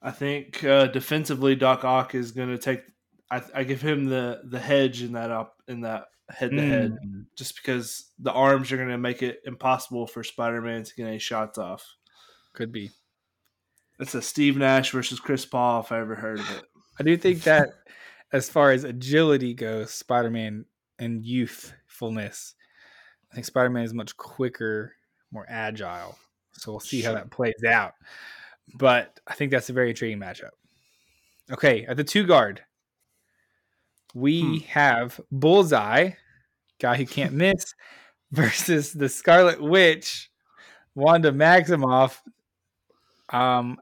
I 0.00 0.10
think 0.10 0.62
uh, 0.64 0.86
defensively, 0.86 1.56
Doc 1.56 1.84
Ock 1.84 2.14
is 2.14 2.32
going 2.32 2.50
to 2.50 2.58
take. 2.58 2.82
I, 3.30 3.42
I 3.54 3.64
give 3.64 3.82
him 3.82 4.06
the 4.06 4.42
the 4.44 4.58
hedge 4.58 5.02
in 5.02 5.12
that 5.12 5.30
up 5.30 5.56
in 5.66 5.82
that 5.82 6.06
head 6.30 6.50
to 6.52 6.62
head, 6.62 6.96
just 7.36 7.56
because 7.56 8.10
the 8.18 8.32
arms 8.32 8.70
are 8.70 8.76
going 8.76 8.88
to 8.88 8.98
make 8.98 9.22
it 9.22 9.40
impossible 9.44 10.06
for 10.06 10.22
Spider 10.22 10.60
Man 10.60 10.84
to 10.84 10.94
get 10.94 11.06
any 11.06 11.18
shots 11.18 11.58
off. 11.58 11.96
could 12.54 12.72
be. 12.72 12.90
It's 13.98 14.14
a 14.14 14.22
Steve 14.22 14.56
Nash 14.56 14.92
versus 14.92 15.18
Chris 15.18 15.44
Paul 15.44 15.80
if 15.80 15.90
I 15.90 15.98
ever 15.98 16.14
heard 16.14 16.38
of 16.38 16.50
it. 16.56 16.62
I 17.00 17.02
do 17.02 17.16
think 17.16 17.42
that 17.42 17.70
as 18.32 18.48
far 18.48 18.70
as 18.70 18.84
agility 18.84 19.54
goes, 19.54 19.90
Spider 19.90 20.30
Man 20.30 20.64
and 20.98 21.24
youthfulness, 21.24 22.54
I 23.30 23.34
think 23.34 23.46
Spider 23.46 23.70
Man 23.70 23.84
is 23.84 23.94
much 23.94 24.16
quicker, 24.16 24.92
more 25.32 25.46
agile. 25.48 26.16
So 26.52 26.72
we'll 26.72 26.80
see 26.80 27.02
how 27.02 27.12
that 27.12 27.30
plays 27.30 27.64
out. 27.66 27.94
But 28.74 29.18
I 29.26 29.34
think 29.34 29.50
that's 29.50 29.70
a 29.70 29.72
very 29.72 29.90
intriguing 29.90 30.18
matchup. 30.20 30.50
Okay, 31.50 31.84
at 31.86 31.96
the 31.96 32.04
two 32.04 32.26
guard, 32.26 32.62
we 34.14 34.60
have 34.70 35.20
Bullseye, 35.30 36.10
guy 36.80 36.96
who 36.96 37.06
can't 37.06 37.32
miss, 37.34 37.74
versus 38.32 38.92
the 38.92 39.08
Scarlet 39.08 39.60
Witch, 39.62 40.30
Wanda 40.94 41.32
Maximoff. 41.32 42.18
Um, 43.30 43.78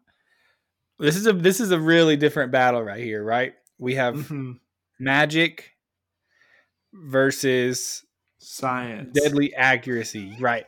this 0.98 1.16
is 1.16 1.26
a 1.26 1.32
this 1.32 1.60
is 1.60 1.70
a 1.72 1.80
really 1.80 2.16
different 2.16 2.52
battle 2.52 2.82
right 2.82 3.02
here, 3.02 3.22
right? 3.24 3.54
We 3.78 3.94
have 3.96 4.14
Mhm. 4.14 4.60
magic 4.98 5.72
versus 6.92 8.04
Science. 8.38 9.12
deadly 9.12 9.54
accuracy, 9.54 10.36
right? 10.40 10.66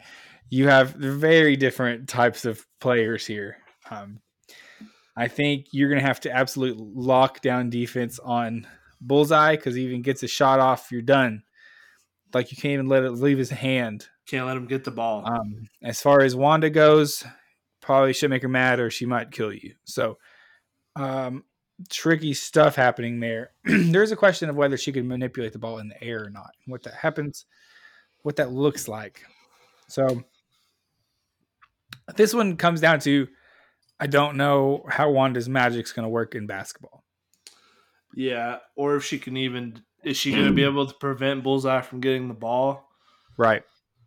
You 0.50 0.68
have 0.68 0.90
very 0.94 1.56
different 1.56 2.08
types 2.08 2.44
of 2.44 2.66
players 2.80 3.26
here. 3.26 3.58
Um, 3.90 4.20
I 5.16 5.28
think 5.28 5.66
you're 5.72 5.88
going 5.88 6.00
to 6.00 6.06
have 6.06 6.20
to 6.20 6.30
absolute 6.30 6.78
lock 6.78 7.40
down 7.40 7.70
defense 7.70 8.18
on 8.20 8.66
Bullseye 9.00 9.56
because 9.56 9.74
he 9.74 9.82
even 9.82 10.02
gets 10.02 10.22
a 10.22 10.28
shot 10.28 10.60
off, 10.60 10.92
you're 10.92 11.02
done. 11.02 11.42
Like 12.32 12.50
you 12.50 12.56
can't 12.56 12.74
even 12.74 12.88
let 12.88 13.02
it 13.02 13.12
leave 13.12 13.38
his 13.38 13.50
hand. 13.50 14.06
Can't 14.26 14.46
let 14.46 14.56
him 14.56 14.66
get 14.66 14.84
the 14.84 14.90
ball. 14.90 15.26
Um, 15.26 15.68
as 15.82 16.00
far 16.00 16.20
as 16.20 16.36
Wanda 16.36 16.70
goes, 16.70 17.24
probably 17.80 18.12
should 18.12 18.30
make 18.30 18.42
her 18.42 18.48
mad 18.48 18.80
or 18.80 18.90
she 18.90 19.06
might 19.06 19.30
kill 19.30 19.52
you. 19.52 19.74
So, 19.84 20.18
um, 20.94 21.44
tricky 21.88 22.34
stuff 22.34 22.76
happening 22.76 23.20
there. 23.20 23.52
There's 23.64 24.12
a 24.12 24.16
question 24.16 24.50
of 24.50 24.56
whether 24.56 24.76
she 24.76 24.92
can 24.92 25.08
manipulate 25.08 25.52
the 25.52 25.58
ball 25.58 25.78
in 25.78 25.88
the 25.88 26.02
air 26.04 26.24
or 26.24 26.30
not. 26.30 26.50
What 26.66 26.82
that 26.82 26.94
happens, 26.94 27.46
what 28.22 28.36
that 28.36 28.52
looks 28.52 28.88
like. 28.88 29.24
So, 29.88 30.22
this 32.14 32.34
one 32.34 32.56
comes 32.56 32.80
down 32.80 33.00
to 33.00 33.26
I 34.00 34.06
don't 34.06 34.36
know 34.36 34.84
how 34.88 35.10
Wanda's 35.10 35.48
magic's 35.48 35.92
going 35.92 36.04
to 36.04 36.08
work 36.08 36.34
in 36.34 36.46
basketball. 36.46 37.04
yeah, 38.14 38.58
or 38.76 38.96
if 38.96 39.04
she 39.04 39.18
can 39.18 39.36
even 39.36 39.82
is 40.04 40.16
she 40.16 40.30
going 40.32 40.46
to 40.46 40.52
be 40.52 40.64
able 40.64 40.86
to 40.86 40.94
prevent 40.94 41.42
Bullseye 41.42 41.80
from 41.80 42.00
getting 42.00 42.28
the 42.28 42.34
ball? 42.34 42.88
Right. 43.36 43.62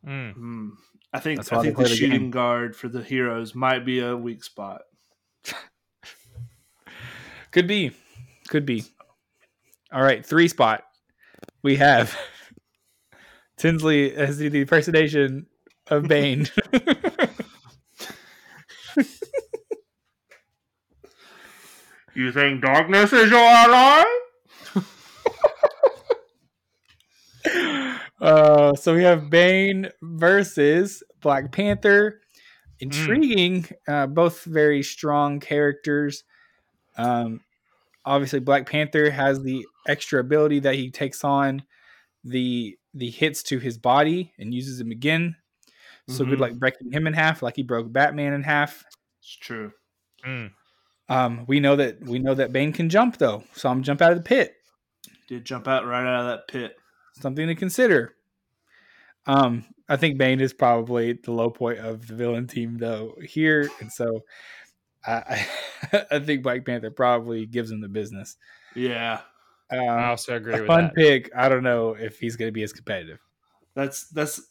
Mm. 0.06 0.34
Hmm. 0.34 0.70
I 1.14 1.20
think 1.20 1.40
I 1.52 1.62
think 1.62 1.78
the 1.78 1.84
the 1.84 1.90
shooting 1.90 2.22
game. 2.22 2.32
guard 2.32 2.76
for 2.76 2.88
the 2.88 3.04
heroes 3.04 3.54
might 3.54 3.86
be 3.86 4.00
a 4.00 4.16
weak 4.16 4.44
spot. 4.44 4.84
Could 7.52 7.68
be. 7.68 7.92
Could 8.48 8.66
be. 8.66 8.86
All 9.92 10.02
right, 10.02 10.26
three 10.26 10.48
spot. 10.48 10.84
We 11.64 11.76
have 11.76 12.18
Tinsley 13.58 14.14
as 14.16 14.38
the 14.38 14.48
impersonation 14.48 15.48
of 15.88 16.08
Bane. 16.08 16.48
You 22.14 22.32
think 22.32 22.62
darkness 22.62 23.14
is 23.14 23.32
your 23.32 23.40
ally? 23.40 24.04
uh, 28.22 28.74
so 28.76 28.96
we 28.96 29.04
have 29.04 29.30
Bane 29.30 29.90
versus 30.02 31.04
Black 31.22 31.52
Panther. 31.52 32.20
Intriguing. 32.80 33.68
Uh, 33.88 34.08
both 34.08 34.44
very 34.44 34.84
strong 34.84 35.40
characters. 35.40 36.24
Um, 36.98 37.42
obviously, 38.06 38.40
Black 38.40 38.68
Panther 38.70 39.10
has 39.12 39.42
the 39.42 39.66
extra 39.88 40.20
ability 40.20 40.60
that 40.60 40.76
he 40.76 40.90
takes 40.92 41.24
on 41.24 41.64
the 42.24 42.78
the 42.94 43.10
hits 43.10 43.42
to 43.44 43.58
his 43.58 43.78
body 43.78 44.34
and 44.38 44.54
uses 44.54 44.78
them 44.78 44.92
again. 44.92 45.38
So 46.10 46.26
good, 46.26 46.40
Mhm. 46.40 46.42
like 46.42 46.60
breaking 46.60 46.92
him 46.92 47.08
in 47.08 47.14
half, 47.14 47.42
like 47.42 47.56
he 47.56 47.64
broke 47.64 47.92
Batman 47.94 48.34
in 48.34 48.44
half. 48.44 48.84
It's 49.22 49.38
true. 49.38 49.72
Mm. 50.26 50.52
Um, 51.12 51.44
we 51.48 51.60
know 51.60 51.76
that 51.76 52.02
we 52.02 52.20
know 52.20 52.34
that 52.34 52.54
Bane 52.54 52.72
can 52.72 52.90
jump 52.90 53.18
though, 53.18 53.44
so 53.54 53.70
I'm 53.70 53.84
jump 53.84 54.02
out 54.02 54.12
of 54.12 54.18
the 54.18 54.24
pit. 54.24 54.56
Did 55.28 55.46
jump 55.46 55.68
out 55.68 55.86
right 55.86 56.06
out 56.06 56.22
of 56.22 56.28
that 56.28 56.48
pit. 56.48 56.78
Something 57.20 57.48
to 57.48 57.56
consider. 57.56 58.16
Um, 59.26 59.66
I 59.90 59.98
think 59.98 60.18
Bane 60.18 60.40
is 60.40 60.54
probably 60.54 61.14
the 61.14 61.32
low 61.32 61.50
point 61.50 61.80
of 61.80 62.08
the 62.08 62.16
villain 62.16 62.48
team 62.48 62.78
though 62.78 63.16
here, 63.24 63.70
and 63.82 63.92
so 63.92 64.22
I 65.06 65.12
I, 65.92 66.06
I 66.12 66.20
think 66.20 66.44
Black 66.44 66.66
Panther 66.66 66.92
probably 66.92 67.46
gives 67.46 67.72
him 67.72 67.82
the 67.82 67.90
business. 67.90 68.38
Yeah, 68.74 69.20
I 69.70 69.78
Um, 69.78 70.00
also 70.12 70.38
agree 70.38 70.54
a 70.56 70.58
with 70.60 70.68
fun 70.68 70.86
that. 70.86 70.96
pick. 70.96 71.30
I 71.36 71.50
don't 71.50 71.64
know 71.64 71.90
if 71.94 72.20
he's 72.20 72.38
going 72.38 72.48
to 72.48 72.54
be 72.54 72.64
as 72.64 72.72
competitive. 72.74 73.20
that's 73.76 74.08
that's 74.10 74.42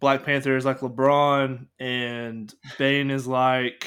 Black 0.00 0.24
Panther 0.24 0.56
is 0.56 0.64
like 0.64 0.80
LeBron, 0.80 1.66
and 1.78 2.52
Bane 2.76 3.10
is 3.12 3.26
like 3.26 3.86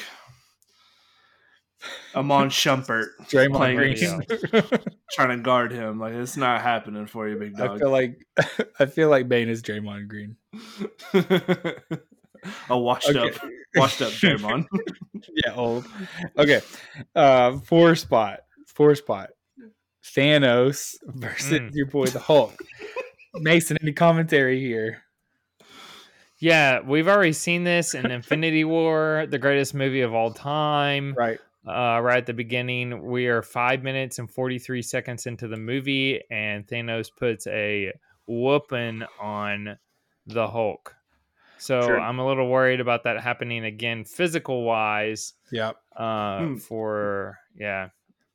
Iman 2.14 2.48
Shumpert 2.48 3.06
Draymond 3.30 3.54
playing 3.56 3.76
Green. 3.76 4.22
trying 5.12 5.36
to 5.36 5.42
guard 5.42 5.72
him. 5.72 5.98
Like 5.98 6.14
it's 6.14 6.36
not 6.36 6.60
happening 6.62 7.06
for 7.06 7.28
you, 7.28 7.36
big 7.36 7.56
dog. 7.56 7.70
I 7.70 7.78
feel 7.78 7.90
like 7.90 8.26
I 8.78 8.86
feel 8.86 9.08
like 9.08 9.28
Bane 9.28 9.48
is 9.48 9.62
Draymond 9.62 10.08
Green. 10.08 10.36
a 12.68 12.78
washed 12.78 13.08
Okay. 13.08 13.30
up, 13.36 13.50
washed 13.76 14.02
up 14.02 14.10
Draymond. 14.10 14.66
yeah, 15.44 15.54
old. 15.54 15.86
Okay. 16.38 16.60
Uh 17.14 17.58
four 17.58 17.94
spot. 17.94 18.40
Four 18.66 18.94
spot. 18.94 19.30
Thanos 20.04 20.96
versus 21.04 21.60
Mm. 21.60 21.70
your 21.74 21.86
boy 21.86 22.06
the 22.06 22.18
Hulk. 22.18 22.54
Mason, 23.34 23.78
any 23.80 23.92
commentary 23.92 24.60
here? 24.60 25.02
Yeah, 26.38 26.80
we've 26.80 27.06
already 27.06 27.32
seen 27.32 27.62
this 27.62 27.94
in 27.94 28.10
Infinity 28.10 28.64
War, 28.64 29.26
the 29.30 29.38
greatest 29.38 29.74
movie 29.74 30.00
of 30.00 30.12
all 30.12 30.32
time. 30.32 31.14
Right. 31.16 31.38
Uh, 31.66 32.00
right 32.02 32.18
at 32.18 32.26
the 32.26 32.34
beginning, 32.34 33.02
we 33.06 33.26
are 33.28 33.40
five 33.42 33.82
minutes 33.82 34.18
and 34.18 34.28
43 34.30 34.82
seconds 34.82 35.26
into 35.26 35.46
the 35.46 35.56
movie, 35.56 36.20
and 36.30 36.66
Thanos 36.66 37.08
puts 37.16 37.46
a 37.46 37.92
whooping 38.26 39.02
on 39.20 39.78
the 40.26 40.48
Hulk. 40.48 40.94
So 41.58 41.80
Sure. 41.82 42.00
I'm 42.00 42.18
a 42.18 42.26
little 42.26 42.48
worried 42.48 42.80
about 42.80 43.04
that 43.04 43.20
happening 43.20 43.64
again, 43.64 44.04
physical 44.04 44.64
wise. 44.64 45.34
Yep. 45.52 45.76
Uh, 45.96 46.38
Hmm. 46.38 46.56
For 46.56 47.38
yeah, 47.56 47.90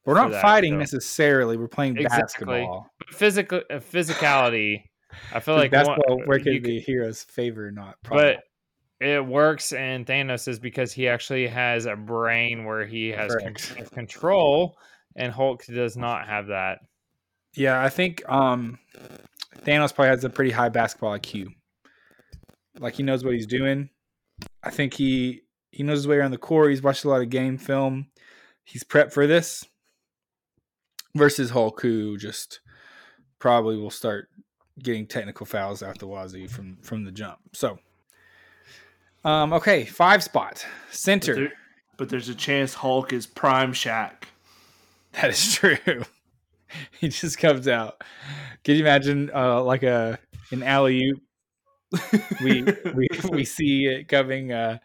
We're 0.05 0.15
For 0.15 0.21
not 0.21 0.31
that, 0.31 0.41
fighting 0.41 0.75
so- 0.75 0.77
necessarily. 0.77 1.57
We're 1.57 1.67
playing 1.67 1.97
Exactly. 1.97 2.45
basketball. 2.45 2.89
physical 3.11 3.61
uh, 3.69 3.75
physicality. 3.79 4.83
I 5.33 5.41
feel 5.41 5.55
like 5.55 5.73
one- 5.73 5.83
basketball 5.85 6.17
work 6.25 6.45
you 6.45 6.53
in 6.53 6.57
could- 6.61 6.65
the 6.71 6.79
hero's 6.79 7.23
favor 7.23 7.69
not? 7.71 7.97
Probably. 8.03 8.37
It 8.99 9.25
works 9.25 9.73
in 9.73 10.05
Thanos 10.05 10.47
is 10.47 10.59
because 10.59 10.91
he 10.91 11.07
actually 11.07 11.47
has 11.47 11.85
a 11.85 11.95
brain 11.95 12.65
where 12.65 12.85
he 12.85 13.09
has 13.09 13.35
con- 13.35 13.85
control, 13.93 14.77
and 15.15 15.31
Hulk 15.31 15.65
does 15.65 15.95
not 15.95 16.27
have 16.27 16.47
that. 16.47 16.79
Yeah, 17.55 17.81
I 17.81 17.89
think 17.89 18.27
um 18.29 18.79
Thanos 19.63 19.93
probably 19.93 20.09
has 20.09 20.23
a 20.23 20.29
pretty 20.29 20.51
high 20.51 20.69
basketball 20.69 21.17
IQ. 21.17 21.47
Like 22.79 22.95
he 22.95 23.03
knows 23.03 23.23
what 23.23 23.33
he's 23.33 23.47
doing. 23.47 23.89
I 24.63 24.69
think 24.69 24.93
he 24.93 25.41
he 25.71 25.83
knows 25.83 25.99
his 25.99 26.07
way 26.07 26.17
around 26.17 26.31
the 26.31 26.37
court. 26.37 26.71
He's 26.71 26.83
watched 26.83 27.05
a 27.05 27.09
lot 27.09 27.21
of 27.21 27.29
game 27.29 27.57
film. 27.57 28.07
He's 28.63 28.83
prepped 28.83 29.13
for 29.13 29.27
this. 29.27 29.65
Versus 31.15 31.49
Hulk, 31.49 31.81
who 31.81 32.17
just 32.17 32.59
probably 33.39 33.77
will 33.77 33.89
start 33.89 34.29
getting 34.83 35.07
technical 35.07 35.45
fouls 35.45 35.81
out 35.81 35.97
the 35.99 36.07
wazoo 36.07 36.47
from 36.47 36.77
from 36.83 37.03
the 37.03 37.11
jump. 37.11 37.39
So, 37.53 37.79
um, 39.27 39.53
okay, 39.53 39.85
five 39.85 40.23
spot 40.23 40.65
But, 40.65 40.95
center. 40.95 41.35
there- 41.35 41.53
but 41.97 42.09
there's 42.09 42.29
a 42.29 42.35
chance 42.35 42.75
Hulk 42.75 43.11
is 43.11 43.25
prime 43.25 43.73
Shaq. 43.73 44.23
That 45.13 45.31
is 45.31 45.53
true. 45.55 45.77
he 46.99 47.09
just 47.09 47.39
comes 47.39 47.67
out. 47.67 48.03
Can 48.63 48.75
you 48.75 48.81
imagine 48.81 49.31
uh, 49.33 49.63
like 49.63 49.81
a 49.83 50.19
an 50.51 50.61
alley 50.63 51.03
oop? 51.05 51.21
We 52.43 52.63
we 52.93 53.07
we 53.31 53.45
see 53.45 53.85
it 53.85 54.07
coming. 54.07 54.51
Uh, 54.51 54.77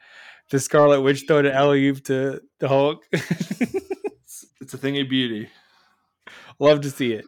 the 0.51 0.59
Scarlet 0.59 1.03
Witch 1.03 1.25
throw 1.27 1.39
an 1.39 1.47
alley 1.47 1.87
oop 1.89 2.03
to 2.05 2.41
the 2.61 2.69
Hulk. 2.69 3.05
It's, 3.13 4.47
it's 4.61 4.75
a 4.75 4.79
thing 4.79 4.99
of 5.01 5.09
beauty. 5.09 5.49
Love 6.59 6.81
to 6.83 6.91
see 6.91 7.13
it. 7.13 7.25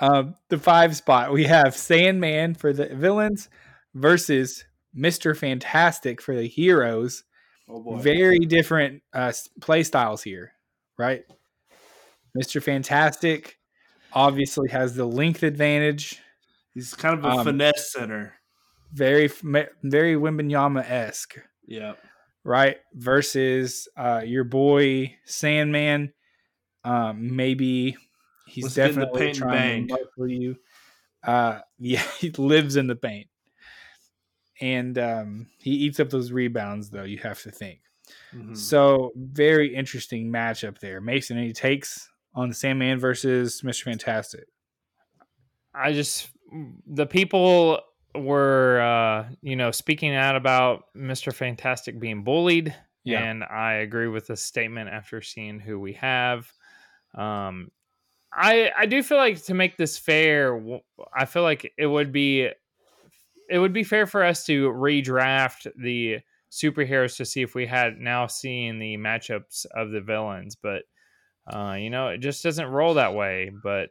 Um, 0.00 0.34
the 0.48 0.58
five 0.58 0.96
spot 0.96 1.32
we 1.32 1.44
have 1.44 1.76
Sandman 1.76 2.54
for 2.54 2.72
the 2.72 2.86
villains 2.94 3.48
versus 3.94 4.64
Mister 4.96 5.34
Fantastic 5.34 6.20
for 6.20 6.34
the 6.34 6.48
heroes. 6.48 7.22
Oh 7.68 7.80
boy. 7.82 7.98
Very 7.98 8.38
different 8.40 9.02
uh, 9.12 9.32
play 9.60 9.82
styles 9.82 10.22
here, 10.22 10.52
right? 10.98 11.24
Mister 12.34 12.60
Fantastic 12.60 13.58
obviously 14.12 14.68
has 14.70 14.94
the 14.94 15.04
length 15.04 15.42
advantage. 15.42 16.18
He's 16.74 16.94
kind 16.94 17.18
of 17.18 17.24
a 17.24 17.28
Um, 17.28 17.44
finesse 17.44 17.92
center. 17.92 18.34
Very, 18.92 19.28
very 19.82 20.14
Wembanyama 20.14 20.88
esque, 20.88 21.36
Yeah. 21.66 21.94
right? 22.44 22.76
Versus 22.94 23.88
uh, 23.96 24.22
your 24.24 24.44
boy 24.44 25.14
Sandman. 25.24 26.12
Um, 26.84 27.34
maybe 27.34 27.96
he's 28.46 28.64
Wants 28.64 28.74
to 28.76 28.80
get 28.80 28.94
the 28.94 29.00
definitely 29.06 29.32
trying 29.32 29.88
to 29.88 29.94
muffle 29.94 30.28
you. 30.28 30.56
Uh, 31.24 31.60
yeah, 31.78 32.02
he 32.20 32.30
lives 32.30 32.76
in 32.76 32.86
the 32.86 32.94
paint, 32.96 33.26
and 34.60 34.96
um, 34.98 35.46
he 35.58 35.70
eats 35.70 36.00
up 36.00 36.10
those 36.10 36.32
rebounds. 36.32 36.90
Though 36.90 37.04
you 37.04 37.18
have 37.18 37.42
to 37.42 37.50
think. 37.50 37.80
Mhm. 38.34 38.56
So 38.56 39.12
very 39.16 39.74
interesting 39.74 40.30
matchup 40.30 40.78
there. 40.78 41.00
Mason, 41.00 41.38
any 41.38 41.52
takes 41.52 42.08
on 42.34 42.48
the 42.48 42.54
Sandman 42.54 42.98
versus 42.98 43.62
Mr. 43.62 43.84
Fantastic? 43.84 44.44
I 45.74 45.92
just 45.92 46.28
the 46.86 47.06
people 47.06 47.80
were 48.14 48.80
uh 48.80 49.28
you 49.42 49.56
know 49.56 49.70
speaking 49.70 50.14
out 50.14 50.36
about 50.36 50.84
Mr. 50.96 51.34
Fantastic 51.34 51.98
being 52.00 52.22
bullied 52.24 52.74
Yeah. 53.04 53.22
and 53.22 53.44
I 53.44 53.74
agree 53.74 54.08
with 54.08 54.28
the 54.28 54.36
statement 54.36 54.88
after 54.88 55.20
seeing 55.20 55.60
who 55.60 55.78
we 55.78 55.92
have. 55.94 56.50
Um 57.14 57.70
I 58.32 58.70
I 58.76 58.86
do 58.86 59.02
feel 59.02 59.18
like 59.18 59.42
to 59.44 59.54
make 59.54 59.76
this 59.76 59.98
fair 59.98 60.58
I 61.14 61.24
feel 61.26 61.42
like 61.42 61.72
it 61.76 61.86
would 61.86 62.12
be 62.12 62.48
it 63.48 63.58
would 63.58 63.72
be 63.72 63.84
fair 63.84 64.06
for 64.06 64.24
us 64.24 64.44
to 64.46 64.68
redraft 64.70 65.66
the 65.76 66.18
superheroes 66.50 67.16
to 67.16 67.24
see 67.24 67.42
if 67.42 67.54
we 67.54 67.66
had 67.66 67.98
now 67.98 68.26
seen 68.26 68.78
the 68.78 68.96
matchups 68.96 69.66
of 69.74 69.90
the 69.90 70.00
villains 70.00 70.56
but 70.56 70.82
uh 71.52 71.74
you 71.78 71.90
know 71.90 72.08
it 72.08 72.18
just 72.18 72.42
doesn't 72.42 72.68
roll 72.68 72.94
that 72.94 73.14
way 73.14 73.50
but 73.62 73.90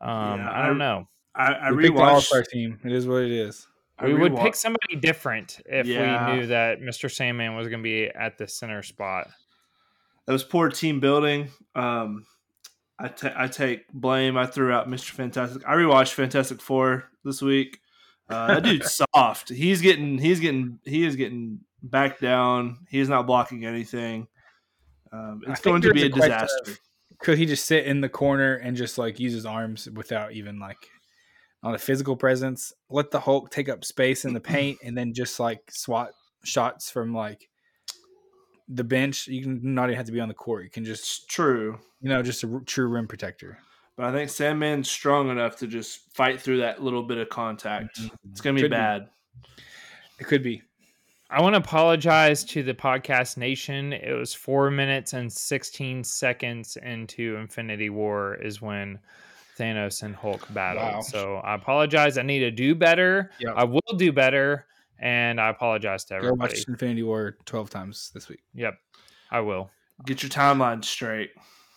um 0.00 0.40
Yeah, 0.40 0.50
I 0.52 0.66
don't 0.66 0.80
I- 0.80 0.84
know 0.84 1.08
I, 1.36 1.52
I 1.52 1.72
we 1.72 1.84
picked 1.84 1.96
the 1.96 2.02
All 2.02 2.20
rewatched. 2.20 2.22
Star 2.24 2.42
team. 2.44 2.78
It 2.84 2.92
is 2.92 3.08
what 3.08 3.22
it 3.22 3.32
is. 3.32 3.66
I 3.98 4.06
we 4.06 4.14
would 4.14 4.36
pick 4.36 4.54
somebody 4.54 4.94
different 4.96 5.60
if 5.66 5.84
Yeah. 5.86 6.30
we 6.30 6.36
knew 6.36 6.46
that 6.46 6.80
Mr. 6.80 7.10
Sandman 7.10 7.56
was 7.56 7.66
going 7.66 7.80
to 7.80 7.82
be 7.82 8.06
at 8.08 8.38
the 8.38 8.46
center 8.46 8.84
spot. 8.84 9.28
That 10.26 10.32
was 10.32 10.44
poor 10.44 10.68
team 10.68 11.00
building. 11.00 11.48
Um, 11.74 12.24
I 13.00 13.08
ta- 13.08 13.34
I 13.36 13.48
take 13.48 13.88
blame. 13.92 14.36
I 14.36 14.46
threw 14.46 14.70
out 14.72 14.88
Mr. 14.88 15.10
Fantastic. 15.10 15.62
I 15.66 15.74
rewatched 15.74 16.12
Fantastic 16.12 16.60
Four 16.62 17.04
this 17.24 17.42
week. 17.42 17.80
Uh, 18.28 18.46
that 18.54 18.62
dude's 18.62 18.94
soft. 19.14 19.48
He's 19.50 19.80
getting 19.80 20.18
he's 20.18 20.40
getting 20.40 20.78
he 20.84 21.04
is 21.04 21.16
getting 21.16 21.60
back 21.82 22.18
down. 22.20 22.78
He 22.88 22.98
is 23.00 23.08
not 23.08 23.26
blocking 23.26 23.64
anything. 23.66 24.28
Um, 25.12 25.42
it's 25.46 25.60
going 25.60 25.82
to 25.82 25.92
be 25.92 26.02
a 26.02 26.06
a 26.06 26.08
disaster. 26.08 26.70
of- 26.72 26.80
Could 27.20 27.38
he 27.38 27.46
just 27.46 27.66
sit 27.66 27.86
in 27.86 28.00
the 28.00 28.08
corner 28.08 28.54
and 28.56 28.76
just 28.76 28.98
like 28.98 29.20
use 29.20 29.32
his 29.32 29.46
arms 29.46 29.88
without 29.92 30.32
even 30.32 30.58
like 30.58 30.78
on 31.62 31.74
a 31.74 31.78
physical 31.78 32.16
presence? 32.16 32.72
Let 32.90 33.10
the 33.10 33.20
Hulk 33.20 33.50
take 33.50 33.68
up 33.68 33.84
space 33.84 34.24
in 34.24 34.32
the 34.34 34.40
paint 34.40 34.78
and 34.82 34.96
then 34.96 35.12
just 35.14 35.38
like 35.38 35.70
swat 35.70 36.10
shots 36.44 36.90
from 36.90 37.14
like 37.14 37.48
the 38.68 38.84
bench. 38.84 39.28
You 39.28 39.42
can 39.42 39.74
not 39.74 39.84
even 39.90 39.96
have 39.96 40.06
to 40.06 40.12
be 40.12 40.20
on 40.20 40.28
the 40.28 40.34
court. 40.34 40.64
You 40.64 40.70
can 40.70 40.84
just 40.84 41.02
It's 41.02 41.26
true, 41.26 41.78
you 42.00 42.08
know 42.08 42.22
just 42.22 42.42
a 42.42 42.52
r- 42.52 42.60
true 42.60 42.88
rim 42.88 43.06
protector. 43.06 43.58
But 43.96 44.06
I 44.06 44.12
think 44.12 44.30
Sandman's 44.30 44.90
strong 44.90 45.30
enough 45.30 45.56
to 45.58 45.66
just 45.66 46.12
fight 46.14 46.40
through 46.40 46.58
that 46.58 46.82
little 46.82 47.02
bit 47.02 47.18
of 47.18 47.28
contact. 47.28 48.00
Mm-hmm. 48.00 48.30
It's 48.30 48.40
going 48.40 48.56
to 48.56 48.60
be 48.60 48.64
Could 48.64 48.70
be. 48.70 48.76
bad. 48.76 49.08
It 50.18 50.24
could 50.24 50.42
be. 50.42 50.62
I 51.30 51.40
want 51.42 51.54
to 51.54 51.58
apologize 51.58 52.44
to 52.44 52.62
the 52.62 52.74
podcast 52.74 53.36
nation. 53.36 53.92
It 53.92 54.12
was 54.12 54.32
four 54.34 54.70
minutes 54.70 55.14
and 55.14 55.32
16 55.32 56.04
seconds 56.04 56.76
into 56.80 57.36
Infinity 57.36 57.90
War 57.90 58.34
is 58.36 58.62
when 58.62 58.98
Thanos 59.58 60.02
and 60.02 60.14
Hulk 60.14 60.46
battled. 60.52 60.92
Wow. 60.94 61.00
So 61.00 61.36
I 61.36 61.54
apologize. 61.54 62.18
I 62.18 62.22
need 62.22 62.40
to 62.40 62.50
do 62.50 62.74
better. 62.74 63.30
Yep. 63.40 63.54
I 63.56 63.64
will 63.64 63.96
do 63.96 64.12
better. 64.12 64.66
And 65.00 65.40
I 65.40 65.48
apologize 65.48 66.04
to 66.04 66.14
Go 66.14 66.18
everybody. 66.18 66.54
watch 66.54 66.68
Infinity 66.68 67.02
War 67.02 67.36
twelve 67.46 67.68
times 67.68 68.10
this 68.14 68.28
week. 68.28 68.42
Yep. 68.54 68.74
I 69.30 69.40
will. 69.40 69.70
Get 70.06 70.22
your 70.22 70.30
timeline 70.30 70.84
straight. 70.84 71.30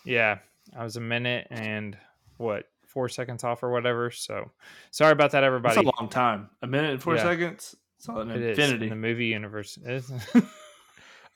Yeah. 0.04 0.38
I 0.76 0.84
was 0.84 0.96
a 0.96 1.00
minute 1.00 1.48
and 1.50 1.96
what, 2.38 2.64
four 2.86 3.08
seconds 3.08 3.44
off 3.44 3.62
or 3.62 3.70
whatever. 3.70 4.10
So 4.10 4.50
sorry 4.90 5.12
about 5.12 5.32
that, 5.32 5.44
everybody. 5.44 5.74
That's 5.74 5.86
a 5.86 6.00
long 6.00 6.08
time. 6.08 6.48
A 6.62 6.66
minute 6.66 6.92
and 6.92 7.02
four 7.02 7.16
Yeah. 7.16 7.22
seconds. 7.24 7.74
It's 7.98 8.08
all 8.08 8.20
an 8.20 8.30
It 8.30 8.40
is 8.40 8.58
infinity. 8.58 8.84
in 8.86 8.90
the 8.90 8.96
movie 8.96 9.26
universe. 9.26 9.76
It 9.84 9.90
is. 9.90 10.10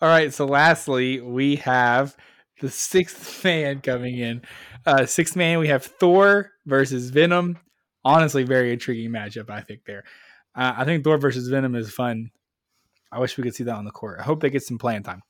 All 0.01 0.09
right. 0.09 0.33
So 0.33 0.47
lastly, 0.47 1.21
we 1.21 1.57
have 1.57 2.17
the 2.61 2.71
sixth 2.71 3.43
man 3.45 3.81
coming 3.81 4.19
in. 4.19 4.43
Uh, 4.87 5.07
sixth 5.07 5.35
man, 5.37 5.59
we 5.59 5.69
have 5.69 5.85
Thor 5.85 6.53
versus 6.67 7.11
Venom. 7.11 7.59
Honestly, 8.05 8.45
very 8.45 8.73
intriguing 8.73 9.11
matchup. 9.11 9.51
I 9.51 9.61
think 9.61 9.85
there. 9.85 10.05
Uh, 10.55 10.73
I 10.77 10.85
think 10.85 11.03
Thor 11.05 11.19
versus 11.19 11.49
Venom 11.49 11.75
is 11.75 11.93
fun. 11.93 12.31
I 13.11 13.19
wish 13.19 13.37
we 13.37 13.43
could 13.45 13.55
see 13.55 13.65
that 13.65 13.75
on 13.75 13.85
the 13.85 13.91
court. 13.91 14.19
I 14.21 14.23
hope 14.23 14.41
they 14.41 14.51
get 14.51 14.63
some 14.63 14.79
playing 14.79 15.03
time. 15.03 15.23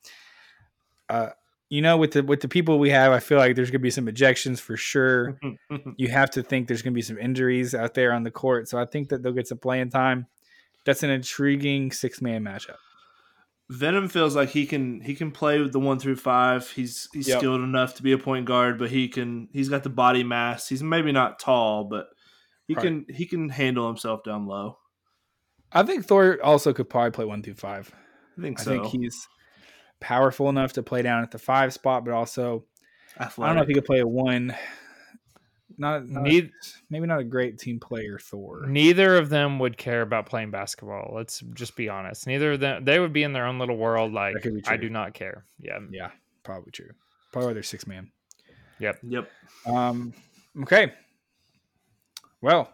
Uh, 1.09 1.29
you 1.73 1.81
know, 1.81 1.97
with 1.97 2.11
the 2.11 2.21
with 2.21 2.41
the 2.41 2.47
people 2.47 2.77
we 2.77 2.91
have, 2.91 3.11
I 3.11 3.19
feel 3.19 3.39
like 3.39 3.55
there's 3.55 3.71
gonna 3.71 3.79
be 3.79 3.89
some 3.89 4.05
ejections 4.05 4.59
for 4.59 4.77
sure. 4.77 5.39
you 5.97 6.07
have 6.07 6.29
to 6.31 6.43
think 6.43 6.67
there's 6.67 6.83
gonna 6.83 6.93
be 6.93 7.01
some 7.01 7.17
injuries 7.17 7.73
out 7.73 7.95
there 7.95 8.13
on 8.13 8.21
the 8.21 8.29
court. 8.29 8.69
So 8.69 8.77
I 8.77 8.85
think 8.85 9.09
that 9.09 9.23
they'll 9.23 9.33
get 9.33 9.47
some 9.47 9.57
playing 9.57 9.89
time. 9.89 10.27
That's 10.85 11.01
an 11.01 11.09
intriguing 11.09 11.91
six 11.91 12.21
man 12.21 12.43
matchup. 12.43 12.75
Venom 13.71 14.07
feels 14.07 14.35
like 14.35 14.49
he 14.49 14.67
can 14.67 15.01
he 15.01 15.15
can 15.15 15.31
play 15.31 15.59
with 15.61 15.73
the 15.73 15.79
one 15.79 15.97
through 15.97 16.17
five. 16.17 16.69
He's 16.69 17.09
he's 17.11 17.27
Yep. 17.27 17.39
skilled 17.39 17.61
enough 17.61 17.95
to 17.95 18.03
be 18.03 18.11
a 18.11 18.19
point 18.19 18.45
guard, 18.45 18.77
but 18.77 18.91
he 18.91 19.07
can 19.07 19.49
he's 19.51 19.67
got 19.69 19.81
the 19.81 19.89
body 19.89 20.23
mass. 20.23 20.69
He's 20.69 20.83
maybe 20.83 21.11
not 21.11 21.39
tall, 21.39 21.85
but 21.85 22.05
he 22.67 22.75
Right. 22.75 22.83
can 22.83 23.05
he 23.09 23.25
can 23.25 23.49
handle 23.49 23.87
himself 23.87 24.23
down 24.23 24.45
low. 24.45 24.77
I 25.71 25.81
think 25.81 26.05
Thor 26.05 26.37
also 26.43 26.71
could 26.71 26.87
probably 26.87 27.09
play 27.09 27.25
one 27.25 27.41
through 27.41 27.55
five. 27.55 27.91
I 28.37 28.41
think 28.43 28.59
so. 28.59 28.75
I 28.75 28.77
think 28.77 28.91
he's 28.91 29.27
powerful 30.03 30.49
enough 30.49 30.73
to 30.73 30.83
play 30.83 31.01
down 31.01 31.23
at 31.23 31.31
the 31.31 31.39
five 31.39 31.73
spot, 31.73 32.03
but 32.05 32.13
also 32.13 32.65
I 33.17 33.29
don't 33.37 33.55
know 33.55 33.61
if 33.61 33.67
he 33.67 33.73
could 33.73 33.85
play 33.85 33.99
a 33.99 34.07
one. 34.07 34.55
Not, 35.77 36.07
not 36.07 36.23
Neith- 36.23 36.51
maybe 36.89 37.07
not 37.07 37.19
a 37.19 37.23
great 37.23 37.57
team 37.57 37.79
player, 37.79 38.19
Thor. 38.19 38.65
Neither 38.67 39.17
of 39.17 39.29
them 39.29 39.57
would 39.59 39.77
care 39.77 40.01
about 40.01 40.27
playing 40.27 40.51
basketball. 40.51 41.13
Let's 41.15 41.39
just 41.53 41.75
be 41.75 41.89
honest. 41.89 42.27
Neither 42.27 42.51
of 42.51 42.59
them. 42.59 42.85
They 42.85 42.99
would 42.99 43.13
be 43.13 43.23
in 43.23 43.33
their 43.33 43.47
own 43.47 43.57
little 43.57 43.77
world. 43.77 44.13
Like 44.13 44.35
I 44.67 44.77
do 44.77 44.89
not 44.89 45.13
care. 45.13 45.45
Yeah. 45.59 45.79
Yeah, 45.89 46.11
probably 46.43 46.71
true. 46.71 46.91
Probably 47.31 47.53
their 47.53 47.63
six 47.63 47.87
man. 47.87 48.11
Yep. 48.79 48.99
Yep. 49.03 49.31
Um, 49.65 50.13
okay. 50.61 50.93
Well, 52.41 52.71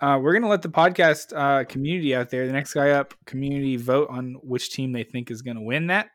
uh, 0.00 0.18
we're 0.22 0.34
gonna 0.34 0.48
let 0.48 0.62
the 0.62 0.68
podcast 0.68 1.32
uh, 1.34 1.64
community 1.64 2.14
out 2.14 2.30
there, 2.30 2.46
the 2.46 2.52
next 2.52 2.74
guy 2.74 2.90
up 2.90 3.14
community, 3.24 3.76
vote 3.76 4.08
on 4.10 4.34
which 4.42 4.70
team 4.70 4.92
they 4.92 5.04
think 5.04 5.30
is 5.30 5.42
gonna 5.42 5.62
win 5.62 5.86
that. 5.88 6.10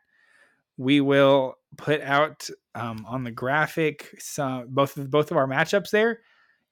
We 0.77 1.01
will 1.01 1.55
put 1.77 2.01
out 2.01 2.49
um, 2.75 3.05
on 3.07 3.23
the 3.23 3.31
graphic 3.31 4.15
some 4.19 4.67
both 4.69 4.97
of 4.97 5.09
both 5.09 5.31
of 5.31 5.37
our 5.37 5.47
matchups 5.47 5.89
there. 5.89 6.19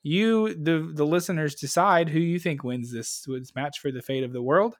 You, 0.03 0.53
the 0.53 0.91
the 0.93 1.05
listeners, 1.05 1.55
decide 1.55 2.09
who 2.09 2.19
you 2.19 2.37
think 2.39 2.63
wins 2.63 2.91
this, 2.91 3.25
this 3.27 3.55
match 3.55 3.79
for 3.79 3.91
the 3.91 4.03
fate 4.03 4.23
of 4.23 4.33
the 4.33 4.41
world. 4.41 4.75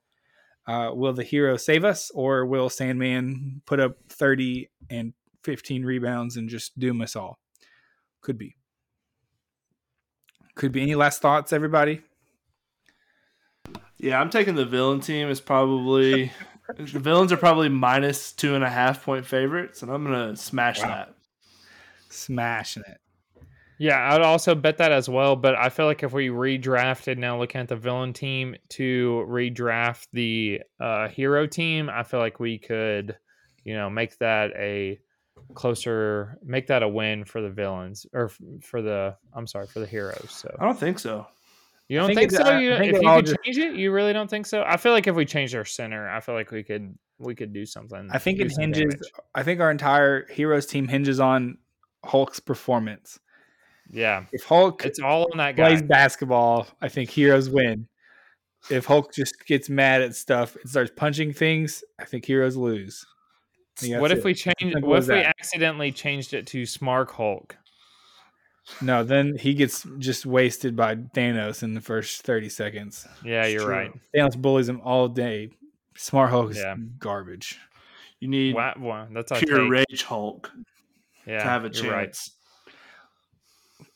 Uh, 0.67 0.91
will 0.93 1.13
the 1.13 1.23
hero 1.23 1.57
save 1.57 1.83
us, 1.83 2.11
or 2.13 2.45
will 2.45 2.69
Sandman 2.69 3.61
put 3.65 3.79
up 3.79 3.97
thirty 4.09 4.69
and 4.89 5.13
fifteen 5.43 5.83
rebounds 5.83 6.37
and 6.37 6.49
just 6.49 6.77
doom 6.77 7.01
us 7.01 7.15
all? 7.15 7.39
Could 8.21 8.37
be. 8.37 8.55
Could 10.55 10.71
be. 10.71 10.81
Any 10.81 10.95
last 10.95 11.21
thoughts, 11.21 11.53
everybody? 11.53 12.01
Yeah, 13.97 14.19
I'm 14.19 14.29
taking 14.29 14.55
the 14.55 14.65
villain 14.65 14.99
team. 14.99 15.29
Is 15.29 15.41
probably 15.41 16.31
the 16.77 16.99
villains 16.99 17.31
are 17.31 17.37
probably 17.37 17.69
minus 17.69 18.31
two 18.31 18.55
and 18.55 18.63
a 18.63 18.69
half 18.69 19.03
point 19.03 19.25
favorites, 19.25 19.81
and 19.81 19.91
I'm 19.91 20.03
gonna 20.03 20.35
smash 20.35 20.81
Wow. 20.81 20.87
that. 20.87 21.15
Smashing 22.09 22.83
it. 22.87 22.97
Yeah, 23.77 24.13
I'd 24.13 24.21
also 24.21 24.55
bet 24.55 24.77
that 24.77 24.93
as 24.93 25.09
well. 25.09 25.35
But 25.35 25.55
I 25.55 25.67
feel 25.69 25.85
like 25.85 26.01
if 26.01 26.13
we 26.13 26.29
redrafted 26.29 27.17
now, 27.17 27.37
looking 27.37 27.59
at 27.59 27.67
the 27.67 27.75
villain 27.75 28.13
team 28.13 28.55
to 28.69 29.25
redraft 29.27 30.07
the 30.13 30.61
uh, 30.79 31.09
hero 31.09 31.45
team, 31.45 31.89
I 31.89 32.03
feel 32.03 32.21
like 32.21 32.39
we 32.39 32.57
could, 32.57 33.17
you 33.65 33.73
know, 33.73 33.89
make 33.89 34.17
that 34.19 34.51
a 34.55 34.97
closer, 35.55 36.37
make 36.41 36.67
that 36.67 36.83
a 36.83 36.87
win 36.87 37.25
for 37.25 37.41
the 37.41 37.49
villains 37.49 38.05
or 38.13 38.25
f- 38.25 38.39
for 38.63 38.81
the 38.81 39.17
I'm 39.33 39.45
sorry 39.45 39.67
for 39.67 39.81
the 39.81 39.87
heroes. 39.87 40.31
So 40.31 40.55
I 40.57 40.63
don't 40.63 40.79
think 40.79 40.99
so. 40.99 41.27
You 41.87 41.97
don't 41.99 42.07
think 42.07 42.19
think, 42.19 42.31
so? 42.31 42.43
I- 42.43 42.59
You, 42.61 42.73
I 42.73 42.79
think 42.79 42.95
if 42.95 43.01
you 43.01 43.07
could 43.09 43.25
just- 43.25 43.37
change 43.43 43.57
it, 43.57 43.75
you 43.75 43.91
really 43.91 44.13
don't 44.13 44.29
think 44.29 44.45
so? 44.45 44.63
I 44.65 44.77
feel 44.77 44.91
like 44.91 45.07
if 45.07 45.15
we 45.15 45.25
changed 45.25 45.53
our 45.55 45.65
center, 45.65 46.09
I 46.09 46.19
feel 46.19 46.35
like 46.35 46.51
we 46.51 46.63
could 46.63 46.97
we 47.19 47.33
could 47.35 47.53
do 47.53 47.65
something. 47.65 48.09
I 48.11 48.17
think 48.17 48.39
it 48.39 48.51
hinges. 48.57 48.93
damage. 48.93 49.11
I 49.33 49.43
think 49.43 49.61
our 49.61 49.71
entire 49.71 50.25
heroes 50.27 50.65
team 50.65 50.87
hinges 50.87 51.19
on 51.19 51.57
Hulk's 52.03 52.39
performance. 52.41 53.19
Yeah, 53.89 54.25
If 54.33 54.43
Hulk 54.45 54.83
it's 54.83 54.99
all 54.99 55.27
on 55.31 55.37
that 55.37 55.55
guy. 55.55 55.67
plays 55.69 55.81
basketball, 55.83 56.67
I 56.81 56.89
think 56.89 57.09
heroes 57.09 57.49
win. 57.49 57.87
If 58.71 58.85
Hulk 58.85 59.13
just 59.13 59.45
gets 59.45 59.69
mad 59.69 60.01
at 60.01 60.15
stuff 60.15 60.55
and 60.55 60.67
starts 60.69 60.91
punching 60.95 61.33
things, 61.33 61.83
I 61.99 62.05
think 62.05 62.25
heroes 62.25 62.57
lose. 62.57 63.05
What 63.87 64.11
if 64.11 64.19
it. 64.19 64.23
we 64.25 64.33
change? 64.33 64.55
Simple 64.59 64.89
What 64.89 64.99
if 65.03 65.07
we 65.07 65.15
that. 65.15 65.35
accidentally 65.39 65.91
changed 65.91 66.33
it 66.33 66.47
to 66.47 66.65
Smart 66.65 67.11
Hulk? 67.11 67.55
No, 68.81 69.03
then 69.03 69.37
he 69.37 69.53
gets 69.53 69.85
just 69.99 70.25
wasted 70.25 70.75
by 70.75 70.95
Thanos 70.95 71.61
in 71.63 71.73
the 71.75 71.81
first 71.81 72.23
30 72.23 72.49
seconds. 72.49 73.07
Yeah, 73.23 73.43
It's 73.43 73.53
you're 73.53 73.63
true. 73.63 73.71
right. 73.71 73.91
Thanos 74.15 74.35
bullies 74.37 74.67
him 74.67 74.81
all 74.83 75.07
day. 75.07 75.51
Smart 75.95 76.29
Hulk 76.31 76.51
is 76.51 76.57
Yeah. 76.57 76.75
garbage. 76.99 77.59
You 78.19 78.27
need 78.27 78.55
Wow, 78.55 78.73
wow, 78.79 79.07
that's 79.11 79.31
our 79.31 79.39
pure 79.39 79.59
take. 79.59 79.69
rage 79.89 80.03
Hulk 80.03 80.51
Yeah, 81.27 81.43
to 81.43 81.43
have 81.43 81.65
a 81.65 81.69
you're 81.69 81.91
right. 81.91 82.05
chance. 82.05 82.31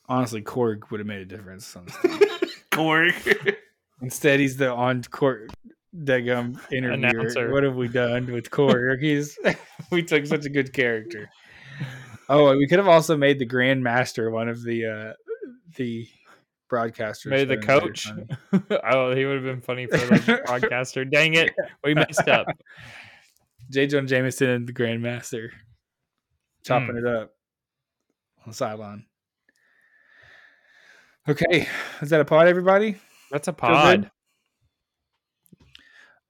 Honestly, 0.07 0.41
Korg 0.41 0.89
would 0.91 0.99
have 0.99 1.07
made 1.07 1.21
a 1.21 1.25
difference. 1.25 1.75
on 1.75 1.85
this 2.03 2.19
team. 2.19 2.49
Corey. 2.71 3.13
Instead, 4.01 4.39
he's 4.39 4.57
the 4.57 4.71
on 4.71 5.03
court 5.03 5.51
Degum 5.95 6.59
interviewer. 6.71 6.93
Announcer. 7.21 7.51
What 7.51 7.63
have 7.63 7.75
we 7.75 7.87
done 7.87 8.31
with 8.31 8.49
Korg? 8.51 9.01
He's 9.01 9.37
we 9.91 10.03
took 10.03 10.25
such 10.25 10.45
a 10.45 10.49
good 10.49 10.73
character. 10.73 11.29
Oh, 12.29 12.55
we 12.55 12.67
could 12.67 12.77
have 12.77 12.87
also 12.87 13.17
made 13.17 13.39
the 13.39 13.45
grandmaster 13.47 14.31
one 14.31 14.47
of 14.47 14.63
the 14.63 14.85
uh 14.85 15.13
the 15.75 16.07
broadcasters. 16.71 17.25
Maybe 17.27 17.55
the 17.55 17.61
That 17.61 17.83
would 17.83 17.97
have 17.97 18.61
coach. 18.69 18.79
oh, 18.83 19.15
he 19.15 19.25
would 19.25 19.35
have 19.35 19.43
been 19.43 19.61
funny 19.61 19.87
for 19.87 19.97
the 19.97 20.41
broadcaster. 20.45 21.03
Dang 21.05 21.33
it, 21.33 21.51
we 21.83 21.95
messed 21.95 22.27
up. 22.27 22.45
J. 23.71 23.87
Jonah 23.87 24.07
Jameson 24.07 24.49
and 24.49 24.67
the 24.67 24.73
grandmaster 24.73 25.49
chopping 26.65 26.97
Hmm. 26.97 26.97
it 26.97 27.05
up 27.05 27.33
on 28.43 28.51
the 28.51 28.53
sideline. 28.53 29.05
Okay, 31.27 31.67
is 32.01 32.09
that 32.09 32.21
a 32.21 32.25
pod, 32.25 32.47
everybody? 32.47 32.95
That's 33.31 33.47
a 33.47 33.53
pod. 33.53 34.09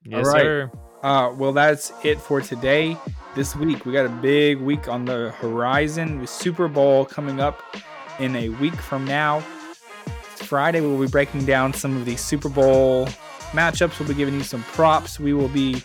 Yes, 0.04 0.26
right. 0.26 0.42
sir. 0.42 0.70
Uh, 1.02 1.32
well, 1.36 1.52
that's 1.52 1.92
it 2.04 2.20
for 2.20 2.40
today. 2.40 2.96
This 3.34 3.56
week, 3.56 3.86
we 3.86 3.92
got 3.92 4.04
a 4.04 4.10
big 4.10 4.60
week 4.60 4.86
on 4.86 5.06
the 5.06 5.30
horizon 5.30 6.20
with 6.20 6.28
Super 6.28 6.68
Bowl 6.68 7.06
coming 7.06 7.40
up 7.40 7.62
in 8.18 8.36
a 8.36 8.50
week 8.50 8.74
from 8.74 9.06
now. 9.06 9.40
Friday, 9.40 10.80
we'll 10.82 11.00
be 11.00 11.06
breaking 11.06 11.46
down 11.46 11.72
some 11.72 11.96
of 11.96 12.04
the 12.04 12.16
Super 12.16 12.50
Bowl 12.50 13.06
matchups. 13.52 13.98
We'll 13.98 14.08
be 14.08 14.14
giving 14.14 14.34
you 14.34 14.42
some 14.42 14.62
props. 14.64 15.18
We 15.18 15.32
will 15.32 15.48
be 15.48 15.82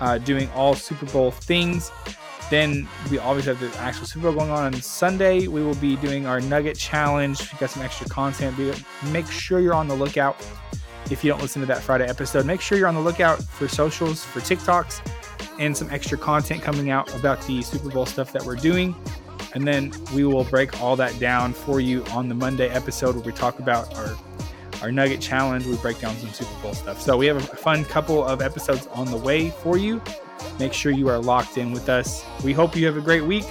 uh, 0.00 0.18
doing 0.18 0.50
all 0.50 0.74
Super 0.74 1.06
Bowl 1.06 1.30
things. 1.30 1.92
Then 2.50 2.88
we 3.10 3.18
obviously 3.18 3.54
have 3.54 3.72
the 3.72 3.78
actual 3.80 4.06
Super 4.06 4.32
Bowl 4.32 4.40
going 4.40 4.50
on 4.50 4.74
on 4.74 4.80
Sunday. 4.80 5.46
We 5.46 5.62
will 5.62 5.74
be 5.76 5.94
doing 5.96 6.26
our 6.26 6.40
Nugget 6.40 6.76
Challenge. 6.76 7.52
We 7.52 7.58
got 7.58 7.70
some 7.70 7.82
extra 7.82 8.08
content. 8.08 8.56
Make 9.12 9.26
sure 9.30 9.60
you're 9.60 9.74
on 9.74 9.86
the 9.86 9.96
lookout 9.96 10.36
if 11.10 11.22
you 11.22 11.30
don't 11.30 11.40
listen 11.40 11.60
to 11.60 11.66
that 11.66 11.82
Friday 11.82 12.06
episode, 12.06 12.46
make 12.46 12.60
sure 12.60 12.78
you're 12.78 12.88
on 12.88 12.94
the 12.94 13.00
lookout 13.00 13.42
for 13.42 13.68
socials, 13.68 14.24
for 14.24 14.40
TikToks, 14.40 15.00
and 15.58 15.76
some 15.76 15.90
extra 15.90 16.18
content 16.18 16.62
coming 16.62 16.90
out 16.90 17.14
about 17.14 17.40
the 17.46 17.62
Super 17.62 17.90
Bowl 17.90 18.06
stuff 18.06 18.32
that 18.32 18.42
we're 18.42 18.56
doing. 18.56 18.94
And 19.54 19.66
then 19.66 19.92
we 20.14 20.24
will 20.24 20.44
break 20.44 20.80
all 20.82 20.96
that 20.96 21.18
down 21.18 21.52
for 21.52 21.80
you 21.80 22.04
on 22.06 22.28
the 22.28 22.34
Monday 22.34 22.68
episode 22.68 23.14
where 23.14 23.24
we 23.24 23.32
talk 23.32 23.58
about 23.58 23.94
our 23.96 24.16
our 24.82 24.92
Nugget 24.92 25.20
Challenge. 25.20 25.64
We 25.64 25.76
break 25.76 25.98
down 26.00 26.14
some 26.16 26.30
Super 26.30 26.62
Bowl 26.62 26.74
stuff. 26.74 27.00
So 27.00 27.16
we 27.16 27.26
have 27.26 27.36
a 27.36 27.56
fun 27.56 27.84
couple 27.84 28.22
of 28.24 28.42
episodes 28.42 28.86
on 28.88 29.10
the 29.10 29.16
way 29.16 29.50
for 29.50 29.78
you. 29.78 30.02
Make 30.58 30.72
sure 30.72 30.92
you 30.92 31.08
are 31.08 31.18
locked 31.18 31.56
in 31.56 31.72
with 31.72 31.88
us. 31.88 32.24
We 32.44 32.52
hope 32.52 32.76
you 32.76 32.84
have 32.86 32.96
a 32.96 33.00
great 33.00 33.24
week. 33.24 33.46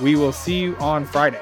We 0.00 0.16
will 0.16 0.32
see 0.32 0.58
you 0.58 0.76
on 0.76 1.04
Friday. 1.04 1.40